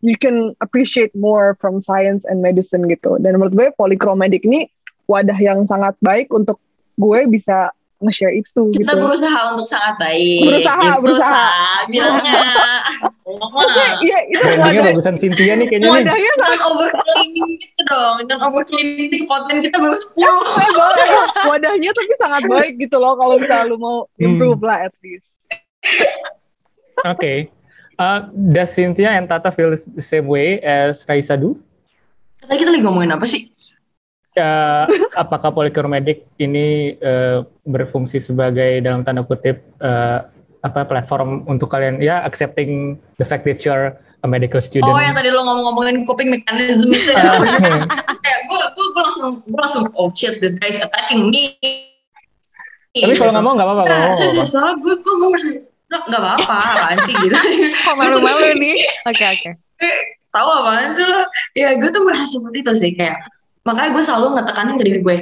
you 0.00 0.16
can 0.16 0.56
appreciate 0.64 1.12
more 1.12 1.52
from 1.60 1.84
science 1.84 2.24
and 2.24 2.40
medicine 2.40 2.88
gitu. 2.88 3.20
Dan 3.20 3.36
menurut 3.36 3.52
gue 3.52 3.68
polychromatic 3.76 4.44
ini 4.48 4.72
wadah 5.06 5.36
yang 5.36 5.68
sangat 5.68 5.92
baik 6.00 6.32
untuk 6.32 6.56
gue 6.96 7.28
bisa 7.28 7.70
nge-share 8.06 8.34
itu 8.38 8.62
Kita 8.70 8.94
gitu. 8.94 9.02
berusaha 9.02 9.38
untuk 9.52 9.66
sangat 9.66 9.98
baik. 9.98 10.46
Berusaha, 10.46 10.82
gitu, 10.86 11.02
berusaha. 11.02 11.46
Sa, 11.50 11.86
bilangnya. 11.90 12.40
Oke, 13.26 13.84
iya 14.06 14.18
itu 14.30 14.38
Brandingnya 14.38 14.70
wadah, 14.70 14.92
bagusan 14.94 15.14
Cynthia 15.18 15.52
nih 15.58 15.66
kayaknya 15.66 15.88
nih. 15.90 15.94
wadahnya 15.98 16.32
Jangan 16.38 16.60
overclaiming 16.70 17.50
gitu 17.58 17.80
dong. 17.90 18.16
Jangan 18.30 18.44
overclaiming 18.54 19.24
konten 19.26 19.56
kita 19.66 19.76
baru 19.82 19.96
10. 19.98 20.14
Eh, 20.14 20.70
boleh, 20.78 21.08
wadahnya 21.50 21.90
tapi 21.90 22.14
sangat 22.22 22.42
baik 22.54 22.72
gitu 22.78 22.96
loh 23.02 23.18
kalau 23.18 23.34
misalnya 23.42 23.66
lu 23.66 23.76
mau 23.82 24.06
improve 24.22 24.62
lah 24.62 24.86
at 24.86 24.94
least. 25.02 25.34
Oke. 27.02 27.50
Uh, 27.96 28.28
does 28.52 28.76
Cynthia 28.76 29.16
and 29.16 29.26
Tata 29.26 29.48
feel 29.50 29.72
the 29.72 30.04
same 30.04 30.28
way 30.28 30.60
as 30.60 31.02
Raisa 31.08 31.34
do? 31.34 31.56
Tadi 32.44 32.60
kita 32.60 32.70
lagi 32.76 32.84
ngomongin 32.84 33.16
apa 33.16 33.24
sih? 33.24 33.48
Uh, 34.36 34.84
apakah 35.16 35.48
polychromatic 35.48 36.28
ini 36.36 36.92
uh, 37.00 37.40
berfungsi 37.64 38.20
sebagai 38.20 38.84
dalam 38.84 39.00
tanda 39.00 39.24
kutip 39.24 39.64
uh, 39.80 40.28
apa 40.60 40.84
platform 40.84 41.46
untuk 41.48 41.72
kalian 41.72 42.04
ya 42.04 42.20
accepting 42.20 43.00
the 43.16 43.24
fact 43.24 43.48
that 43.48 43.64
you're 43.64 43.96
a 43.96 44.28
medical 44.28 44.60
student? 44.60 44.92
Oh 44.92 45.00
yang 45.00 45.16
tadi 45.16 45.32
lo 45.32 45.40
ngomong-ngomongin 45.40 46.04
coping 46.04 46.28
mechanism 46.28 46.92
itu 46.92 47.16
ya. 47.16 47.40
Gue, 48.46 48.60
gue, 48.76 48.86
gue 48.92 49.02
langsung, 49.02 49.30
gue 49.42 49.60
langsung, 49.60 49.84
oh 49.96 50.12
shit, 50.14 50.38
this 50.38 50.54
guy 50.58 50.68
is 50.68 50.78
attacking 50.78 51.32
me. 51.32 51.56
Tapi 52.92 53.16
kalau 53.16 53.32
nggak 53.32 53.44
mau 53.44 53.52
nggak 53.56 53.68
apa-apa. 53.68 53.88
Nah, 53.88 54.44
soalnya 54.44 54.74
gue, 54.80 54.94
gue, 55.00 55.14
gue 55.16 55.28
nggak 55.86 56.02
nggak 56.10 56.22
apa-apa, 56.22 56.56
apaan 56.76 56.98
sih 57.06 57.14
gitu. 57.14 57.36
Kok 57.86 57.94
malu-malu 57.94 58.58
nih 58.58 58.76
Oke 59.06 59.22
oke 59.22 59.50
Tahu 60.34 60.48
apaan 60.50 60.90
sih 60.92 61.06
lo? 61.06 61.22
Ya 61.54 61.72
gue 61.78 61.90
tuh 61.94 62.02
merasa 62.02 62.26
seperti 62.26 62.58
itu 62.66 62.72
sih, 62.74 62.90
kayak 62.98 63.22
makanya 63.66 63.90
gue 63.98 64.02
selalu 64.06 64.26
ngetekanin 64.38 64.78
ke 64.78 64.84
diri 64.86 65.00
gue. 65.02 65.18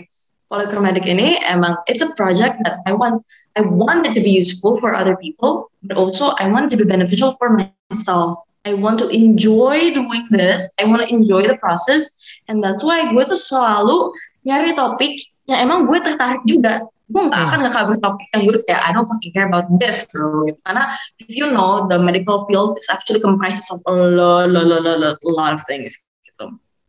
Polychromatic 0.53 1.09
ini 1.09 1.41
emang 1.49 1.81
it's 1.89 2.05
a 2.05 2.13
project 2.15 2.61
that 2.63 2.85
I 2.85 2.93
want 2.93 3.25
I 3.57 3.65
want 3.65 4.05
it 4.05 4.13
to 4.19 4.23
be 4.23 4.35
useful 4.35 4.77
for 4.83 4.93
other 4.93 5.17
people, 5.17 5.71
but 5.83 5.97
also 5.97 6.37
I 6.37 6.51
want 6.51 6.69
it 6.69 6.71
to 6.77 6.79
be 6.83 6.87
beneficial 6.87 7.39
for 7.39 7.55
myself. 7.55 8.43
I 8.67 8.75
want 8.75 8.99
to 9.01 9.09
enjoy 9.09 9.95
doing 9.95 10.27
this. 10.31 10.69
I 10.81 10.85
want 10.85 11.07
to 11.07 11.09
enjoy 11.09 11.47
the 11.47 11.57
process, 11.57 12.17
and 12.49 12.61
that's 12.61 12.83
why 12.83 13.07
gue 13.09 13.25
tuh 13.25 13.39
selalu 13.39 14.11
nyari 14.45 14.77
topik 14.77 15.17
yang 15.49 15.69
emang 15.69 15.87
gue 15.87 15.99
tertarik 16.03 16.43
juga. 16.45 16.85
Gue 17.05 17.29
nggak 17.29 17.37
akan 17.37 17.59
nge-cover 17.69 17.97
topik 18.01 18.27
yang 18.33 18.43
gue 18.49 18.57
kayak 18.65 18.83
I 18.83 18.91
don't 18.97 19.05
fucking 19.05 19.33
care 19.37 19.47
about 19.47 19.69
this, 19.77 20.09
bro. 20.09 20.49
Karena 20.65 20.89
if 21.21 21.31
you 21.37 21.53
know 21.53 21.85
the 21.87 22.01
medical 22.01 22.49
field 22.49 22.81
is 22.81 22.89
actually 22.89 23.21
comprises 23.21 23.69
of 23.71 23.85
a 23.85 23.93
lot, 23.93 24.49
lot, 24.51 24.67
lot, 24.67 24.83
lot, 24.83 25.17
lot 25.23 25.53
of 25.53 25.61
things. 25.69 25.95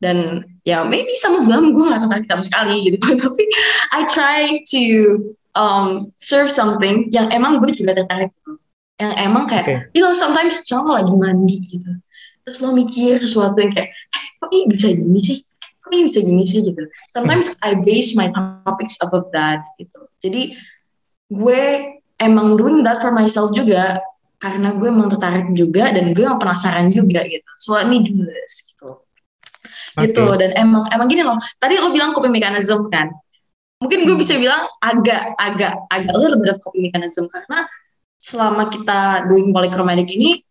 Dan 0.04 0.44
ya 0.68 0.84
maybe 0.84 1.16
some 1.16 1.40
of 1.40 1.46
them 1.48 1.72
gue 1.72 1.86
gak 1.88 2.04
tertarik 2.04 2.28
sama 2.28 2.44
sekali 2.44 2.76
gitu. 2.92 2.98
Tapi 3.24 3.44
I 3.96 4.02
try 4.12 4.60
to 4.76 4.84
um, 5.56 6.12
serve 6.14 6.52
something 6.52 7.10
yang 7.10 7.32
emang 7.32 7.64
gue 7.64 7.72
juga 7.72 7.96
tertarik 7.96 8.30
gitu. 8.36 8.60
Yang 8.96 9.14
emang 9.20 9.44
kayak, 9.48 9.66
Oke. 9.68 9.76
you 9.92 10.02
know 10.04 10.16
sometimes 10.16 10.64
lo 10.72 10.96
lagi 10.96 11.14
mandi 11.16 11.58
gitu. 11.68 11.92
Terus 12.46 12.58
lo 12.62 12.72
mikir 12.78 13.18
sesuatu 13.20 13.58
yang 13.58 13.74
kayak, 13.74 13.90
eh 13.92 14.26
kok 14.40 14.50
ini 14.54 14.64
bisa 14.70 14.88
gini 14.94 15.20
sih? 15.20 15.38
Kok 15.82 15.90
ini 15.92 16.04
bisa 16.08 16.20
gini 16.22 16.44
sih 16.46 16.60
gitu. 16.64 16.82
Sometimes 17.12 17.52
I 17.66 17.76
base 17.76 18.14
my 18.16 18.32
topics 18.32 18.96
of 19.04 19.12
that 19.34 19.66
gitu. 19.82 20.00
Jadi 20.24 20.56
gue 21.32 21.64
emang 22.22 22.56
doing 22.56 22.86
that 22.86 23.02
for 23.02 23.12
myself 23.12 23.52
juga 23.52 24.00
karena 24.40 24.76
gue 24.76 24.88
emang 24.88 25.10
tertarik 25.10 25.50
juga 25.58 25.90
dan 25.90 26.14
gue 26.14 26.24
emang 26.24 26.40
penasaran 26.40 26.94
juga 26.94 27.26
gitu. 27.26 27.50
So 27.60 27.76
let 27.76 27.90
me 27.90 28.04
do 28.04 28.14
this 28.14 28.72
gitu. 28.72 29.05
Gitu 29.96 30.24
Oke. 30.24 30.40
dan 30.42 30.52
emang 30.60 30.84
emang 30.92 31.08
gini 31.08 31.24
loh. 31.24 31.40
Tadi 31.60 31.80
lo 31.80 31.92
bilang 31.92 32.12
coping 32.12 32.34
mechanism 32.34 32.88
kan. 32.92 33.12
Mungkin 33.80 34.08
gue 34.08 34.16
bisa 34.16 34.36
bilang 34.40 34.68
agak 34.80 35.36
agak 35.36 35.76
agak 35.92 36.12
a 36.16 36.20
little 36.20 36.40
bit 36.40 36.52
of 36.52 36.60
coping 36.64 36.88
mechanism 36.88 37.28
karena 37.28 37.68
selama 38.20 38.72
kita 38.72 39.28
doing 39.28 39.52
polychromatic 39.52 40.08
ini 40.10 40.42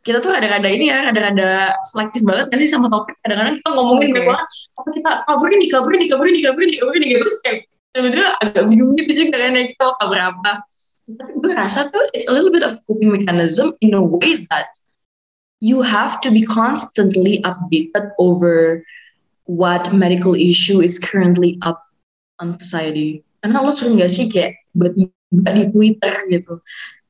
kita 0.00 0.24
tuh 0.24 0.32
rada-rada 0.32 0.68
ini 0.72 0.88
ya, 0.88 1.12
rada-rada 1.12 1.76
selektif 1.84 2.24
banget 2.24 2.48
gak 2.48 2.60
sih 2.64 2.70
sama 2.70 2.88
topik. 2.88 3.12
Kadang-kadang 3.20 3.60
kita 3.60 3.68
ngomongin 3.76 4.08
banget, 4.16 4.48
apa 4.72 4.88
kita 4.88 5.10
cover 5.28 5.48
ini, 5.52 5.66
cover 5.68 5.92
ini, 5.92 6.04
cover 6.08 6.26
ini, 6.26 6.38
cover 6.40 6.62
ini, 6.64 6.74
cover 6.80 6.94
ini, 6.96 7.06
gitu. 7.12 7.20
Terus 7.20 7.36
kayak 7.44 7.60
agak 8.40 8.64
bingung 8.70 8.96
gitu 8.96 9.12
juga 9.26 9.36
kan 9.36 9.58
ya 9.58 9.64
kita 9.68 9.82
mau 9.84 9.94
cover 10.00 10.20
apa. 10.20 10.52
Tapi 11.10 11.32
gue 11.42 11.52
rasa 11.52 11.90
tuh 11.90 12.04
it's 12.16 12.24
a 12.30 12.32
little 12.32 12.54
bit 12.54 12.64
of 12.64 12.72
coping 12.86 13.12
mechanism 13.12 13.74
in 13.84 13.92
a 13.92 14.00
way 14.00 14.40
that 14.48 14.70
you 15.60 15.84
have 15.84 16.20
to 16.24 16.32
be 16.32 16.42
constantly 16.42 17.44
updated 17.44 18.12
over 18.18 18.82
what 19.44 19.92
medical 19.92 20.34
issue 20.34 20.80
is 20.80 20.98
currently 20.98 21.60
up 21.62 21.84
on 22.40 22.56
society. 22.56 23.20
Karena 23.44 23.60
lo 23.60 23.72
sering 23.76 24.00
gak 24.00 24.12
sih 24.12 24.28
kayak 24.28 24.56
tiba-tiba 24.72 25.50
di 25.52 25.64
Twitter 25.72 26.14
gitu, 26.32 26.60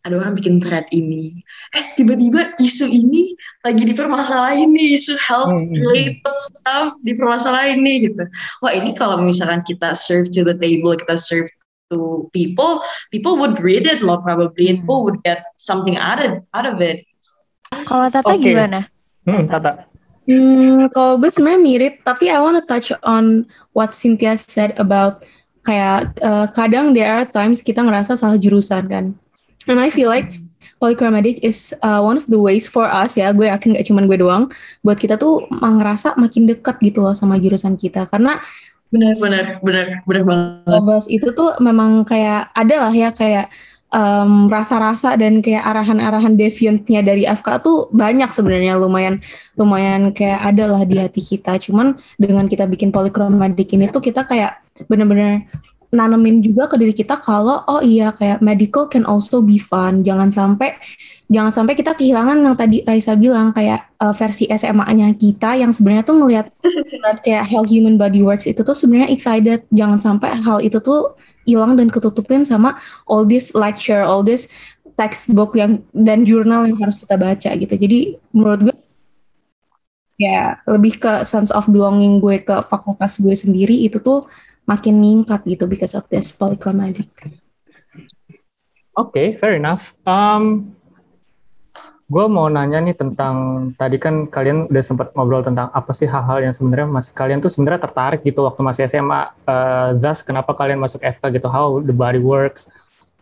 ada 0.07 0.17
orang 0.17 0.33
bikin 0.33 0.63
thread 0.63 0.89
ini, 0.95 1.37
eh 1.77 1.93
tiba-tiba 1.93 2.57
isu 2.57 2.89
ini 2.89 3.37
lagi 3.61 3.85
dipermasalahin 3.85 4.73
nih, 4.73 4.97
isu 4.97 5.15
health 5.21 5.53
Hmm, 5.53 5.69
hmm, 5.69 5.77
hmm. 5.77 5.83
related 5.85 6.37
stuff 6.41 6.97
dipermasalahin 7.05 7.85
nih 7.85 8.09
gitu. 8.09 8.25
Wah 8.65 8.73
ini 8.73 8.97
kalau 8.97 9.21
misalkan 9.21 9.61
kita 9.67 9.93
serve 9.93 10.33
to 10.33 10.41
the 10.41 10.57
table, 10.57 10.97
kita 10.97 11.21
serve 11.21 11.53
to 11.93 12.31
people, 12.33 12.81
people 13.13 13.37
would 13.37 13.61
read 13.61 13.85
it 13.85 14.01
loh 14.01 14.17
probably, 14.23 14.73
and 14.73 14.81
people 14.81 15.05
would 15.05 15.21
get 15.27 15.45
something 15.61 16.01
out 16.01 16.23
of 16.23 16.41
out 16.57 16.65
of 16.65 16.81
it. 16.81 17.05
Kalau 17.71 18.07
Tata 18.11 18.35
Oke. 18.35 18.51
gimana? 18.51 18.91
Hmm, 19.23 19.47
Tata. 19.47 19.87
Hmm, 20.27 20.91
kalau 20.91 21.19
gue 21.19 21.31
sebenarnya 21.31 21.61
mirip, 21.63 21.95
tapi 22.03 22.31
I 22.31 22.39
want 22.39 22.59
to 22.59 22.65
touch 22.67 22.91
on 23.07 23.47
what 23.75 23.95
Cynthia 23.95 24.35
said 24.39 24.75
about 24.79 25.27
kayak 25.63 26.15
uh, 26.23 26.47
kadang 26.51 26.95
there 26.95 27.11
are 27.11 27.27
times 27.27 27.63
kita 27.63 27.83
ngerasa 27.83 28.19
salah 28.19 28.39
jurusan 28.39 28.87
kan. 28.91 29.15
And 29.71 29.79
I 29.79 29.91
feel 29.91 30.11
like 30.11 30.31
polychromatic 30.83 31.43
is 31.47 31.75
uh, 31.83 32.03
one 32.03 32.19
of 32.19 32.27
the 32.27 32.39
ways 32.39 32.67
for 32.67 32.87
us 32.87 33.15
ya, 33.15 33.31
gue 33.31 33.47
yakin 33.47 33.79
gak 33.79 33.87
cuman 33.87 34.07
gue 34.11 34.19
doang, 34.19 34.51
buat 34.83 34.99
kita 34.99 35.19
tuh 35.19 35.47
ngerasa 35.51 36.19
makin 36.19 36.51
dekat 36.51 36.79
gitu 36.83 37.03
loh 37.07 37.15
sama 37.15 37.39
jurusan 37.39 37.79
kita. 37.79 38.07
Karena 38.11 38.39
Benar, 38.91 39.23
benar, 39.23 39.45
benar, 39.63 39.87
benar 40.03 40.23
banget. 40.27 41.07
Itu 41.07 41.31
tuh 41.31 41.55
memang 41.63 42.03
kayak 42.03 42.51
ada 42.51 42.91
lah 42.91 42.91
ya 42.91 43.15
kayak 43.15 43.47
em, 43.91 44.47
rasa-rasa 44.47 45.19
dan 45.19 45.43
kayak 45.43 45.67
arahan-arahan 45.67 46.39
deviantnya 46.39 47.01
dari 47.03 47.27
FK 47.27 47.49
tuh 47.63 47.91
banyak 47.91 48.31
sebenarnya 48.31 48.79
lumayan 48.79 49.19
lumayan 49.59 50.15
kayak 50.15 50.41
ada 50.47 50.65
lah 50.71 50.83
di 50.87 50.97
hati 50.99 51.23
kita. 51.23 51.59
Cuman 51.59 51.99
dengan 52.17 52.47
kita 52.47 52.67
bikin 52.71 52.95
polychromatic 52.95 53.75
ini 53.75 53.91
tuh 53.91 54.03
kita 54.03 54.27
kayak 54.27 54.63
bener-bener 54.87 55.45
nanemin 55.91 56.39
juga 56.39 56.71
ke 56.71 56.79
diri 56.79 56.95
kita 56.95 57.19
kalau 57.19 57.67
oh 57.67 57.83
iya 57.83 58.15
kayak 58.15 58.39
medical 58.39 58.87
can 58.87 59.03
also 59.03 59.43
be 59.43 59.59
fun. 59.59 60.07
Jangan 60.07 60.31
sampai 60.31 60.79
jangan 61.31 61.51
sampai 61.51 61.75
kita 61.75 61.95
kehilangan 61.99 62.43
yang 62.43 62.55
tadi 62.59 62.83
Raisa 62.87 63.19
bilang 63.19 63.51
kayak 63.51 63.91
uh, 63.99 64.15
versi 64.15 64.47
SMA-nya 64.51 65.15
kita 65.19 65.59
yang 65.59 65.75
sebenarnya 65.75 66.07
tuh 66.07 66.17
ngelihat 66.23 66.47
kayak 67.27 67.47
how 67.51 67.67
human 67.67 67.99
body 67.99 68.23
works 68.23 68.47
itu 68.47 68.63
tuh 68.63 68.75
sebenarnya 68.75 69.11
excited. 69.11 69.67
Jangan 69.75 69.99
sampai 69.99 70.31
hal 70.39 70.63
itu 70.63 70.79
tuh 70.79 71.19
hilang 71.49 71.77
dan 71.77 71.89
ketutupin 71.89 72.45
sama 72.45 72.77
all 73.09 73.25
this 73.25 73.53
lecture, 73.57 74.05
all 74.05 74.21
this 74.25 74.49
textbook 75.01 75.57
yang 75.57 75.81
dan 75.97 76.29
jurnal 76.29 76.69
yang 76.69 76.77
harus 76.77 77.01
kita 77.01 77.17
baca 77.17 77.51
gitu. 77.57 77.75
Jadi 77.75 78.21
menurut 78.33 78.61
gue 78.71 78.77
ya 80.21 80.61
lebih 80.69 81.01
ke 81.01 81.25
sense 81.25 81.49
of 81.49 81.65
belonging 81.73 82.21
gue 82.21 82.45
ke 82.45 82.61
fakultas 82.69 83.17
gue 83.17 83.33
sendiri 83.33 83.73
itu 83.73 83.97
tuh 84.05 84.29
makin 84.69 85.01
meningkat 85.01 85.41
gitu 85.49 85.65
because 85.65 85.97
of 85.97 86.05
this 86.13 86.29
polychromatic. 86.29 87.09
Oke, 89.01 89.17
okay, 89.17 89.27
fair 89.41 89.57
enough. 89.57 89.97
Um, 90.05 90.77
gue 92.11 92.25
mau 92.27 92.51
nanya 92.51 92.83
nih 92.83 92.99
tentang 92.99 93.71
tadi 93.79 93.95
kan 94.03 94.27
kalian 94.27 94.67
udah 94.67 94.83
sempat 94.83 95.15
ngobrol 95.15 95.47
tentang 95.47 95.71
apa 95.71 95.95
sih 95.95 96.11
hal-hal 96.11 96.43
yang 96.43 96.51
sebenarnya 96.51 96.91
masih 96.91 97.15
kalian 97.15 97.39
tuh 97.39 97.55
sebenarnya 97.55 97.87
tertarik 97.87 98.27
gitu 98.27 98.43
waktu 98.43 98.61
masih 98.67 98.83
SMA. 98.91 99.31
Uh, 99.47 99.95
thus 100.03 100.27
kenapa 100.27 100.51
kalian 100.59 100.83
masuk 100.83 100.99
FK 100.99 101.39
gitu? 101.39 101.47
How 101.47 101.79
the 101.79 101.95
body 101.95 102.19
works, 102.19 102.67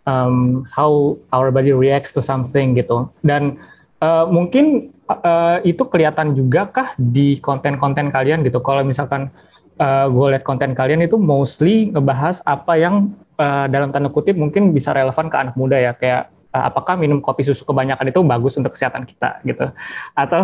um, 0.08 0.64
how 0.72 1.20
our 1.36 1.52
body 1.52 1.76
reacts 1.76 2.16
to 2.16 2.24
something 2.24 2.72
gitu. 2.80 3.12
Dan 3.20 3.60
uh, 4.00 4.24
mungkin 4.24 4.88
uh, 5.04 5.60
itu 5.68 5.84
kelihatan 5.84 6.32
juga 6.32 6.64
kah 6.72 6.88
di 6.96 7.36
konten-konten 7.44 8.08
kalian 8.08 8.40
gitu? 8.40 8.64
Kalau 8.64 8.88
misalkan 8.88 9.28
uh, 9.76 10.08
gue 10.08 10.26
lihat 10.32 10.48
konten 10.48 10.72
kalian 10.72 11.04
itu 11.04 11.20
mostly 11.20 11.92
ngebahas 11.92 12.40
apa 12.48 12.80
yang 12.80 13.12
uh, 13.36 13.68
dalam 13.68 13.92
tanda 13.92 14.08
kutip 14.08 14.32
mungkin 14.32 14.72
bisa 14.72 14.96
relevan 14.96 15.28
ke 15.28 15.36
anak 15.36 15.54
muda 15.60 15.76
ya 15.76 15.92
kayak 15.92 16.37
uh, 16.58 16.66
apakah 16.66 16.98
minum 16.98 17.22
kopi 17.22 17.46
susu 17.46 17.62
kebanyakan 17.62 18.10
itu 18.10 18.20
bagus 18.26 18.58
untuk 18.58 18.74
kesehatan 18.74 19.06
kita 19.06 19.38
gitu. 19.46 19.70
Atau 20.18 20.42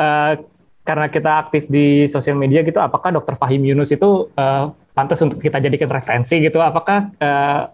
uh, 0.00 0.32
karena 0.88 1.06
kita 1.12 1.30
aktif 1.46 1.68
di 1.70 2.10
sosial 2.10 2.34
media 2.34 2.64
gitu 2.66 2.82
apakah 2.82 3.14
dokter 3.14 3.38
Fahim 3.38 3.62
Yunus 3.62 3.94
itu 3.94 4.32
uh, 4.34 4.72
pantas 4.96 5.20
untuk 5.20 5.38
kita 5.38 5.60
jadikan 5.60 5.92
referensi 5.92 6.40
gitu? 6.40 6.58
Apakah 6.58 7.12
uh, 7.20 7.68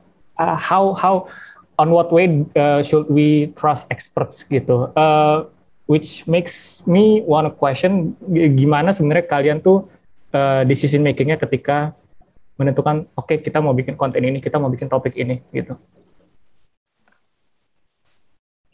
how 0.59 0.93
how 0.99 1.31
on 1.79 1.95
what 1.95 2.11
way 2.11 2.45
uh, 2.59 2.83
should 2.83 3.07
we 3.07 3.55
trust 3.55 3.87
experts 3.89 4.43
gitu? 4.43 4.91
Uh, 4.99 5.47
which 5.89 6.29
makes 6.29 6.85
me 6.85 7.25
to 7.25 7.51
question 7.57 8.13
gimana 8.55 8.93
sebenarnya 8.93 9.25
kalian 9.25 9.59
tuh 9.65 9.89
uh, 10.37 10.63
decision 10.69 11.01
makingnya 11.01 11.41
ketika 11.41 11.97
menentukan 12.61 13.09
oke 13.17 13.25
okay, 13.25 13.41
kita 13.41 13.65
mau 13.65 13.73
bikin 13.73 13.97
konten 13.97 14.21
ini 14.21 14.45
kita 14.45 14.61
mau 14.61 14.69
bikin 14.69 14.91
topik 14.93 15.17
ini 15.17 15.41
gitu 15.55 15.81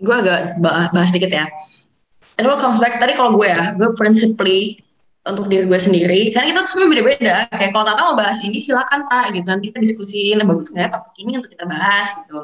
gue 0.00 0.14
agak 0.14 0.58
bahas, 0.58 0.90
bahas 0.90 1.10
dikit 1.14 1.30
ya. 1.30 1.46
And 2.34 2.50
what 2.50 2.58
comes 2.58 2.82
back 2.82 2.98
tadi 2.98 3.14
kalau 3.14 3.38
gue 3.38 3.46
ya, 3.46 3.78
gue 3.78 3.94
principally 3.94 4.82
untuk 5.24 5.48
diri 5.48 5.64
gue 5.64 5.80
sendiri, 5.80 6.20
karena 6.34 6.52
kita 6.52 6.58
tuh 6.66 6.70
sebenarnya 6.76 6.92
beda-beda. 6.92 7.36
Kayak 7.48 7.70
kalau 7.72 7.84
Tata 7.88 8.02
mau 8.04 8.16
bahas 8.18 8.44
ini 8.44 8.60
silakan 8.60 9.08
tak 9.08 9.32
gitu, 9.32 9.46
nanti 9.48 9.72
kita 9.72 9.80
diskusiin 9.80 10.42
bagus 10.44 10.68
nggak 10.68 10.84
ya 10.84 10.90
topik 10.92 11.14
ini 11.16 11.32
untuk 11.40 11.50
kita 11.54 11.64
bahas 11.64 12.06
gitu. 12.20 12.38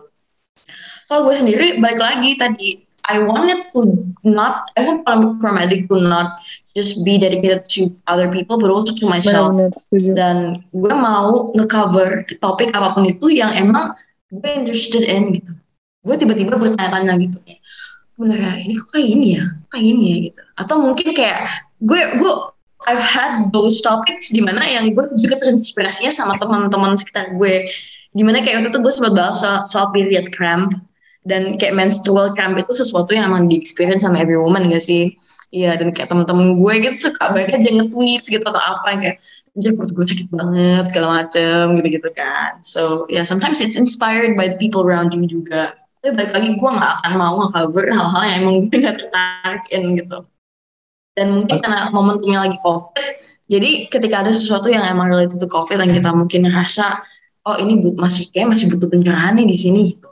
Kalau 1.10 1.20
gue 1.26 1.34
sendiri 1.36 1.66
balik 1.82 2.00
lagi 2.00 2.30
tadi, 2.40 2.68
I 3.04 3.18
wanted 3.20 3.68
to 3.74 4.06
not, 4.22 4.70
I 4.78 4.86
want 4.86 5.04
paramedic 5.42 5.90
to 5.90 5.98
not 5.98 6.40
just 6.72 7.02
be 7.02 7.18
dedicated 7.18 7.66
to 7.76 7.90
other 8.06 8.30
people, 8.30 8.56
but 8.56 8.70
also 8.70 8.94
to 8.96 9.04
myself. 9.10 9.58
Dan 9.92 10.64
gue 10.70 10.94
mau 10.94 11.50
ngecover 11.52 12.24
topik 12.38 12.70
apa 12.72 12.94
pun 12.94 13.04
itu 13.10 13.28
yang 13.28 13.50
emang 13.52 13.92
gue 14.30 14.50
interested 14.54 15.04
in 15.04 15.36
gitu 15.36 15.52
gue 16.00 16.14
tiba-tiba 16.16 16.56
bertanya-tanya 16.56 17.14
gitu 17.20 17.38
kayak 17.44 17.60
bener 18.20 18.36
ya 18.36 18.52
ini 18.60 18.76
kok 18.76 18.88
kayak 18.92 19.08
gini 19.08 19.26
ya? 19.40 19.44
Kayak 19.72 19.84
gini 19.84 20.04
ya? 20.04 20.16
Gitu. 20.28 20.40
Atau 20.60 20.76
mungkin 20.84 21.08
kayak 21.16 21.38
gue 21.80 22.00
gue 22.20 22.32
I've 22.88 23.00
had 23.04 23.52
those 23.52 23.80
topics 23.84 24.32
di 24.32 24.40
mana 24.40 24.64
yang 24.64 24.96
gue 24.96 25.04
juga 25.20 25.36
terinspirasinya 25.40 26.12
sama 26.12 26.36
teman-teman 26.40 26.96
sekitar 26.96 27.36
gue. 27.36 27.68
Di 28.12 28.22
mana 28.24 28.40
kayak 28.40 28.64
waktu 28.64 28.70
itu 28.72 28.80
gue 28.80 28.92
sempat 28.92 29.12
bahas 29.16 29.36
soal, 29.40 29.64
soal 29.68 29.86
period 29.92 30.32
cramp. 30.32 30.72
Dan 31.20 31.60
kayak 31.60 31.76
menstrual 31.76 32.32
cramp 32.32 32.56
itu 32.56 32.72
sesuatu 32.72 33.12
yang 33.12 33.28
emang 33.28 33.44
di 33.52 33.60
experience 33.60 34.08
sama 34.08 34.24
every 34.24 34.40
woman 34.40 34.72
gak 34.72 34.80
sih? 34.80 35.12
Iya 35.50 35.76
dan 35.76 35.90
kayak 35.90 36.08
temen-temen 36.08 36.56
gue 36.56 36.74
gitu 36.88 37.10
suka 37.10 37.34
banget 37.34 37.58
aja 37.58 37.70
nge-tweets 37.74 38.30
gitu 38.30 38.44
atau 38.46 38.62
apa 38.62 39.02
kayak 39.02 39.16
anjir 39.58 39.74
perut 39.74 39.90
gue 39.98 40.06
sakit 40.06 40.28
banget 40.30 40.84
segala 40.94 41.06
macem 41.20 41.74
gitu-gitu 41.74 42.10
kan. 42.14 42.62
So 42.62 43.04
yeah 43.10 43.26
sometimes 43.26 43.58
it's 43.58 43.74
inspired 43.74 44.38
by 44.38 44.46
the 44.46 44.54
people 44.62 44.86
around 44.86 45.10
you 45.10 45.26
juga 45.26 45.74
tapi 46.00 46.16
balik 46.16 46.32
lagi 46.32 46.48
gue 46.56 46.70
gak 46.80 46.92
akan 47.04 47.12
mau 47.20 47.34
nge-cover 47.44 47.84
hal-hal 47.92 48.22
yang 48.24 48.36
emang 48.40 48.54
gue 48.66 48.78
gak 48.80 48.96
tertarikin 48.96 49.82
gitu. 50.00 50.18
Dan 51.12 51.26
mungkin 51.36 51.56
karena 51.60 51.92
momentumnya 51.92 52.48
lagi 52.48 52.56
covid 52.64 53.30
jadi 53.50 53.90
ketika 53.90 54.22
ada 54.22 54.30
sesuatu 54.30 54.70
yang 54.70 54.86
emang 54.86 55.10
related 55.10 55.42
to 55.42 55.50
covid 55.50 55.82
dan 55.82 55.90
kita 55.90 56.14
mungkin 56.14 56.46
ngerasa 56.46 57.02
oh 57.50 57.58
ini 57.58 57.82
but 57.82 57.98
masih 57.98 58.30
kayak 58.30 58.54
masih 58.54 58.70
butuh 58.70 58.86
pencerahan 58.86 59.34
nih 59.34 59.50
di 59.50 59.58
sini 59.58 59.80
gitu. 59.90 60.06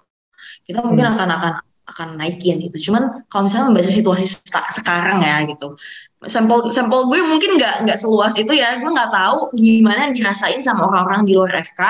Kita 0.66 0.82
mungkin 0.82 1.06
hmm. 1.06 1.14
akan 1.14 1.28
akan 1.38 1.52
akan 1.88 2.08
naikin 2.18 2.58
gitu. 2.66 2.90
Cuman 2.90 3.24
kalau 3.30 3.46
misalnya 3.46 3.70
membaca 3.70 3.88
situasi 3.94 4.42
sekarang 4.74 5.22
ya 5.22 5.46
gitu. 5.46 5.78
Sampel 6.26 6.66
sampel 6.74 7.06
gue 7.06 7.22
mungkin 7.22 7.54
nggak 7.54 7.86
nggak 7.86 7.98
seluas 8.02 8.34
itu 8.34 8.50
ya. 8.58 8.74
Gue 8.82 8.90
nggak 8.90 9.14
tahu 9.14 9.54
gimana 9.54 10.10
yang 10.10 10.14
dirasain 10.18 10.58
sama 10.58 10.90
orang-orang 10.90 11.22
di 11.22 11.38
luar 11.38 11.62
FK 11.62 11.80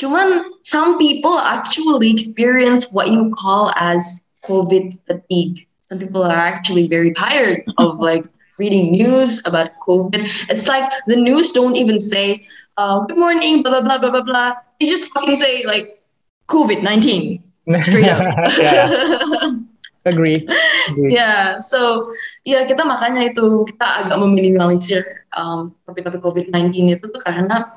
Cuman 0.00 0.48
some 0.64 0.96
people 0.96 1.36
actually 1.36 2.08
experience 2.08 2.88
what 2.88 3.12
you 3.12 3.28
call 3.36 3.68
as 3.76 4.24
COVID 4.48 4.96
fatigue. 5.04 5.68
Some 5.92 6.00
people 6.00 6.24
are 6.24 6.40
actually 6.40 6.88
very 6.88 7.12
tired 7.12 7.68
of 7.76 8.00
like 8.08 8.24
reading 8.56 8.92
news 8.92 9.44
about 9.44 9.76
COVID. 9.84 10.24
It's 10.48 10.64
like 10.64 10.88
the 11.04 11.16
news 11.16 11.52
don't 11.52 11.76
even 11.76 12.00
say, 12.00 12.48
uh, 12.80 13.04
good 13.04 13.18
morning, 13.20 13.62
blah, 13.62 13.76
blah, 13.76 13.84
blah, 13.84 13.98
blah, 14.00 14.10
blah, 14.10 14.24
blah. 14.24 14.52
They 14.80 14.88
just 14.88 15.12
fucking 15.12 15.36
say 15.36 15.68
like 15.68 16.00
COVID-19 16.48 17.42
straight 17.84 18.08
up. 18.08 18.24
Agree. 20.08 20.48
Agree. 20.88 21.12
Yeah, 21.12 21.60
so 21.60 22.08
ya 22.48 22.56
yeah, 22.56 22.62
kita 22.64 22.88
makanya 22.88 23.28
itu 23.28 23.68
kita 23.68 24.08
agak 24.08 24.16
meminimalisir 24.16 25.28
um, 25.36 25.76
topik-topik 25.84 26.24
COVID-19 26.24 26.96
itu 26.96 27.04
tuh 27.04 27.20
karena 27.20 27.68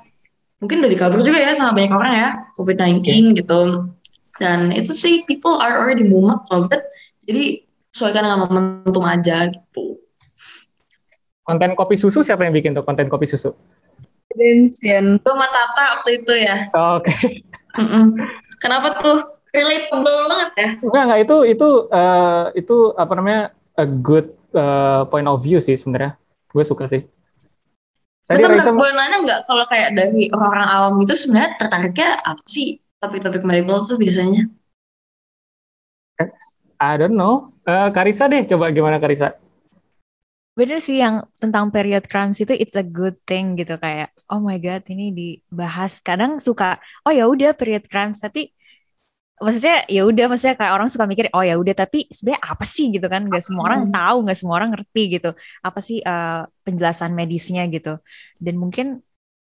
mungkin 0.64 0.80
udah 0.80 0.92
dikabur 0.96 1.20
juga 1.20 1.44
ya 1.44 1.52
sama 1.52 1.76
banyak 1.76 1.92
orang 1.92 2.14
ya 2.16 2.30
COVID-19 2.56 3.04
yeah. 3.04 3.36
gitu. 3.36 3.62
Dan 4.40 4.72
itu 4.72 4.96
sih 4.96 5.28
people 5.28 5.60
are 5.60 5.76
already 5.76 6.08
mumet 6.08 6.40
of 6.50 6.72
it 6.72 6.88
jadi 7.28 7.68
sesuaikan 7.92 8.24
dengan 8.24 8.48
momentum 8.48 9.04
aja 9.04 9.52
gitu. 9.52 10.00
Konten 11.44 11.76
kopi 11.76 12.00
susu 12.00 12.24
siapa 12.24 12.48
yang 12.48 12.56
bikin 12.56 12.72
tuh 12.72 12.88
konten 12.88 13.12
kopi 13.12 13.28
susu? 13.28 13.52
Vincent 14.34 15.22
itu 15.22 15.32
Tata 15.36 15.84
waktu 16.00 16.10
itu 16.24 16.34
ya. 16.34 16.72
Oh, 16.74 16.98
oke. 16.98 17.12
Okay. 17.12 17.46
kenapa 18.64 18.98
tuh? 18.98 19.20
Relatable 19.54 20.26
banget 20.26 20.52
ya? 20.58 20.70
Enggak 20.82 21.04
enggak. 21.06 21.20
Itu 21.30 21.36
itu 21.46 21.70
uh, 21.94 22.50
itu 22.58 22.76
apa 22.98 23.14
namanya 23.14 23.42
a 23.78 23.86
good 23.86 24.34
uh, 24.58 25.06
point 25.14 25.30
of 25.30 25.46
view 25.46 25.62
sih 25.62 25.78
sebenarnya. 25.78 26.18
Gue 26.50 26.66
suka 26.66 26.90
sih 26.90 27.06
Tadi 28.24 28.40
Raisa 28.40 28.72
boleh 28.72 28.96
nanya 28.96 29.18
nggak 29.20 29.40
kalau 29.44 29.66
kayak 29.68 30.00
dari 30.00 30.32
orang-orang 30.32 30.68
awam 30.72 30.94
itu 31.04 31.12
sebenarnya 31.12 31.60
tertariknya 31.60 32.10
apa 32.24 32.44
sih 32.48 32.80
topik-topik 33.04 33.44
medical 33.44 33.84
tuh 33.84 34.00
biasanya? 34.00 34.48
I 36.80 36.96
don't 36.96 37.20
know. 37.20 37.52
Uh, 37.68 37.92
Karisa 37.92 38.28
deh, 38.32 38.44
coba 38.48 38.72
gimana 38.72 39.00
Karisa? 39.00 39.36
Bener 40.54 40.80
sih 40.80 41.02
yang 41.02 41.26
tentang 41.36 41.74
period 41.74 42.06
cramps 42.08 42.40
itu 42.40 42.54
it's 42.54 42.78
a 42.78 42.86
good 42.86 43.18
thing 43.26 43.58
gitu 43.58 43.76
kayak 43.76 44.14
oh 44.30 44.40
my 44.40 44.56
god 44.56 44.88
ini 44.88 45.12
dibahas. 45.12 46.00
Kadang 46.00 46.40
suka 46.40 46.80
oh 47.04 47.12
ya 47.12 47.28
udah 47.28 47.52
period 47.58 47.90
cramps 47.92 48.24
tapi 48.24 48.54
maksudnya 49.42 49.76
ya 49.90 50.02
udah 50.06 50.26
maksudnya 50.30 50.56
kayak 50.60 50.74
orang 50.78 50.90
suka 50.94 51.06
mikir 51.10 51.26
oh 51.34 51.44
ya 51.46 51.56
udah 51.58 51.74
tapi 51.74 52.06
sebenarnya 52.12 52.42
apa 52.44 52.66
sih? 52.66 52.86
gitu 52.94 53.08
kan. 53.10 53.22
Nggak 53.30 53.44
semua 53.48 53.64
orang 53.70 53.82
tahu 53.90 54.18
nggak 54.26 54.38
semua 54.40 54.56
orang 54.60 54.70
ngerti 54.74 55.02
gitu. 55.20 55.30
Apa 55.66 55.80
sih 55.82 55.98
uh, 56.06 56.46
penjelasan 56.66 57.12
medisnya 57.18 57.62
gitu. 57.72 57.98
Dan 58.38 58.56
mungkin 58.62 59.02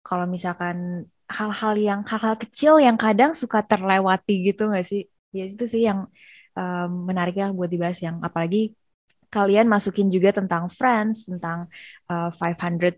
kalau 0.06 0.26
misalkan 0.26 1.06
hal-hal 1.26 1.74
yang 1.78 2.00
hal-hal 2.06 2.38
kecil 2.38 2.78
yang 2.78 2.94
kadang 2.94 3.34
suka 3.34 3.62
terlewati 3.62 4.32
gitu 4.48 4.70
nggak 4.70 4.86
sih? 4.86 5.06
Ya 5.36 5.44
itu 5.46 5.64
sih 5.68 5.82
yang 5.88 6.10
um, 6.56 6.90
menarik 7.08 7.34
ya 7.36 7.52
buat 7.52 7.68
dibahas 7.68 7.98
yang 8.00 8.16
apalagi 8.24 8.74
kalian 9.28 9.66
masukin 9.66 10.08
juga 10.08 10.30
tentang 10.32 10.70
Friends 10.70 11.28
tentang 11.28 11.68
uh, 12.08 12.30
500 12.32 12.96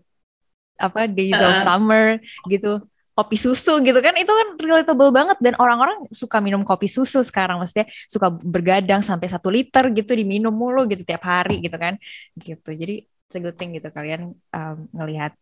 apa 0.79 1.11
Days 1.11 1.35
of 1.35 1.59
Summer 1.67 2.23
gitu 2.47 2.79
kopi 3.19 3.35
susu 3.35 3.83
gitu 3.83 3.99
kan 3.99 4.15
itu 4.15 4.31
kan 4.31 4.47
relatable 4.55 5.11
banget 5.11 5.37
dan 5.43 5.59
orang-orang 5.59 6.07
suka 6.15 6.39
minum 6.39 6.63
kopi 6.63 6.87
susu 6.87 7.19
sekarang 7.19 7.59
maksudnya 7.59 7.91
suka 8.07 8.31
bergadang 8.31 9.03
sampai 9.03 9.27
satu 9.27 9.51
liter 9.51 9.91
gitu 9.91 10.15
diminum 10.15 10.55
mulu 10.55 10.87
gitu 10.87 11.03
tiap 11.03 11.27
hari 11.27 11.59
gitu 11.59 11.75
kan 11.75 11.99
gitu 12.39 12.71
jadi 12.71 13.03
thing 13.29 13.75
gitu 13.75 13.91
kalian 13.91 14.33
um, 14.55 14.77
ngelihat 14.95 15.35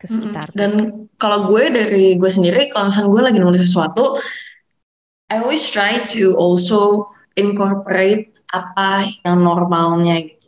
ke 0.00 0.08
sekitar. 0.08 0.48
Dan 0.56 1.04
kalau 1.20 1.44
gue 1.44 1.68
dari 1.68 2.16
gue 2.16 2.30
sendiri, 2.32 2.72
kalau 2.72 2.88
misalnya 2.88 3.10
gue 3.12 3.22
lagi 3.22 3.38
nulis 3.38 3.60
sesuatu, 3.60 4.16
I 5.28 5.44
always 5.44 5.62
try 5.68 6.00
to 6.16 6.34
also 6.40 7.12
incorporate 7.36 8.32
apa 8.50 9.06
yang 9.22 9.44
normalnya 9.44 10.24
gitu. 10.24 10.39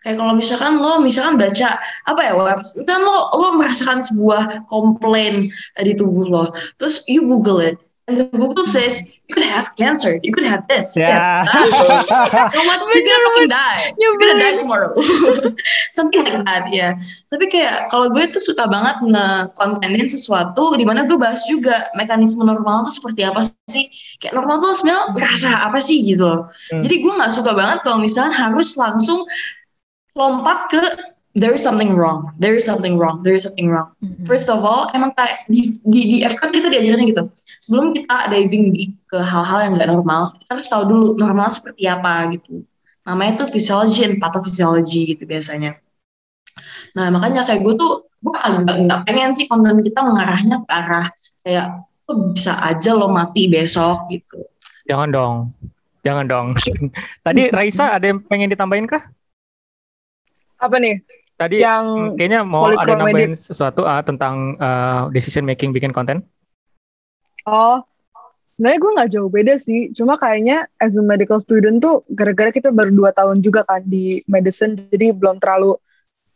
Kayak 0.00 0.16
kalau 0.16 0.32
misalkan 0.32 0.80
lo 0.80 0.96
misalkan 1.04 1.36
baca 1.36 1.76
apa 2.08 2.20
ya 2.24 2.32
web, 2.32 2.64
kan 2.88 3.00
lo 3.04 3.28
lo 3.36 3.52
merasakan 3.60 4.00
sebuah 4.00 4.64
komplain 4.64 5.52
di 5.76 5.92
tubuh 5.92 6.24
lo, 6.24 6.44
terus 6.80 7.04
you 7.04 7.28
Google 7.28 7.60
it, 7.60 7.76
and 8.08 8.16
the 8.16 8.26
Google 8.32 8.64
says 8.64 9.04
you 9.04 9.32
could 9.36 9.46
have 9.46 9.70
cancer, 9.76 10.18
you 10.24 10.32
could 10.32 10.48
have 10.48 10.66
this, 10.66 10.96
Yeah. 10.98 11.44
that. 11.44 11.46
you 11.46 12.58
know 12.58 12.64
what? 12.66 12.80
You're 12.90 13.06
gonna 13.06 13.24
fucking 13.30 13.50
die. 13.52 13.82
You're 14.00 14.16
gonna 14.18 14.38
die 14.40 14.56
tomorrow. 14.58 14.90
Something 15.96 16.24
like 16.26 16.42
that 16.48 16.64
ya. 16.72 16.98
Tapi 17.30 17.46
kayak 17.46 17.92
kalau 17.92 18.10
gue 18.10 18.24
tuh 18.32 18.42
suka 18.42 18.66
banget 18.66 19.04
nge-contenin 19.06 20.08
sesuatu 20.10 20.74
di 20.74 20.82
mana 20.82 21.06
gue 21.06 21.14
bahas 21.14 21.46
juga 21.46 21.92
mekanisme 21.94 22.42
normal 22.42 22.88
tuh 22.90 22.94
seperti 22.98 23.22
apa 23.22 23.46
sih. 23.70 23.86
Kayak 24.18 24.34
normal 24.42 24.64
tuh 24.64 24.74
sebenarnya 24.74 25.14
ngerasa 25.14 25.50
apa 25.70 25.78
sih 25.78 26.02
gitu 26.02 26.26
loh. 26.26 26.40
Hmm. 26.74 26.82
Jadi 26.82 26.94
gue 26.98 27.12
nggak 27.14 27.32
suka 27.36 27.54
banget 27.54 27.84
kalau 27.86 28.02
misalnya 28.02 28.34
harus 28.34 28.74
langsung 28.74 29.22
lompat 30.14 30.58
ke 30.70 30.82
there 31.38 31.54
is 31.54 31.62
something 31.62 31.94
wrong, 31.94 32.34
there 32.42 32.58
is 32.58 32.66
something 32.66 32.98
wrong, 32.98 33.22
there 33.22 33.38
is 33.38 33.46
something 33.46 33.70
wrong. 33.70 33.94
Mhm. 34.02 34.26
First 34.26 34.50
of 34.50 34.66
all, 34.66 34.90
emang 34.90 35.14
kayak 35.14 35.46
di, 35.46 35.70
di, 35.86 36.00
di 36.06 36.16
FK 36.26 36.50
kita 36.50 36.66
diajarin 36.66 37.06
gitu. 37.06 37.30
Sebelum 37.62 37.94
kita 37.94 38.26
diving 38.34 38.74
di, 38.74 38.90
ke 39.06 39.18
hal-hal 39.18 39.70
yang 39.70 39.72
nggak 39.78 39.90
normal, 39.90 40.34
kita 40.42 40.58
harus 40.58 40.68
tahu 40.68 40.82
dulu 40.90 41.06
normal 41.14 41.46
seperti 41.52 41.86
apa 41.86 42.26
gitu. 42.34 42.66
Namanya 43.06 43.46
tuh 43.46 43.48
physiology 43.48 44.02
and 44.06 44.18
pathophysiology 44.18 45.14
gitu 45.14 45.22
biasanya. 45.24 45.78
Nah 46.98 47.06
makanya 47.14 47.46
kayak 47.46 47.62
gue 47.62 47.74
tuh, 47.78 48.10
gue 48.20 48.34
agak 48.34 48.76
nggak 48.84 49.00
pengen 49.06 49.30
sih 49.32 49.46
konten 49.46 49.80
kita 49.80 50.02
mengarahnya 50.02 50.60
ke 50.60 50.68
arah 50.68 51.06
kayak 51.40 51.66
"Oh, 52.10 52.34
bisa 52.34 52.58
aja 52.58 52.90
lo 52.92 53.06
mati 53.06 53.46
besok 53.46 54.10
gitu. 54.10 54.42
Jangan 54.90 55.08
dong. 55.14 55.34
Jangan 56.02 56.26
dong. 56.26 56.46
Tadi 57.26 57.54
Raisa 57.54 57.94
ada 57.94 58.10
yang 58.10 58.18
pengen 58.26 58.50
ditambahin 58.50 58.90
kah? 58.90 59.06
Apa 60.60 60.76
nih? 60.76 61.00
Tadi 61.40 61.56
Yang 61.64 62.14
kayaknya 62.20 62.44
mau 62.44 62.68
ada 62.68 62.92
nambahin 63.00 63.32
sesuatu 63.32 63.88
ah, 63.88 64.04
tentang 64.04 64.60
uh, 64.60 65.08
decision 65.08 65.48
making 65.48 65.72
bikin 65.72 65.88
konten. 65.88 66.20
Oh, 67.48 67.80
sebenarnya 68.60 68.76
gue 68.76 68.92
nggak 69.00 69.10
jauh 69.16 69.30
beda 69.32 69.54
sih. 69.56 69.88
Cuma 69.96 70.20
kayaknya 70.20 70.68
as 70.76 71.00
a 71.00 71.02
medical 71.02 71.40
student 71.40 71.80
tuh 71.80 72.04
gara-gara 72.12 72.52
kita 72.52 72.68
baru 72.68 72.92
dua 72.92 73.16
tahun 73.16 73.40
juga 73.40 73.64
kan 73.64 73.80
di 73.88 74.20
medicine, 74.28 74.76
jadi 74.92 75.16
belum 75.16 75.40
terlalu 75.40 75.80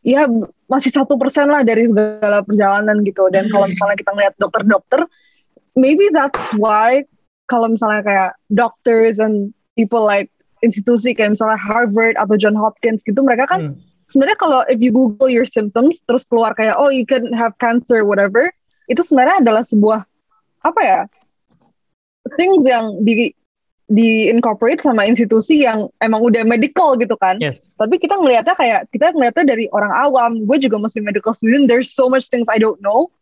ya 0.01 0.25
masih 0.73 0.89
satu 0.89 1.21
persen 1.21 1.53
lah 1.53 1.61
dari 1.61 1.85
segala 1.85 2.41
perjalanan 2.41 3.05
gitu. 3.05 3.29
Dan 3.29 3.53
kalau 3.53 3.69
misalnya 3.69 4.01
kita 4.01 4.11
ngeliat 4.17 4.35
dokter-dokter, 4.41 5.05
maybe 5.77 6.09
that's 6.17 6.49
why 6.57 7.05
kalau 7.45 7.69
misalnya 7.69 8.01
kayak 8.01 8.31
doctors 8.49 9.21
and 9.21 9.53
people 9.77 10.01
like 10.01 10.33
institusi 10.65 11.13
kayak 11.13 11.37
misalnya 11.37 11.61
Harvard 11.61 12.17
atau 12.17 12.41
John 12.41 12.57
Hopkins 12.57 13.05
gitu, 13.05 13.21
mereka 13.21 13.45
kan 13.45 13.77
Hmm. 13.77 13.94
Sebenarnya 14.15 14.39
kalau 14.39 14.63
if 14.71 14.79
you 14.79 14.95
Google 14.95 15.27
your 15.27 15.45
symptoms 15.45 15.99
terus 16.07 16.23
keluar 16.23 16.55
kayak 16.55 16.79
oh 16.79 16.95
you 16.95 17.03
can 17.03 17.35
have 17.35 17.59
cancer 17.59 18.07
whatever, 18.07 18.47
itu 18.87 19.03
sebenarnya 19.03 19.43
adalah 19.43 19.67
sebuah 19.67 20.07
apa 20.63 20.81
ya 20.81 21.01
things 22.39 22.63
yang 22.63 23.03
di 23.03 23.35
di 23.85 24.33
incorporate 24.33 24.81
sama 24.81 25.05
institusi 25.05 25.61
yang 25.61 25.93
emang 26.01 26.25
udah 26.25 26.41
medical 26.49 26.97
gitu 26.97 27.19
kan. 27.21 27.37
Yes. 27.37 27.69
Tapi 27.77 28.01
kita 28.01 28.17
ngelihatnya 28.17 28.57
kayak 28.57 28.81
kita 28.89 29.13
ngelihatnya 29.13 29.45
dari 29.45 29.69
orang 29.77 29.93
awam. 29.93 30.33
Gue 30.49 30.57
juga 30.57 30.81
masih 30.81 31.05
medical 31.05 31.37
student. 31.37 31.69
There's 31.69 31.93
so 31.93 32.09
much 32.09 32.33
things 32.33 32.49
I 32.49 32.57
don't 32.57 32.81
know. 32.81 33.13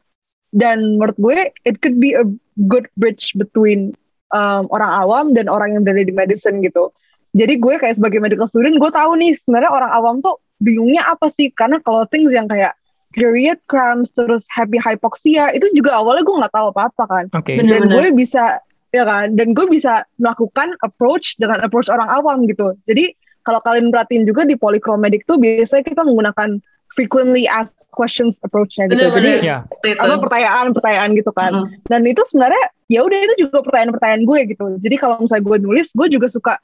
Dan 0.55 1.01
menurut 1.01 1.19
gue 1.19 1.51
it 1.67 1.83
could 1.83 1.99
be 1.99 2.15
a 2.15 2.23
good 2.71 2.87
bridge 2.95 3.35
between 3.35 3.99
um, 4.31 4.71
orang 4.71 4.93
awam 4.93 5.25
dan 5.35 5.51
orang 5.51 5.75
yang 5.75 5.83
berada 5.83 6.07
di 6.07 6.15
medicine 6.15 6.63
gitu. 6.63 6.95
Jadi 7.35 7.59
gue 7.59 7.75
kayak 7.81 7.99
sebagai 7.99 8.23
medical 8.23 8.47
student 8.47 8.79
gue 8.79 8.91
tahu 8.93 9.19
nih 9.19 9.35
sebenarnya 9.41 9.73
orang 9.73 9.91
awam 9.91 10.15
tuh 10.23 10.39
bingungnya 10.63 11.03
apa 11.05 11.27
sih? 11.29 11.51
Karena 11.51 11.83
kalau 11.83 12.07
things 12.07 12.31
yang 12.31 12.47
kayak 12.47 12.73
period 13.13 13.61
cramps 13.69 14.09
terus 14.17 14.49
happy 14.49 14.81
hypoxia 14.81 15.53
itu 15.53 15.69
juga 15.77 16.01
awalnya 16.01 16.25
gue 16.25 16.33
nggak 16.33 16.55
tahu 16.57 16.73
apa-apa 16.73 17.05
kan 17.05 17.25
Oke. 17.37 17.61
Bener. 17.61 17.85
dan 17.85 17.93
gue 17.93 18.07
bisa 18.17 18.57
ya 18.89 19.05
kan 19.05 19.37
dan 19.37 19.53
gue 19.53 19.67
bisa 19.69 20.09
melakukan 20.17 20.73
approach 20.81 21.37
dengan 21.37 21.61
approach 21.61 21.93
orang 21.93 22.09
awam 22.09 22.49
gitu 22.49 22.73
jadi 22.89 23.13
kalau 23.45 23.61
kalian 23.61 23.93
perhatiin 23.93 24.25
juga 24.25 24.49
di 24.49 24.57
polychromatic 24.57 25.29
tuh 25.29 25.37
biasanya 25.37 25.85
kita 25.85 26.09
menggunakan 26.09 26.57
frequently 26.89 27.45
asked 27.45 27.85
questions 27.93 28.41
approach-nya 28.41 28.89
gitu 28.89 28.97
Bener-bener. 28.97 29.45
jadi 29.45 29.45
Ya. 29.45 29.59
Apa 30.01 30.17
pertanyaan-pertanyaan 30.17 31.11
gitu 31.13 31.33
kan 31.37 31.53
Mm. 31.53 31.67
dan 31.93 32.01
itu 32.09 32.23
sebenarnya 32.25 32.65
ya 32.89 33.05
udah 33.05 33.19
itu 33.29 33.35
juga 33.45 33.61
pertanyaan-pertanyaan 33.61 34.25
gue 34.25 34.41
gitu 34.57 34.65
jadi 34.81 34.97
kalau 34.97 35.21
misalnya 35.21 35.45
gue 35.45 35.57
nulis 35.61 35.93
gue 35.93 36.09
juga 36.09 36.33
suka 36.33 36.57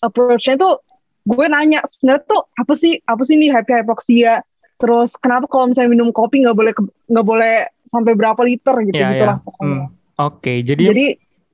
approach-nya 0.00 0.56
tuh 0.56 0.80
gue 1.30 1.46
nanya 1.46 1.80
sebenarnya 1.86 2.26
tuh 2.26 2.42
apa 2.58 2.74
sih 2.74 2.98
apa 3.06 3.22
sih 3.22 3.38
nih 3.38 3.54
happy 3.54 3.72
hypoxia 3.78 4.42
terus 4.80 5.14
kenapa 5.14 5.46
kalau 5.46 5.70
misalnya 5.70 5.94
minum 5.94 6.10
kopi 6.10 6.42
nggak 6.42 6.56
boleh 6.58 6.72
nggak 7.06 7.26
boleh 7.26 7.54
sampai 7.86 8.12
berapa 8.18 8.40
liter 8.42 8.74
gitu 8.90 8.98
Ya, 8.98 9.14
gitu 9.14 9.24
ya. 9.24 9.28
lah 9.30 9.38
pokoknya 9.40 9.78
Hmm. 9.86 9.98
Oke, 10.20 10.60
jadi, 10.60 10.82
jadi 10.84 11.06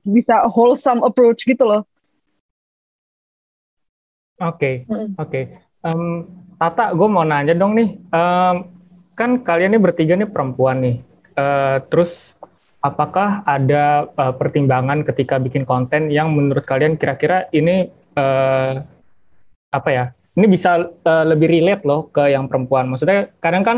bisa 0.03 0.43
wholesome 0.51 0.99
approach 1.05 1.45
gitu 1.45 1.63
loh 1.63 1.87
oke, 4.37 4.71
Mm. 4.87 5.15
oke. 5.17 5.41
Em, 5.81 6.01
Tata, 6.57 6.89
gue 6.89 7.05
mau 7.05 7.21
nanya 7.21 7.53
dong 7.53 7.77
nih. 7.77 8.01
Em, 8.01 8.55
kan 9.13 9.41
kalian 9.41 9.73
ini 9.73 9.79
bertiga 9.79 10.17
nih 10.17 10.25
perempuan 10.25 10.81
nih. 10.81 10.97
Eh, 11.33 11.77
terus 11.87 12.33
apakah 12.81 13.45
ada 13.45 14.09
eh, 14.09 14.33
pertimbangan 14.35 15.05
ketika 15.05 15.37
bikin 15.37 15.63
konten 15.63 16.09
yang 16.09 16.33
menurut 16.33 16.65
kalian 16.65 16.97
kira-kira 16.97 17.45
ini 17.53 17.87
eh, 18.17 18.73
apa 19.71 19.89
ya? 19.91 20.05
Ini 20.37 20.45
bisa 20.45 20.77
eh, 20.85 21.25
lebih 21.25 21.47
relate 21.49 21.83
loh 21.83 22.07
ke 22.13 22.29
yang 22.29 22.45
perempuan. 22.45 22.87
Maksudnya 22.87 23.33
kadang 23.41 23.63
kan 23.65 23.77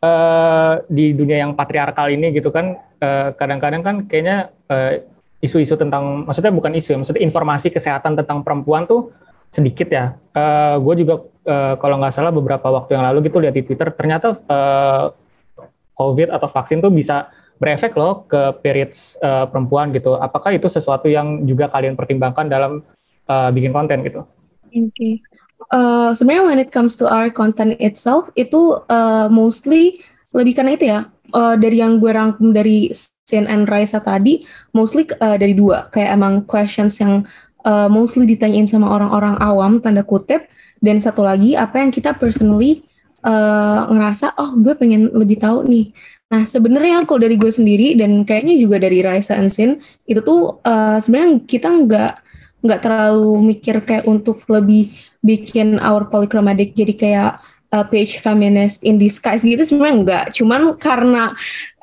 eh, 0.00 0.74
di 0.88 1.12
dunia 1.12 1.44
yang 1.44 1.52
patriarkal 1.52 2.08
ini 2.08 2.32
gitu 2.32 2.48
kan, 2.48 2.80
eh, 2.98 3.28
kadang-kadang 3.36 3.82
kan 3.84 3.96
kayaknya 4.08 4.50
eh, 4.72 5.04
isu-isu 5.44 5.78
tentang, 5.78 6.26
maksudnya 6.26 6.50
bukan 6.50 6.74
isu 6.74 6.96
ya, 6.96 6.98
maksudnya 6.98 7.22
informasi 7.22 7.70
kesehatan 7.70 8.18
tentang 8.18 8.42
perempuan 8.42 8.88
tuh 8.88 9.14
sedikit 9.54 9.88
ya. 9.92 10.16
Eh 10.34 10.76
gue 10.80 10.94
juga 11.04 11.14
eh, 11.44 11.74
kalau 11.76 12.00
nggak 12.00 12.14
salah 12.16 12.32
beberapa 12.32 12.66
waktu 12.72 12.96
yang 12.96 13.04
lalu 13.12 13.28
gitu 13.28 13.38
lihat 13.38 13.54
di 13.54 13.62
Twitter, 13.68 13.92
ternyata 13.92 14.34
eh, 14.34 15.04
COVID 15.98 16.28
atau 16.30 16.48
vaksin 16.48 16.78
tuh 16.80 16.94
bisa 16.94 17.28
berefek 17.58 17.92
loh 17.98 18.24
ke 18.30 18.54
periods 18.64 19.18
eh, 19.20 19.44
perempuan 19.50 19.92
gitu. 19.92 20.16
Apakah 20.16 20.56
itu 20.56 20.72
sesuatu 20.72 21.06
yang 21.10 21.44
juga 21.44 21.68
kalian 21.68 22.00
pertimbangkan 22.00 22.48
dalam 22.48 22.80
eh, 23.28 23.50
bikin 23.52 23.76
konten 23.76 24.00
gitu? 24.08 24.24
Oke. 24.86 25.22
Uh, 25.68 26.14
sebenarnya 26.14 26.44
when 26.46 26.60
it 26.62 26.70
comes 26.70 26.94
to 26.96 27.04
our 27.04 27.28
content 27.28 27.76
itself 27.82 28.30
itu 28.38 28.78
uh, 28.88 29.28
mostly 29.28 30.00
lebih 30.32 30.56
karena 30.56 30.72
itu 30.78 30.84
ya 30.88 31.00
uh, 31.34 31.54
dari 31.58 31.82
yang 31.82 32.00
gue 32.00 32.08
rangkum 32.08 32.54
dari 32.54 32.88
CNN 33.28 33.68
Raisa 33.68 34.00
tadi 34.00 34.46
mostly 34.72 35.04
uh, 35.20 35.36
dari 35.36 35.52
dua. 35.52 35.92
Kayak 35.92 36.16
emang 36.16 36.48
questions 36.48 36.96
yang 37.02 37.28
uh, 37.68 37.90
mostly 37.92 38.24
ditanyain 38.24 38.64
sama 38.64 38.88
orang-orang 38.88 39.36
awam 39.42 39.82
tanda 39.82 40.00
kutip. 40.06 40.48
Dan 40.78 41.02
satu 41.02 41.26
lagi 41.26 41.58
apa 41.58 41.82
yang 41.82 41.90
kita 41.90 42.14
personally 42.14 42.86
uh, 43.26 43.90
ngerasa 43.90 44.38
oh 44.38 44.54
gue 44.54 44.78
pengen 44.78 45.10
lebih 45.10 45.42
tahu 45.42 45.66
nih. 45.66 45.90
Nah, 46.28 46.44
sebenarnya 46.44 47.08
kalau 47.08 47.24
dari 47.24 47.40
gue 47.40 47.48
sendiri 47.48 47.96
dan 47.96 48.22
kayaknya 48.22 48.54
juga 48.60 48.76
dari 48.76 49.00
Raisa 49.00 49.34
and 49.34 49.48
Sin 49.48 49.80
itu 50.04 50.20
tuh 50.20 50.60
uh, 50.60 51.00
sebenarnya 51.00 51.40
kita 51.48 51.68
nggak 51.72 52.12
nggak 52.64 52.80
terlalu 52.82 53.54
mikir 53.54 53.78
kayak 53.82 54.04
untuk 54.08 54.42
lebih 54.50 54.90
bikin 55.22 55.78
our 55.82 56.06
polychromatic 56.06 56.74
jadi 56.74 56.94
kayak 56.94 57.32
uh, 57.72 57.84
page 57.84 58.20
feminist 58.20 58.80
in 58.84 58.96
disguise 58.96 59.44
gitu 59.44 59.60
sebenarnya 59.64 59.94
enggak. 59.94 60.24
Cuman 60.36 60.74
karena 60.80 61.32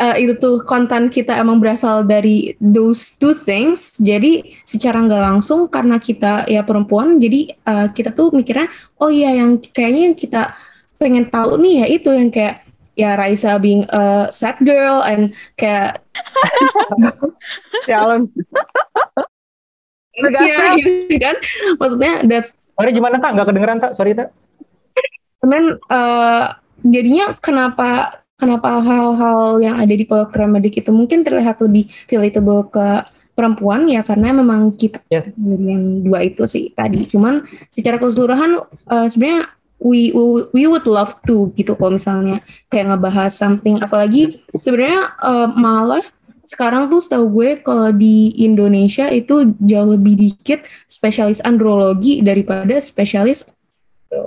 uh, 0.02 0.16
itu 0.18 0.38
tuh 0.38 0.66
konten 0.66 1.10
kita 1.14 1.38
emang 1.38 1.62
berasal 1.62 2.06
dari 2.06 2.58
those 2.58 3.14
two 3.18 3.38
things, 3.38 3.98
jadi 4.02 4.44
secara 4.66 5.02
nggak 5.06 5.22
langsung 5.22 5.70
karena 5.70 6.02
kita 6.02 6.50
ya 6.50 6.66
perempuan, 6.66 7.22
jadi 7.22 7.54
uh, 7.66 7.88
kita 7.94 8.14
tuh 8.14 8.34
mikirnya 8.34 8.70
oh 9.00 9.12
iya 9.12 9.38
yang 9.44 9.62
kayaknya 9.62 10.02
yang 10.12 10.18
kita 10.18 10.42
pengen 10.96 11.28
tahu 11.28 11.60
nih 11.60 11.84
ya 11.84 11.88
itu 11.92 12.10
yang 12.16 12.32
kayak 12.32 12.64
ya 12.96 13.20
Raisa 13.20 13.60
being 13.60 13.84
a 13.92 14.32
sad 14.32 14.56
girl 14.64 15.04
and 15.04 15.36
kayak 15.60 16.00
ya 17.92 18.08
alam 20.24 20.48
ya, 20.48 20.80
gitu 20.80 21.16
kan 21.20 21.36
maksudnya 21.80 22.14
that's 22.24 22.56
Sorry 22.76 22.92
gimana 22.92 23.16
tak? 23.24 23.32
Nggak 23.40 23.48
kedengeran 23.48 23.78
tak? 23.80 23.92
Sorry 23.96 24.12
tak? 24.12 24.36
Cuman 25.40 25.80
eh, 25.80 26.46
jadinya 26.84 27.26
kenapa 27.40 28.20
kenapa 28.36 28.84
hal-hal 28.84 29.64
yang 29.64 29.80
ada 29.80 29.94
di 29.96 30.04
Polychromatic 30.04 30.84
itu 30.84 30.92
mungkin 30.92 31.24
terlihat 31.24 31.64
lebih 31.64 31.88
relatable 32.12 32.68
ke 32.68 32.88
perempuan 33.36 33.88
ya 33.88 34.04
karena 34.04 34.32
memang 34.36 34.76
kita 34.76 35.00
Yes. 35.08 35.36
sendiri 35.36 35.72
yang 35.72 35.84
dua 36.04 36.20
itu 36.28 36.44
sih 36.52 36.72
tadi. 36.76 37.08
Cuman 37.08 37.48
secara 37.72 37.96
keseluruhan 37.96 38.60
eh, 38.92 39.08
sebenarnya 39.08 39.56
we, 39.80 40.12
we 40.12 40.44
we 40.52 40.64
would 40.68 40.88
love 40.88 41.16
to 41.28 41.52
gitu 41.56 41.76
kalau 41.76 41.96
misalnya 41.96 42.44
kayak 42.72 42.96
ngebahas 42.96 43.32
something 43.32 43.80
apalagi 43.84 44.40
sebenarnya 44.56 45.14
uh, 45.20 45.52
malah 45.52 46.04
sekarang 46.46 46.88
tuh 46.88 47.02
setahu 47.02 47.26
gue 47.42 47.50
kalau 47.66 47.90
di 47.90 48.34
Indonesia 48.40 49.10
itu 49.10 49.54
jauh 49.62 49.98
lebih 49.98 50.16
dikit 50.16 50.66
spesialis 50.86 51.42
andrologi 51.42 52.22
daripada 52.22 52.78
spesialis 52.78 53.44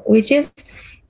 which 0.04 0.34
is 0.34 0.50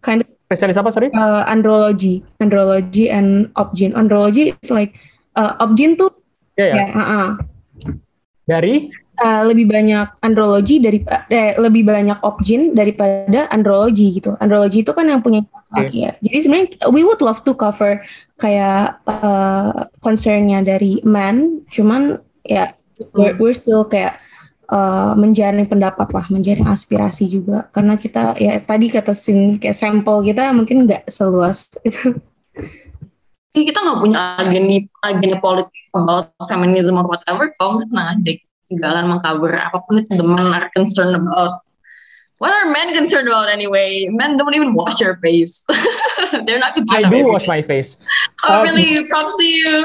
kind 0.05 0.23
of 0.23 0.29
spesialis 0.49 0.77
apa 0.77 0.91
sorry 0.93 1.09
uh, 1.17 1.45
andrology 1.49 2.25
andrology 2.41 3.09
and 3.09 3.49
obgyn 3.57 3.93
andrology 3.97 4.53
is 4.53 4.71
like 4.73 4.97
uh, 5.37 5.57
obgyn 5.61 5.97
tuh 5.97 6.13
yeah, 6.57 6.77
yeah. 6.77 6.89
ya 6.89 6.97
uh 6.97 7.01
-uh. 7.01 7.29
dari 8.49 8.93
uh, 9.19 9.43
lebih 9.45 9.67
banyak 9.67 10.09
andrologi 10.23 10.79
dari 10.79 11.03
eh, 11.31 11.59
lebih 11.59 11.83
banyak 11.85 12.19
obgyn 12.23 12.73
daripada 12.73 13.51
andrologi 13.51 14.15
gitu. 14.15 14.39
Andrologi 14.39 14.87
itu 14.87 14.93
kan 14.95 15.11
yang 15.11 15.21
punya 15.21 15.45
laki 15.75 16.07
okay. 16.07 16.07
ya. 16.07 16.13
Jadi 16.23 16.37
sebenarnya 16.43 16.69
we 16.95 17.03
would 17.03 17.21
love 17.21 17.43
to 17.43 17.53
cover 17.53 18.01
kayak 18.39 19.03
uh, 19.11 19.91
concernnya 20.01 20.63
dari 20.63 21.03
man, 21.03 21.67
cuman 21.69 22.23
ya 22.47 22.73
we're, 23.13 23.35
we're 23.37 23.57
still 23.57 23.85
kayak 23.85 24.23
uh, 24.71 25.13
menjaring 25.19 25.67
pendapat 25.67 26.09
lah, 26.15 26.27
menjaring 26.31 26.67
aspirasi 26.71 27.27
juga. 27.27 27.67
Karena 27.75 27.99
kita 27.99 28.39
ya 28.39 28.57
tadi 28.63 28.87
kata 28.89 29.13
sin 29.13 29.59
kayak 29.59 29.77
sampel 29.77 30.23
kita 30.23 30.55
mungkin 30.55 30.87
nggak 30.87 31.11
seluas 31.11 31.75
itu. 31.83 32.15
Kita 33.49 33.83
nggak 33.83 33.99
punya 33.99 34.39
agenda 34.39 34.87
agenda 35.03 35.37
politik 35.43 35.75
about 35.91 36.31
feminism 36.47 36.95
or 36.95 37.11
whatever, 37.11 37.51
kalau 37.59 37.75
nggak 37.75 37.91
tenang 37.91 38.09
aja 38.15 38.33
akan 38.77 39.17
mengcover 39.17 39.57
apa 39.57 39.79
pun 39.89 40.05
itu 40.05 40.13
the 40.19 40.27
men 40.27 40.53
are 40.53 40.69
concerned 40.77 41.17
about. 41.17 41.65
What 42.39 42.55
are 42.55 42.71
men 42.71 42.95
concerned 42.95 43.27
about 43.27 43.51
anyway? 43.51 44.07
Men 44.15 44.39
don't 44.39 44.55
even 44.55 44.71
wash 44.71 45.03
their 45.03 45.19
face. 45.19 45.67
They're 46.47 46.63
not 46.63 46.79
concerned. 46.79 47.11
I 47.11 47.11
do 47.11 47.27
wash 47.27 47.51
my 47.51 47.67
face. 47.67 47.99
Oh 48.47 48.63
uh, 48.63 48.63
really? 48.63 49.03
Props 49.11 49.35
to 49.35 49.43
you. 49.43 49.83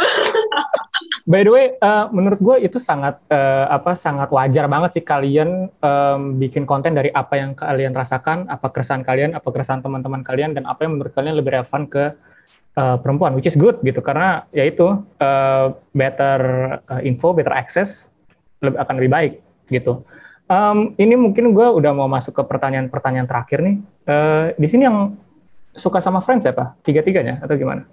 by 1.33 1.41
the 1.41 1.49
way, 1.49 1.65
uh, 1.81 2.13
menurut 2.13 2.37
gue 2.37 2.69
itu 2.69 2.77
sangat 2.77 3.17
uh, 3.33 3.73
apa 3.73 3.97
sangat 3.97 4.29
wajar 4.29 4.69
banget 4.69 5.01
sih 5.01 5.05
kalian 5.05 5.65
um, 5.81 6.37
bikin 6.37 6.69
konten 6.69 6.93
dari 6.93 7.09
apa 7.09 7.41
yang 7.41 7.57
kalian 7.57 7.97
rasakan, 7.97 8.45
apa 8.45 8.69
keresahan 8.69 9.01
kalian, 9.01 9.33
apa 9.33 9.49
keresahan 9.49 9.81
teman-teman 9.81 10.21
kalian, 10.21 10.53
dan 10.53 10.69
apa 10.69 10.85
yang 10.85 11.01
menurut 11.01 11.09
kalian 11.17 11.33
lebih 11.33 11.57
relevan 11.57 11.89
ke 11.89 12.13
uh, 12.77 12.97
perempuan, 13.01 13.33
which 13.33 13.49
is 13.49 13.57
good 13.57 13.81
gitu 13.81 14.05
karena 14.05 14.45
ya 14.53 14.69
itu 14.69 14.93
uh, 15.17 15.73
better 15.89 16.37
uh, 16.85 17.01
info, 17.01 17.33
better 17.33 17.57
access 17.57 18.12
lebih, 18.63 18.79
akan 18.79 18.93
lebih 18.97 19.11
baik 19.11 19.33
gitu. 19.67 20.07
Um, 20.47 20.91
ini 20.99 21.15
mungkin 21.15 21.55
gue 21.55 21.67
udah 21.67 21.91
mau 21.95 22.07
masuk 22.11 22.35
ke 22.35 22.43
pertanyaan-pertanyaan 22.43 23.27
terakhir 23.27 23.59
nih. 23.63 23.75
Uh, 24.03 24.51
di 24.59 24.67
sini 24.67 24.83
yang 24.87 25.15
suka 25.73 26.03
sama 26.03 26.19
Friends 26.19 26.43
ya 26.47 26.53
Pak? 26.53 26.83
Tiga-tiganya 26.83 27.39
atau 27.39 27.55
gimana? 27.55 27.87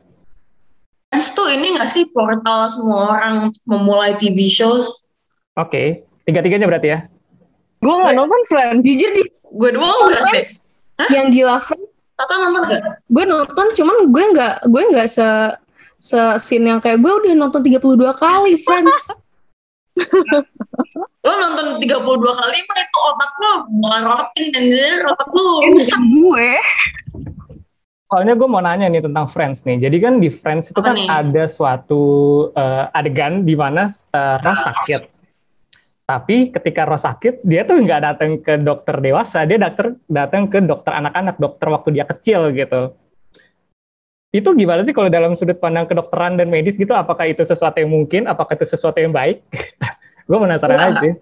Friends 1.11 1.31
tuh 1.35 1.49
ini 1.51 1.79
nggak 1.79 1.91
sih 1.91 2.07
portal 2.11 2.71
semua 2.71 3.17
orang 3.19 3.55
memulai 3.67 4.15
TV 4.19 4.51
shows? 4.51 5.07
Oke, 5.59 5.71
okay. 5.71 5.87
tiga-tiganya 6.27 6.67
berarti 6.71 6.89
ya? 6.91 6.99
Gue 7.81 7.95
nggak 7.97 8.15
nonton 8.19 8.41
Friends. 8.47 8.83
Jujur 8.85 9.11
di 9.15 9.23
gue 9.31 9.71
doang 9.75 9.99
berarti. 10.11 10.61
Yang 11.11 11.27
gila 11.35 11.57
Friends. 11.63 11.89
Tata 12.19 12.35
nonton 12.37 12.63
gak? 12.69 12.83
Gue 13.09 13.25
nonton, 13.25 13.67
cuman 13.73 13.97
gue 14.13 14.25
nggak 14.37 14.55
gue 14.69 14.83
nggak 14.93 15.09
se 15.09 15.29
se 15.97 16.21
scene 16.45 16.69
yang 16.69 16.81
kayak 16.81 17.01
gue 17.01 17.13
udah 17.13 17.33
nonton 17.33 17.65
32 17.65 17.81
kali 18.21 18.53
Friends. 18.61 18.99
lo 21.21 21.33
nonton 21.37 21.67
32 21.83 22.41
kali 22.41 22.59
mah 22.65 22.79
itu 22.81 22.99
otak 23.13 23.33
lo 23.37 23.53
merotin 23.69 24.49
anjir 24.57 25.01
otak 25.05 25.31
lo 25.35 25.47
rusak. 25.69 26.01
gue. 26.01 26.51
Soalnya 28.11 28.35
gue 28.35 28.49
mau 28.51 28.59
nanya 28.59 28.91
nih 28.91 29.07
tentang 29.07 29.31
Friends 29.31 29.63
nih. 29.63 29.87
Jadi 29.87 29.97
kan 30.03 30.19
di 30.19 30.29
Friends 30.35 30.75
itu 30.75 30.81
Apa 30.83 30.91
kan 30.91 30.97
nih? 30.99 31.07
ada 31.07 31.45
suatu 31.47 32.03
uh, 32.51 32.91
adegan 32.91 33.47
di 33.47 33.55
mana 33.55 33.87
uh, 33.87 34.37
Ross 34.43 34.67
sakit. 34.67 35.03
Tapi 36.11 36.51
ketika 36.51 36.83
Ross 36.91 37.07
sakit 37.07 37.47
dia 37.47 37.63
tuh 37.63 37.79
nggak 37.79 38.01
datang 38.03 38.31
ke 38.43 38.59
dokter 38.59 38.99
dewasa 38.99 39.47
dia 39.47 39.63
datang 39.63 39.95
datang 40.11 40.51
ke 40.51 40.59
dokter 40.59 40.91
anak-anak 40.91 41.39
dokter 41.39 41.67
waktu 41.71 41.89
dia 41.95 42.05
kecil 42.09 42.51
gitu. 42.51 42.99
Itu 44.31 44.55
gimana 44.59 44.83
sih 44.87 44.95
kalau 44.95 45.11
dalam 45.11 45.35
sudut 45.39 45.59
pandang 45.59 45.87
kedokteran 45.87 46.35
dan 46.39 46.51
medis 46.51 46.79
gitu? 46.79 46.95
Apakah 46.95 47.31
itu 47.31 47.43
sesuatu 47.47 47.79
yang 47.79 47.91
mungkin? 47.91 48.27
Apakah 48.27 48.59
itu 48.59 48.67
sesuatu 48.67 48.99
yang 48.99 49.15
baik 49.15 49.43
gue 50.31 50.39
penasaran 50.39 50.79
aja. 50.79 51.01
sih 51.03 51.13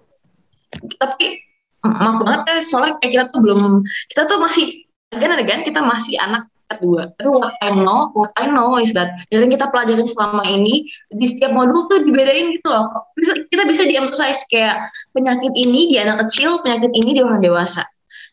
tapi 1.01 1.41
maaf 1.81 2.21
banget 2.21 2.41
ya 2.45 2.61
soalnya 2.61 3.01
kayak 3.01 3.13
kita 3.17 3.25
tuh 3.33 3.41
belum 3.41 3.81
kita 4.13 4.29
tuh 4.29 4.37
masih 4.37 4.85
agan-agan 5.17 5.65
kita 5.65 5.81
masih 5.81 6.21
anak 6.21 6.45
kedua. 6.69 7.09
Tapi 7.17 7.29
what 7.33 7.57
I 7.65 7.73
know 7.73 8.13
what 8.13 8.31
I 8.37 8.45
know 8.45 8.77
is 8.77 8.93
that 8.93 9.17
dari 9.33 9.49
yang 9.49 9.53
kita 9.57 9.73
pelajarin 9.73 10.05
selama 10.05 10.45
ini 10.45 10.85
di 11.09 11.27
setiap 11.27 11.57
modul 11.57 11.89
tuh 11.89 12.05
dibedain 12.05 12.53
gitu 12.53 12.69
loh. 12.69 12.93
Bisa, 13.17 13.33
kita 13.49 13.63
bisa 13.65 13.83
di-emphasize 13.89 14.45
kayak 14.53 14.85
penyakit 15.17 15.53
ini 15.57 15.89
di 15.89 15.97
anak 15.97 16.29
kecil 16.29 16.61
penyakit 16.61 16.93
ini 16.93 17.17
di 17.17 17.21
orang 17.25 17.41
dewasa. 17.41 17.83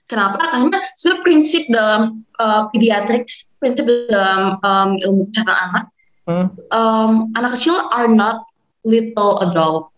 Kenapa? 0.05 0.37
Karena 0.51 0.77
sebenarnya 0.99 1.23
prinsip 1.23 1.63
dalam 1.71 2.21
uh, 2.37 2.69
pediatrics 2.69 3.55
prinsip 3.57 3.89
dalam 4.11 4.61
um, 4.61 4.89
ilmu 5.01 5.31
kesehatan 5.33 5.57
anak, 5.57 5.85
hmm. 6.29 6.47
um, 6.75 7.11
anak 7.33 7.57
kecil 7.57 7.73
are 7.89 8.11
not 8.11 8.45
little 8.85 9.41
adult. 9.41 9.89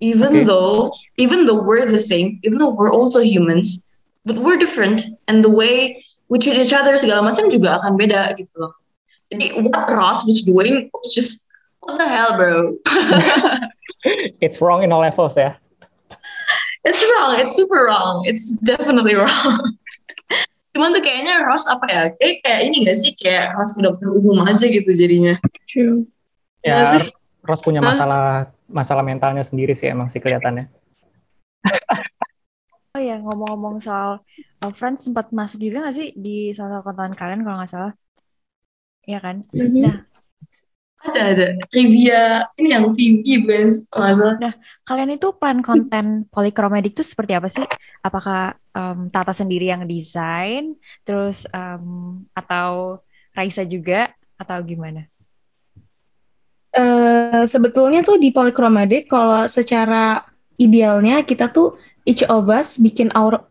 Even 0.00 0.28
okay. 0.28 0.44
though, 0.44 0.92
even 1.16 1.46
though 1.46 1.62
we're 1.62 1.86
the 1.86 1.98
same, 1.98 2.40
even 2.44 2.58
though 2.58 2.70
we're 2.70 2.92
also 2.92 3.20
humans, 3.20 3.88
but 4.24 4.36
we're 4.36 4.60
different, 4.60 5.02
and 5.28 5.42
the 5.42 5.50
way 5.50 6.04
we 6.28 6.38
treat 6.38 6.58
each 6.58 6.74
other 6.74 6.98
segala 7.00 7.24
macam 7.24 7.48
juga 7.48 7.80
akan 7.80 7.96
beda 7.96 8.36
gitu 8.36 8.54
loh. 8.60 8.74
Jadi 9.32 9.58
what 9.64 9.88
Ross 9.90 10.22
was 10.28 10.44
doing 10.44 10.90
was 10.92 11.10
just 11.14 11.46
what 11.80 11.98
the 11.98 12.06
hell, 12.06 12.36
bro? 12.36 12.76
it's 14.44 14.60
wrong 14.60 14.82
in 14.82 14.92
all 14.92 15.02
levels 15.02 15.34
ya. 15.34 15.56
It's 16.86 17.02
wrong. 17.02 17.34
It's 17.42 17.58
super 17.58 17.90
wrong. 17.90 18.22
It's 18.26 18.58
definitely 18.62 19.18
wrong. 19.18 19.58
Cuman 20.76 20.94
tuh 20.94 21.02
kayaknya 21.02 21.42
Ross 21.42 21.66
apa 21.66 21.86
ya? 21.90 22.02
Kayak 22.14 22.46
kayak 22.46 22.60
ini 22.70 22.76
gak 22.86 22.98
sih 23.00 23.10
kayak 23.18 23.58
Ross 23.58 23.74
ke 23.74 23.82
dokter 23.82 24.12
umum 24.12 24.44
aja 24.46 24.66
gitu 24.70 24.92
jadinya. 24.94 25.34
True. 25.66 26.06
Ya, 26.62 26.82
ya 26.82 26.86
sih? 26.86 27.02
Ross 27.42 27.62
punya 27.62 27.82
masalah 27.82 28.54
masalah 28.76 29.00
mentalnya 29.00 29.40
sendiri 29.40 29.72
sih 29.72 29.88
emang 29.88 30.12
sih 30.12 30.20
kelihatannya. 30.20 30.68
oh 32.96 33.00
ya 33.00 33.16
ngomong-ngomong 33.24 33.80
soal 33.80 34.20
uh, 34.60 34.72
Friends 34.76 35.08
sempat 35.08 35.32
masuk 35.32 35.64
juga 35.64 35.88
gak 35.88 35.96
sih 35.96 36.08
di 36.12 36.52
salah 36.52 36.80
satu 36.80 36.92
konten 36.92 37.16
kalian 37.16 37.40
kalau 37.40 37.56
nggak 37.60 37.72
salah? 37.72 37.92
Iya 39.08 39.18
kan? 39.24 39.36
Mm 39.54 39.66
-hmm. 39.72 39.82
Nah, 39.86 39.96
ada 41.06 41.22
ada 41.32 41.46
trivia 41.70 42.48
ini 42.58 42.74
yang 42.74 42.90
Vivi 42.90 43.44
Benz 43.46 43.86
Nah, 43.94 44.54
kalian 44.82 45.14
itu 45.14 45.30
plan 45.36 45.62
konten 45.62 46.26
polikromatik 46.32 46.96
itu 46.98 47.04
seperti 47.06 47.32
apa 47.36 47.46
sih? 47.46 47.62
Apakah 48.02 48.58
um, 48.74 49.06
Tata 49.12 49.30
sendiri 49.30 49.70
yang 49.70 49.86
desain, 49.86 50.74
terus 51.06 51.46
um, 51.54 52.24
atau 52.34 53.00
Raisa 53.36 53.62
juga, 53.62 54.10
atau 54.40 54.58
gimana? 54.64 55.06
Uh, 56.76 57.48
sebetulnya 57.48 58.04
tuh 58.04 58.20
di 58.20 58.28
polikromatik 58.28 59.08
kalau 59.08 59.48
secara 59.48 60.20
idealnya 60.60 61.24
kita 61.24 61.48
tuh 61.48 61.80
each 62.04 62.20
of 62.28 62.52
us 62.52 62.76
bikin 62.76 63.08
our 63.16 63.48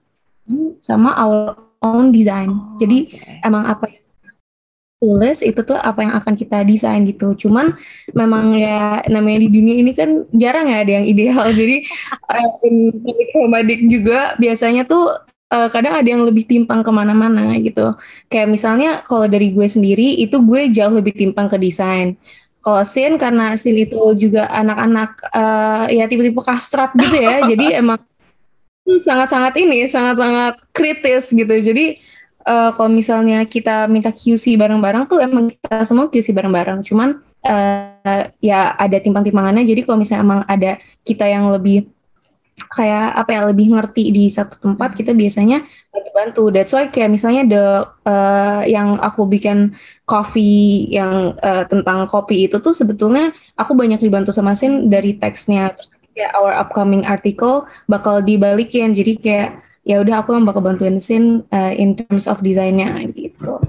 sama 0.81 1.13
our 1.17 1.57
own 1.81 2.13
design. 2.13 2.53
Oh, 2.53 2.77
Jadi 2.77 3.13
okay. 3.13 3.41
emang 3.41 3.65
apa 3.65 3.89
yang 3.89 4.05
tulis 4.95 5.43
itu 5.45 5.61
tuh 5.61 5.77
apa 5.77 6.01
yang 6.01 6.13
akan 6.17 6.33
kita 6.33 6.65
desain 6.65 7.05
gitu. 7.05 7.35
Cuman 7.37 7.75
memang 8.15 8.57
ya 8.57 9.03
namanya 9.11 9.45
di 9.45 9.49
dunia 9.53 9.75
ini 9.77 9.91
kan 9.93 10.25
jarang 10.33 10.71
ya 10.71 10.81
ada 10.81 10.91
yang 11.01 11.05
ideal. 11.05 11.45
Jadi 11.59 11.85
uh, 12.31 12.49
in 12.65 13.85
juga 13.89 14.33
biasanya 14.41 14.87
tuh 14.87 15.13
uh, 15.53 15.67
kadang 15.69 15.93
ada 15.93 16.07
yang 16.07 16.25
lebih 16.25 16.47
timpang 16.49 16.81
ke 16.81 16.91
mana-mana 16.91 17.53
gitu. 17.61 17.93
Kayak 18.31 18.47
misalnya 18.49 18.89
kalau 19.05 19.29
dari 19.29 19.53
gue 19.53 19.67
sendiri 19.69 20.17
itu 20.17 20.41
gue 20.41 20.71
jauh 20.73 20.93
lebih 20.95 21.13
timpang 21.13 21.45
ke 21.51 21.57
desain. 21.61 22.17
Kalau 22.65 22.81
Sin 22.81 23.21
karena 23.21 23.53
Sin 23.61 23.77
itu 23.77 24.01
juga 24.17 24.49
anak-anak 24.49 25.21
uh, 25.29 25.85
ya 25.93 26.09
tipe-tipe 26.09 26.41
kastrat 26.41 26.97
gitu 26.97 27.13
ya. 27.13 27.45
jadi 27.53 27.85
emang 27.85 28.01
sangat-sangat 28.85 29.53
ini 29.61 29.85
sangat-sangat 29.85 30.57
kritis 30.73 31.29
gitu. 31.29 31.53
Jadi 31.61 32.01
uh, 32.49 32.73
kalau 32.73 32.89
misalnya 32.89 33.45
kita 33.45 33.85
minta 33.85 34.09
QC 34.09 34.57
bareng-bareng 34.57 35.05
tuh 35.05 35.21
emang 35.21 35.53
kita 35.53 35.85
semua 35.85 36.09
QC 36.09 36.33
bareng-bareng. 36.33 36.81
Cuman 36.81 37.21
uh, 37.45 38.23
ya 38.41 38.73
ada 38.73 38.97
timpang-timpangannya. 38.97 39.61
Jadi 39.61 39.85
kalau 39.85 40.01
misalnya 40.01 40.25
emang 40.25 40.41
ada 40.49 40.81
kita 41.05 41.29
yang 41.29 41.53
lebih 41.53 41.85
kayak 42.55 43.19
apa 43.19 43.29
ya 43.35 43.41
lebih 43.51 43.75
ngerti 43.75 44.15
di 44.15 44.31
satu 44.31 44.55
tempat 44.59 44.95
kita 44.95 45.11
biasanya 45.11 45.67
bantu 46.15 46.47
That's 46.47 46.71
why 46.71 46.87
kayak 46.87 47.11
misalnya 47.11 47.43
the 47.43 47.65
uh, 48.07 48.63
yang 48.63 48.95
aku 49.03 49.27
bikin 49.27 49.75
coffee 50.07 50.87
yang 50.87 51.35
uh, 51.43 51.67
tentang 51.67 52.07
kopi 52.07 52.47
itu 52.47 52.63
tuh 52.63 52.71
sebetulnya 52.71 53.35
aku 53.59 53.75
banyak 53.75 53.99
dibantu 53.99 54.31
sama 54.31 54.55
Sin 54.55 54.87
dari 54.87 55.19
teksnya. 55.19 55.75
Terus 55.75 55.91
kayak 56.15 56.31
our 56.39 56.55
upcoming 56.55 57.03
article 57.03 57.67
bakal 57.91 58.23
dibalikin. 58.23 58.95
Jadi 58.95 59.19
kayak 59.19 59.49
ya 59.83 59.99
udah 59.99 60.23
aku 60.23 60.39
yang 60.39 60.47
bakal 60.47 60.63
bantuin 60.63 61.03
Sin 61.03 61.43
uh, 61.51 61.73
in 61.75 61.99
terms 61.99 62.31
of 62.31 62.39
desainnya 62.39 62.95
gitu. 63.11 63.59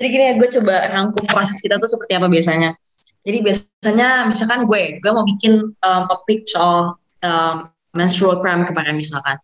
Jadi 0.00 0.08
gini 0.08 0.24
ya, 0.32 0.34
gue 0.40 0.48
coba 0.48 0.88
rangkum 0.88 1.28
proses 1.28 1.60
kita 1.60 1.76
tuh 1.76 1.90
seperti 1.90 2.16
apa 2.16 2.24
biasanya. 2.24 2.72
Jadi 3.20 3.44
biasanya 3.44 4.24
misalkan 4.24 4.64
gue, 4.64 4.96
gue 4.96 5.12
mau 5.12 5.28
bikin 5.28 5.76
um, 5.76 6.02
topik 6.08 6.48
soal 6.48 6.96
um, 7.24 7.70
menstrual 7.96 8.38
cramp 8.38 8.68
kemarin 8.68 8.96
misalkan. 8.96 9.36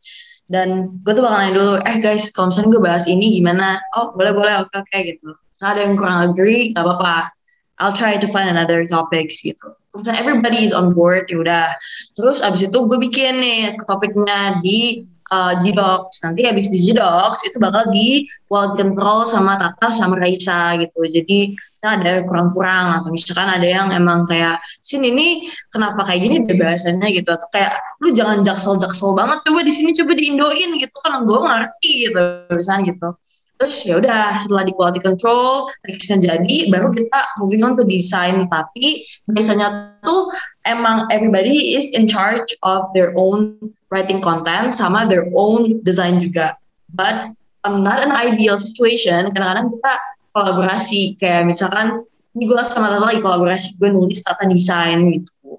Dan 0.47 1.03
gue 1.03 1.11
tuh 1.11 1.27
bakal 1.27 1.43
nanya 1.43 1.55
dulu, 1.59 1.72
eh 1.83 1.99
guys, 1.99 2.31
kalau 2.31 2.55
misalnya 2.55 2.70
gue 2.79 2.83
bahas 2.83 3.05
ini 3.11 3.35
gimana? 3.35 3.83
Oh 3.99 4.14
boleh 4.14 4.31
boleh, 4.31 4.55
oke 4.62 4.74
oke 4.79 4.99
gitu. 5.03 5.35
Misalnya 5.35 5.72
ada 5.74 5.83
yang 5.83 5.95
kurang 5.99 6.18
agree, 6.31 6.70
gak 6.70 6.87
apa-apa. 6.87 7.35
I'll 7.77 7.93
try 7.93 8.16
to 8.16 8.29
find 8.31 8.49
another 8.49 8.87
topics 8.87 9.43
gitu. 9.43 9.74
Kalau 9.91 10.01
misalnya 10.01 10.20
everybody 10.22 10.62
is 10.62 10.72
on 10.72 10.95
board, 10.95 11.27
ya 11.29 11.43
udah. 11.43 11.66
Terus 12.14 12.41
abis 12.41 12.70
itu 12.70 12.79
gue 12.79 12.99
bikin 13.01 13.43
nih 13.43 13.74
topiknya 13.85 14.62
di 14.62 15.05
uh, 15.35 15.53
G-Docs. 15.61 16.24
Nanti 16.24 16.47
habis 16.47 16.70
di 16.70 16.79
G-Docs 16.81 17.53
itu 17.53 17.57
bakal 17.59 17.91
di 17.91 18.24
quality 18.49 18.81
control 18.81 19.27
sama 19.27 19.59
Tata 19.59 19.91
sama 19.91 20.16
Raisa 20.16 20.79
gitu. 20.79 21.01
Jadi 21.05 21.53
ada 21.87 22.26
kurang-kurang 22.26 23.01
atau 23.01 23.14
misalkan 23.14 23.47
ada 23.47 23.64
yang 23.64 23.95
emang 23.95 24.26
kayak 24.26 24.59
sini 24.82 25.14
ini 25.14 25.28
kenapa 25.70 26.03
kayak 26.03 26.20
gini 26.26 26.37
deh 26.45 26.57
bahasanya 26.59 27.09
gitu 27.14 27.30
atau 27.30 27.49
kayak 27.55 27.78
lu 28.03 28.11
jangan 28.11 28.43
jaksel-jaksel 28.43 29.14
banget 29.14 29.39
coba 29.47 29.61
di 29.62 29.72
sini 29.72 29.95
coba 29.95 30.12
diindoin 30.18 30.70
gitu 30.82 30.97
kan 31.07 31.22
gue 31.22 31.39
ngerti 31.39 31.93
gitu 32.11 32.20
misalnya 32.51 32.82
gitu 32.91 33.09
terus 33.57 33.76
ya 33.89 33.97
udah 33.97 34.37
setelah 34.37 34.68
di 34.68 34.72
quality 34.76 35.01
control 35.01 35.64
teksnya 35.89 36.20
jadi 36.20 36.68
baru 36.68 36.93
kita 36.93 37.41
moving 37.41 37.64
on 37.64 37.72
to 37.72 37.89
design 37.89 38.45
tapi 38.53 39.01
biasanya 39.32 39.97
tuh 40.05 40.28
emang 40.68 41.09
everybody 41.09 41.72
is 41.72 41.89
in 41.97 42.05
charge 42.05 42.53
of 42.61 42.84
their 42.93 43.16
own 43.16 43.57
writing 43.91 44.20
content 44.20 44.74
sama 44.74 45.07
their 45.07 45.30
own 45.34 45.80
design 45.87 46.18
juga. 46.18 46.59
But 46.91 47.30
um, 47.62 47.82
not 47.87 48.03
an 48.03 48.12
ideal 48.14 48.59
situation. 48.59 49.30
Kadang-kadang 49.30 49.70
kita 49.78 49.93
kolaborasi 50.37 51.16
kayak 51.16 51.49
misalkan 51.49 52.05
ini 52.37 52.45
gue 52.45 52.61
sama 52.68 52.93
Tata 52.93 53.09
lagi 53.09 53.24
kolaborasi 53.24 53.80
gue 53.80 53.89
nulis 53.89 54.20
tata 54.20 54.45
desain 54.45 55.01
gitu. 55.09 55.57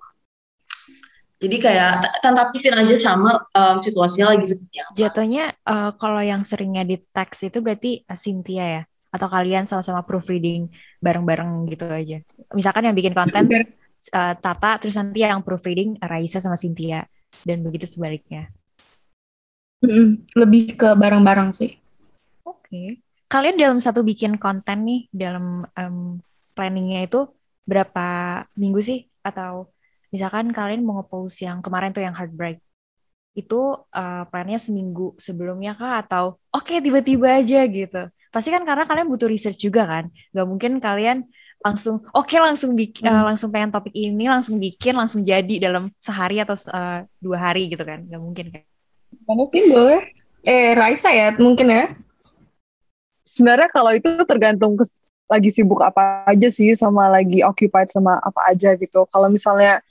Jadi 1.38 1.58
kayak 1.62 2.22
tentatifin 2.22 2.74
aja 2.74 2.98
sama 2.98 3.46
um, 3.54 3.78
situasinya 3.78 4.34
lagi 4.34 4.46
seperti 4.46 4.78
apa. 4.82 4.94
Jatuhnya 4.98 5.46
uh, 5.70 5.94
kalau 5.98 6.22
yang 6.22 6.42
seringnya 6.42 6.82
di 6.82 6.98
teks 6.98 7.46
itu 7.46 7.62
berarti 7.62 8.06
uh, 8.06 8.18
Cynthia 8.18 8.66
ya? 8.66 8.84
Atau 9.14 9.30
kalian 9.30 9.70
sama-sama 9.70 10.02
proofreading 10.02 10.70
bareng-bareng 11.02 11.70
gitu 11.70 11.86
aja? 11.90 12.18
Misalkan 12.58 12.90
yang 12.90 12.98
bikin 12.98 13.14
konten 13.14 13.50
uh, 13.50 14.34
Tata, 14.34 14.82
terus 14.82 14.98
nanti 14.98 15.22
yang 15.22 15.46
proofreading 15.46 16.02
Raisa 16.02 16.42
sama 16.42 16.58
Cynthia 16.58 17.06
dan 17.46 17.62
begitu 17.62 17.86
sebaliknya. 17.86 18.50
Mm, 19.86 20.26
lebih 20.34 20.74
ke 20.74 20.90
barang-barang 20.98 21.54
sih. 21.54 21.78
Oke. 22.50 22.66
Okay. 22.66 23.07
Kalian 23.28 23.60
dalam 23.60 23.80
satu 23.84 24.08
bikin 24.08 24.40
konten 24.40 24.88
nih 24.88 25.12
dalam 25.12 25.68
um, 25.68 26.24
planningnya 26.56 27.12
itu 27.12 27.28
berapa 27.68 28.08
minggu 28.56 28.80
sih? 28.80 29.04
Atau 29.20 29.76
misalkan 30.16 30.56
kalian 30.56 30.88
mau 30.88 31.04
nge-post 31.04 31.44
yang 31.44 31.60
kemarin 31.60 31.92
tuh 31.92 32.08
yang 32.08 32.16
heartbreak. 32.16 32.64
Itu 33.36 33.84
uh, 33.92 34.24
plannya 34.32 34.56
seminggu 34.64 35.20
sebelumnya 35.20 35.76
kah? 35.76 36.00
Atau 36.00 36.40
oke 36.56 36.72
okay, 36.72 36.80
tiba-tiba 36.80 37.44
aja 37.44 37.68
gitu. 37.68 38.08
Pasti 38.32 38.48
kan 38.48 38.64
karena 38.64 38.88
kalian 38.88 39.12
butuh 39.12 39.28
research 39.28 39.60
juga 39.60 39.84
kan? 39.84 40.08
Gak 40.32 40.48
mungkin 40.48 40.80
kalian 40.80 41.28
langsung 41.60 42.08
oke 42.16 42.32
okay, 42.32 42.40
langsung 42.40 42.80
bikin 42.80 43.12
hmm. 43.12 43.12
uh, 43.12 43.24
langsung 43.28 43.52
pengen 43.52 43.76
topik 43.76 43.92
ini 43.92 44.32
langsung 44.32 44.56
bikin 44.56 44.96
langsung 44.96 45.28
jadi 45.28 45.68
dalam 45.68 45.92
sehari 46.00 46.40
atau 46.40 46.56
uh, 46.72 47.04
dua 47.20 47.38
hari 47.52 47.68
gitu 47.68 47.84
kan? 47.84 48.08
Nggak 48.08 48.22
mungkin 48.24 48.46
kan? 48.56 48.64
Mungkin 49.28 49.64
boleh? 49.68 50.02
Eh 50.48 50.72
Raisa 50.80 51.12
ya 51.12 51.36
mungkin 51.36 51.68
ya 51.68 52.07
sebenarnya 53.38 53.70
kalau 53.70 53.94
itu 53.94 54.10
tergantung 54.26 54.74
ke 54.74 54.84
lagi 55.28 55.50
sibuk 55.54 55.84
apa 55.84 56.26
aja 56.26 56.50
sih 56.50 56.74
sama 56.74 57.12
lagi 57.12 57.46
occupied 57.46 57.94
sama 57.94 58.18
apa 58.18 58.50
aja 58.50 58.74
gitu. 58.74 59.06
Kalau 59.14 59.30
misalnya 59.30 59.84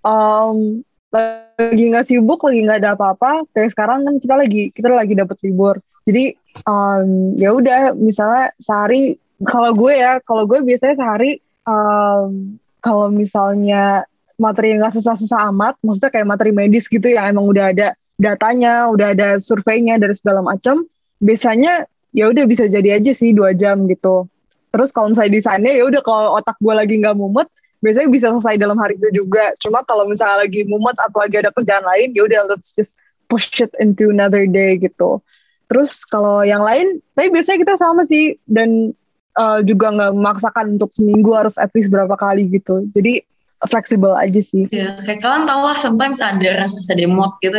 um, 0.00 0.80
lagi 1.12 1.84
nggak 1.92 2.06
sibuk 2.08 2.40
lagi 2.48 2.64
nggak 2.64 2.78
ada 2.80 2.90
apa-apa 2.96 3.44
kayak 3.52 3.76
sekarang 3.76 4.08
kan 4.08 4.14
kita 4.22 4.34
lagi 4.38 4.62
kita 4.72 4.88
lagi 4.88 5.12
dapat 5.12 5.36
libur. 5.44 5.76
Jadi 6.08 6.32
um, 6.64 7.36
ya 7.36 7.52
udah 7.52 7.92
misalnya 7.92 8.56
sehari 8.56 9.20
kalau 9.44 9.70
gue 9.76 9.94
ya, 9.94 10.18
kalau 10.26 10.48
gue 10.50 10.58
biasanya 10.66 10.96
sehari 10.98 11.38
um, 11.62 12.58
kalau 12.82 13.06
misalnya 13.12 14.02
materi 14.38 14.74
yang 14.74 14.86
gak 14.86 14.98
susah-susah 14.98 15.50
amat, 15.50 15.74
maksudnya 15.82 16.10
kayak 16.14 16.26
materi 16.30 16.50
medis 16.54 16.86
gitu 16.86 17.06
yang 17.10 17.34
emang 17.34 17.46
udah 17.46 17.74
ada 17.74 17.88
datanya, 18.18 18.86
udah 18.90 19.14
ada 19.14 19.28
surveinya 19.38 19.98
dari 19.98 20.14
segala 20.14 20.42
macam, 20.42 20.86
biasanya 21.22 21.86
ya 22.12 22.28
udah 22.28 22.44
bisa 22.48 22.64
jadi 22.68 23.00
aja 23.00 23.12
sih 23.12 23.32
dua 23.36 23.52
jam 23.52 23.84
gitu. 23.88 24.28
Terus 24.68 24.92
kalau 24.92 25.12
misalnya 25.12 25.32
desainnya 25.40 25.72
ya 25.72 25.84
udah 25.88 26.02
kalau 26.04 26.36
otak 26.36 26.56
gue 26.60 26.74
lagi 26.76 26.94
nggak 27.00 27.16
mumet, 27.16 27.48
biasanya 27.80 28.08
bisa 28.12 28.26
selesai 28.36 28.60
dalam 28.60 28.76
hari 28.76 29.00
itu 29.00 29.24
juga. 29.24 29.52
Cuma 29.62 29.80
kalau 29.84 30.04
misalnya 30.04 30.44
lagi 30.44 30.64
mumet 30.68 30.96
atau 31.00 31.18
lagi 31.24 31.36
ada 31.40 31.50
kerjaan 31.52 31.84
lain, 31.84 32.12
ya 32.12 32.22
udah 32.28 32.40
let's 32.52 32.76
just 32.76 33.00
push 33.32 33.48
it 33.60 33.72
into 33.80 34.12
another 34.12 34.44
day 34.44 34.76
gitu. 34.76 35.20
Terus 35.68 36.04
kalau 36.08 36.44
yang 36.44 36.64
lain, 36.64 37.00
tapi 37.12 37.28
biasanya 37.28 37.58
kita 37.60 37.74
sama 37.76 38.04
sih 38.04 38.40
dan 38.48 38.96
uh, 39.36 39.60
juga 39.60 39.92
nggak 39.92 40.12
memaksakan 40.16 40.80
untuk 40.80 40.92
seminggu 40.92 41.36
harus 41.36 41.56
at 41.60 41.72
least 41.76 41.92
berapa 41.92 42.16
kali 42.16 42.48
gitu. 42.48 42.88
Jadi 42.92 43.24
fleksibel 43.68 44.14
aja 44.14 44.40
sih. 44.40 44.70
Ya, 44.70 44.96
kayak 45.02 45.20
kalian 45.20 45.44
tau 45.44 45.64
lah 45.66 45.76
sometimes 45.76 46.22
ada 46.22 46.62
rasa 46.62 46.94
demot 46.94 47.36
gitu. 47.42 47.58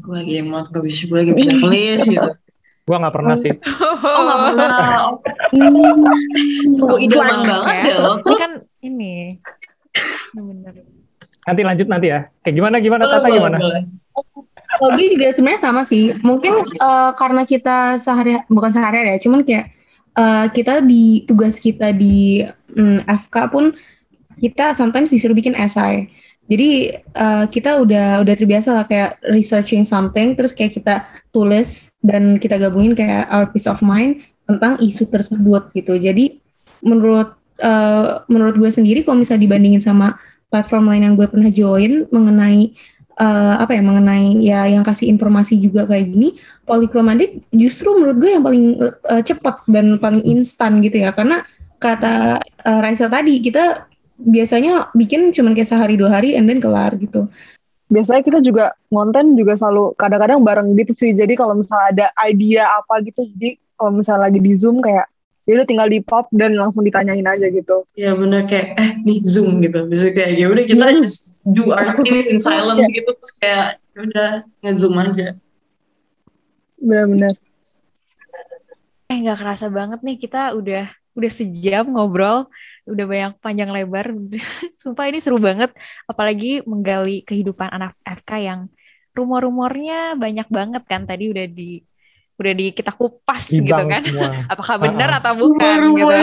Gue 0.00 0.14
lagi 0.16 0.40
emot, 0.40 0.72
gue 0.72 0.82
bisa, 0.82 1.06
gue 1.06 1.18
lagi 1.22 1.32
bisa 1.36 1.52
nulis 1.60 2.02
gitu. 2.08 2.30
Gue 2.84 2.96
gak 3.00 3.14
pernah 3.16 3.36
sih. 3.40 3.52
Oh 4.04 4.22
gak 4.28 4.38
pernah. 4.52 5.16
Oh, 6.84 6.98
idaman 7.00 7.40
banget 7.40 7.76
deh 7.88 7.96
lo 7.96 8.20
tuh. 8.20 8.36
kan 8.36 8.60
ini. 8.84 9.40
Bener. 10.36 10.84
Nanti 11.48 11.60
lanjut 11.64 11.86
nanti 11.88 12.06
ya. 12.12 12.28
Kayak 12.44 12.54
gimana, 12.60 12.76
gimana, 12.84 13.02
Tata 13.08 13.28
gimana? 13.32 13.56
Oh, 14.82 14.88
gue 14.92 15.06
juga 15.16 15.32
sebenarnya 15.32 15.60
sama 15.64 15.86
sih. 15.88 16.12
Mungkin 16.20 16.76
uh, 16.76 17.16
karena 17.16 17.48
kita 17.48 17.96
sehari, 17.96 18.36
bukan 18.50 18.70
sehari 18.74 19.14
ya, 19.14 19.16
cuman 19.22 19.40
kayak 19.46 19.72
uh, 20.18 20.46
kita 20.50 20.82
di 20.82 21.22
tugas 21.24 21.56
kita 21.62 21.94
di 21.94 22.42
um, 22.74 22.98
mm, 22.98 23.06
FK 23.06 23.36
pun 23.48 23.72
kita 24.40 24.74
sometimes 24.74 25.08
disuruh 25.14 25.36
bikin 25.36 25.54
essay. 25.54 26.10
Jadi 26.44 26.92
uh, 27.16 27.48
kita 27.48 27.80
udah 27.80 28.20
udah 28.20 28.34
terbiasa 28.36 28.76
lah 28.76 28.84
kayak 28.84 29.16
researching 29.32 29.80
something 29.80 30.36
terus 30.36 30.52
kayak 30.52 30.76
kita 30.76 31.08
tulis 31.32 31.88
dan 32.04 32.36
kita 32.36 32.60
gabungin 32.60 32.92
kayak 32.92 33.24
our 33.32 33.48
peace 33.48 33.64
of 33.64 33.80
mind 33.80 34.20
tentang 34.44 34.76
isu 34.76 35.08
tersebut 35.08 35.72
gitu. 35.72 35.96
Jadi 35.96 36.40
menurut 36.84 37.32
uh, 37.64 38.22
menurut 38.28 38.60
gue 38.60 38.70
sendiri 38.70 39.00
kalau 39.00 39.24
misalnya 39.24 39.48
dibandingin 39.48 39.80
sama 39.80 40.20
platform 40.52 40.92
lain 40.92 41.02
yang 41.10 41.14
gue 41.16 41.26
pernah 41.26 41.48
join 41.48 42.06
mengenai 42.12 42.76
uh, 43.18 43.54
apa 43.58 43.74
ya 43.74 43.82
mengenai 43.82 44.26
ya 44.42 44.60
yang 44.70 44.82
kasih 44.82 45.10
informasi 45.10 45.58
juga 45.58 45.86
kayak 45.86 46.10
gini 46.10 46.38
polikromatik 46.66 47.42
justru 47.50 47.94
menurut 47.94 48.16
gue 48.18 48.30
yang 48.30 48.44
paling 48.44 48.64
uh, 48.82 49.22
cepat 49.22 49.64
dan 49.70 49.98
paling 49.98 50.22
instan 50.26 50.82
gitu 50.82 51.02
ya 51.02 51.10
karena 51.14 51.42
kata 51.78 52.38
uh, 52.40 52.78
Raisa 52.80 53.10
tadi 53.10 53.38
kita 53.42 53.90
biasanya 54.18 54.90
bikin 54.94 55.34
cuma 55.34 55.52
kayak 55.52 55.70
sehari 55.70 55.94
dua 55.98 56.20
hari 56.20 56.38
and 56.38 56.46
then 56.46 56.62
kelar 56.62 56.94
gitu. 56.98 57.26
Biasanya 57.90 58.22
kita 58.24 58.38
juga 58.40 58.74
konten 58.88 59.36
juga 59.36 59.54
selalu 59.54 59.94
kadang-kadang 59.94 60.40
bareng 60.42 60.68
gitu 60.78 60.92
sih. 60.96 61.10
Jadi 61.12 61.34
kalau 61.36 61.54
misalnya 61.58 61.86
ada 61.90 62.06
idea 62.26 62.64
apa 62.78 63.02
gitu 63.04 63.26
jadi 63.36 63.60
kalau 63.74 63.90
misalnya 64.00 64.30
lagi 64.30 64.40
di 64.40 64.52
zoom 64.56 64.80
kayak 64.80 65.06
ya 65.44 65.60
udah 65.60 65.66
tinggal 65.68 65.88
di 65.92 66.00
pop 66.00 66.24
dan 66.32 66.56
langsung 66.56 66.82
ditanyain 66.82 67.26
aja 67.26 67.46
gitu. 67.52 67.84
Ya 67.94 68.16
bener. 68.16 68.48
Kayak 68.48 68.80
eh 68.80 68.90
nih 69.04 69.18
zoom 69.22 69.60
gitu. 69.60 69.84
Bisa 69.86 70.10
kayak 70.10 70.32
ya 70.40 70.46
udah 70.48 70.64
kita 70.64 70.84
just 70.98 71.38
do 71.44 71.74
our 71.74 71.92
things 72.00 72.32
in 72.32 72.40
silence 72.40 72.88
yeah. 72.88 72.96
gitu. 72.96 73.10
Terus 73.12 73.32
kayak 73.36 73.66
ya 73.94 74.00
udah 74.00 74.30
ngezoom 74.64 74.96
aja. 74.98 75.28
Benar-benar 76.80 77.34
eh 79.14 79.18
nggak 79.22 79.38
kerasa 79.38 79.66
banget 79.68 80.00
nih 80.00 80.16
kita 80.16 80.56
udah 80.56 80.90
udah 81.14 81.30
sejam 81.30 81.86
ngobrol 81.86 82.50
udah 82.84 83.06
banyak 83.08 83.32
panjang 83.40 83.70
lebar. 83.72 84.12
Sumpah 84.82 85.04
ini 85.08 85.18
seru 85.20 85.40
banget. 85.40 85.72
Apalagi 86.04 86.60
menggali 86.68 87.24
kehidupan 87.24 87.72
anak 87.72 87.96
FK 88.04 88.30
yang 88.44 88.60
rumor-rumornya 89.16 90.16
banyak 90.20 90.48
banget 90.52 90.82
kan. 90.84 91.08
Tadi 91.08 91.32
udah 91.32 91.46
di 91.48 91.80
udah 92.34 92.52
di 92.52 92.66
kita 92.74 92.90
kupas 92.92 93.46
Dibang 93.46 93.64
gitu 93.64 93.82
kan. 93.88 94.02
semua. 94.02 94.28
apakah 94.52 94.76
benar 94.82 95.08
uh 95.08 95.12
-uh. 95.16 95.20
atau 95.22 95.32
bukan 95.38 95.78
gitu. 95.94 96.20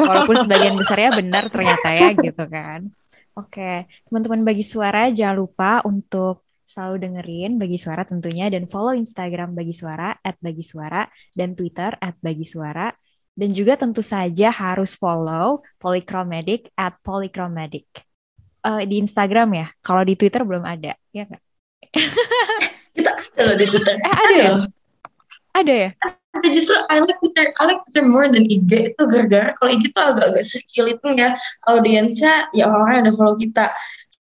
Walaupun 0.00 0.36
sebagian 0.46 0.74
besarnya 0.78 1.10
benar 1.18 1.44
ternyata 1.50 1.88
ya 1.92 2.08
gitu 2.14 2.44
kan. 2.46 2.86
Oke 3.34 3.88
teman-teman 4.06 4.44
bagi 4.46 4.64
suara 4.64 5.08
jangan 5.10 5.36
lupa 5.40 5.80
untuk 5.82 6.46
selalu 6.68 7.02
dengerin 7.02 7.58
bagi 7.58 7.78
suara 7.80 8.06
tentunya. 8.06 8.46
Dan 8.52 8.70
follow 8.70 8.94
Instagram 8.94 9.56
bagi 9.56 9.74
suara 9.74 10.14
at 10.20 10.38
bagi 10.38 10.62
suara 10.62 11.02
dan 11.34 11.58
Twitter 11.58 11.96
at 11.98 12.14
bagi 12.22 12.46
suara 12.46 12.92
dan 13.40 13.56
juga 13.56 13.80
tentu 13.80 14.04
saja 14.04 14.52
harus 14.52 14.92
follow 14.92 15.64
Polychromatic 15.80 16.68
at 16.76 17.00
Polychromatic 17.00 17.88
uh, 18.68 18.84
di 18.84 19.00
Instagram 19.00 19.56
ya 19.56 19.66
kalau 19.80 20.04
di 20.04 20.12
Twitter 20.12 20.44
belum 20.44 20.68
ada 20.68 20.92
ya 21.16 21.24
nggak 21.24 21.42
kita 22.96 23.10
ada 23.40 23.42
loh 23.48 23.56
di 23.56 23.66
Twitter. 23.66 23.94
Eh, 23.96 24.12
ada 24.12 24.34
ya? 24.36 24.50
loh. 24.52 24.64
Ada 25.50 25.74
ya? 25.74 25.90
Ada 26.30 26.48
justru 26.54 26.76
I 26.86 27.02
like 27.02 27.18
Twitter, 27.18 27.44
I 27.58 27.62
like 27.66 27.80
Twitter 27.88 28.04
more 28.06 28.30
than 28.30 28.46
IG 28.46 28.94
itu 28.94 29.02
gara-gara 29.02 29.50
kalau 29.58 29.70
IG 29.74 29.90
tuh 29.90 30.04
agak-agak 30.14 30.44
circulating 30.46 31.18
ya 31.18 31.34
audiensnya 31.66 32.46
ya 32.54 32.70
orang-orang 32.70 33.02
yang 33.02 33.04
udah 33.10 33.16
follow 33.18 33.36
kita. 33.40 33.66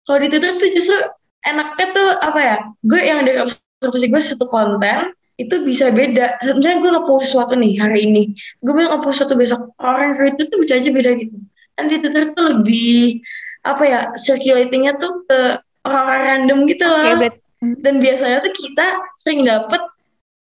Kalau 0.04 0.18
di 0.20 0.28
Twitter 0.28 0.50
tuh 0.60 0.68
justru 0.68 0.98
enaknya 1.46 1.86
tuh 1.96 2.08
apa 2.20 2.40
ya? 2.42 2.56
Gue 2.84 3.00
yang 3.00 3.24
dari 3.24 3.38
observasi 3.40 4.06
gue 4.12 4.22
satu 4.22 4.44
konten 4.50 5.16
itu 5.36 5.54
bisa 5.62 5.92
beda. 5.92 6.40
Misalnya 6.56 6.78
gue 6.80 6.90
nge-post 6.96 7.24
sesuatu 7.28 7.54
nih 7.54 7.76
hari 7.76 8.08
ini, 8.08 8.22
gue 8.58 8.72
bilang 8.72 8.96
nge-post 8.96 9.20
sesuatu 9.20 9.34
besok, 9.36 9.60
orang 9.76 10.16
itu 10.16 10.42
tuh 10.48 10.58
bisa 10.60 10.80
aja 10.80 10.88
beda 10.88 11.10
gitu. 11.16 11.36
Dan 11.76 11.84
di 11.92 11.96
Twitter 12.00 12.24
tuh 12.32 12.44
lebih 12.56 13.20
apa 13.60 13.82
ya 13.84 14.00
circulatingnya 14.16 14.96
tuh 14.96 15.26
ke 15.28 15.38
orang-orang 15.84 16.22
random 16.24 16.58
gitu 16.64 16.84
loh. 16.88 17.02
Oke, 17.04 17.14
berarti 17.20 17.40
Dan 17.80 17.94
biasanya 17.98 18.38
tuh 18.40 18.52
kita 18.52 18.86
sering 19.16 19.40
dapet 19.44 19.80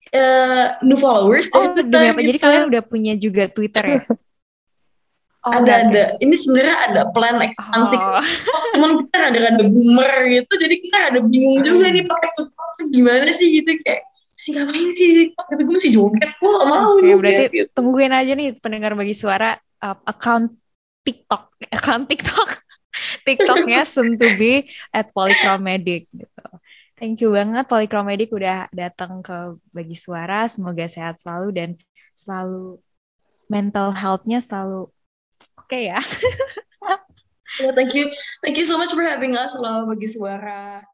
eh, 0.09 0.66
new 0.84 0.97
followers 0.97 1.49
Oh, 1.53 1.68
dari 1.68 1.84
Twitter 1.84 2.01
apa? 2.09 2.20
Jadi 2.20 2.32
gitu. 2.32 2.45
kalian 2.45 2.64
udah 2.68 2.82
punya 2.84 3.12
juga 3.16 3.45
Twitter 3.49 3.84
ya? 3.84 4.03
Oh, 5.39 5.55
ada 5.55 5.64
berarti- 5.64 5.86
ada. 5.95 6.05
Ini 6.18 6.34
sebenarnya 6.34 6.76
ada 6.91 7.01
plan 7.14 7.39
ekspansi. 7.41 7.97
Oh. 7.97 8.20
Cuman 8.76 8.91
kita 9.01 9.18
ada-ada 9.32 9.64
boomer 9.64 10.12
gitu, 10.28 10.53
jadi 10.61 10.74
kita 10.76 10.99
ada 11.09 11.18
bingung 11.24 11.62
juga 11.62 11.89
nih 11.89 12.05
pakai 12.05 12.30
tuh 12.36 12.47
gimana 12.91 13.30
sih 13.32 13.62
gitu 13.62 13.70
kayak 13.80 14.03
sih 14.49 14.57
ngapain 14.57 14.88
sih 14.96 15.07
di 15.07 15.14
TikTok 15.28 15.46
gitu 15.53 15.62
gue 15.68 15.74
masih 15.76 15.92
joget 15.92 16.30
gue 16.40 16.49
gak 16.49 16.66
mau 16.72 16.96
Oke, 16.96 17.05
joget 17.05 17.18
berarti 17.20 17.44
gitu. 17.53 17.70
tungguin 17.76 18.12
aja 18.16 18.32
nih 18.32 18.49
pendengar 18.57 18.92
bagi 18.96 19.12
suara 19.12 19.61
uh, 19.84 19.96
account 20.09 20.57
TikTok, 21.09 21.57
account 21.72 22.05
TikTok, 22.05 22.49
TikToknya 23.26 23.88
soon 23.88 24.20
to 24.20 24.28
be 24.36 24.68
at 24.92 25.09
Polychromedic 25.16 26.05
gitu. 26.12 26.46
Thank 26.99 27.24
you 27.24 27.32
banget 27.32 27.64
Polychromedic 27.64 28.28
udah 28.28 28.68
datang 28.74 29.24
ke 29.24 29.57
bagi 29.72 29.96
suara. 29.96 30.44
Semoga 30.51 30.84
sehat 30.84 31.16
selalu 31.16 31.49
dan 31.55 31.70
selalu 32.12 32.82
mental 33.49 33.96
health-nya 33.96 34.44
selalu 34.44 34.92
oke 35.57 35.78
ya. 35.78 36.01
Ya, 37.59 37.72
thank 37.72 37.96
you, 37.96 38.12
thank 38.44 38.61
you 38.61 38.68
so 38.68 38.76
much 38.76 38.92
for 38.92 39.01
having 39.01 39.32
us 39.32 39.57
loh 39.57 39.88
bagi 39.88 40.05
suara. 40.05 40.84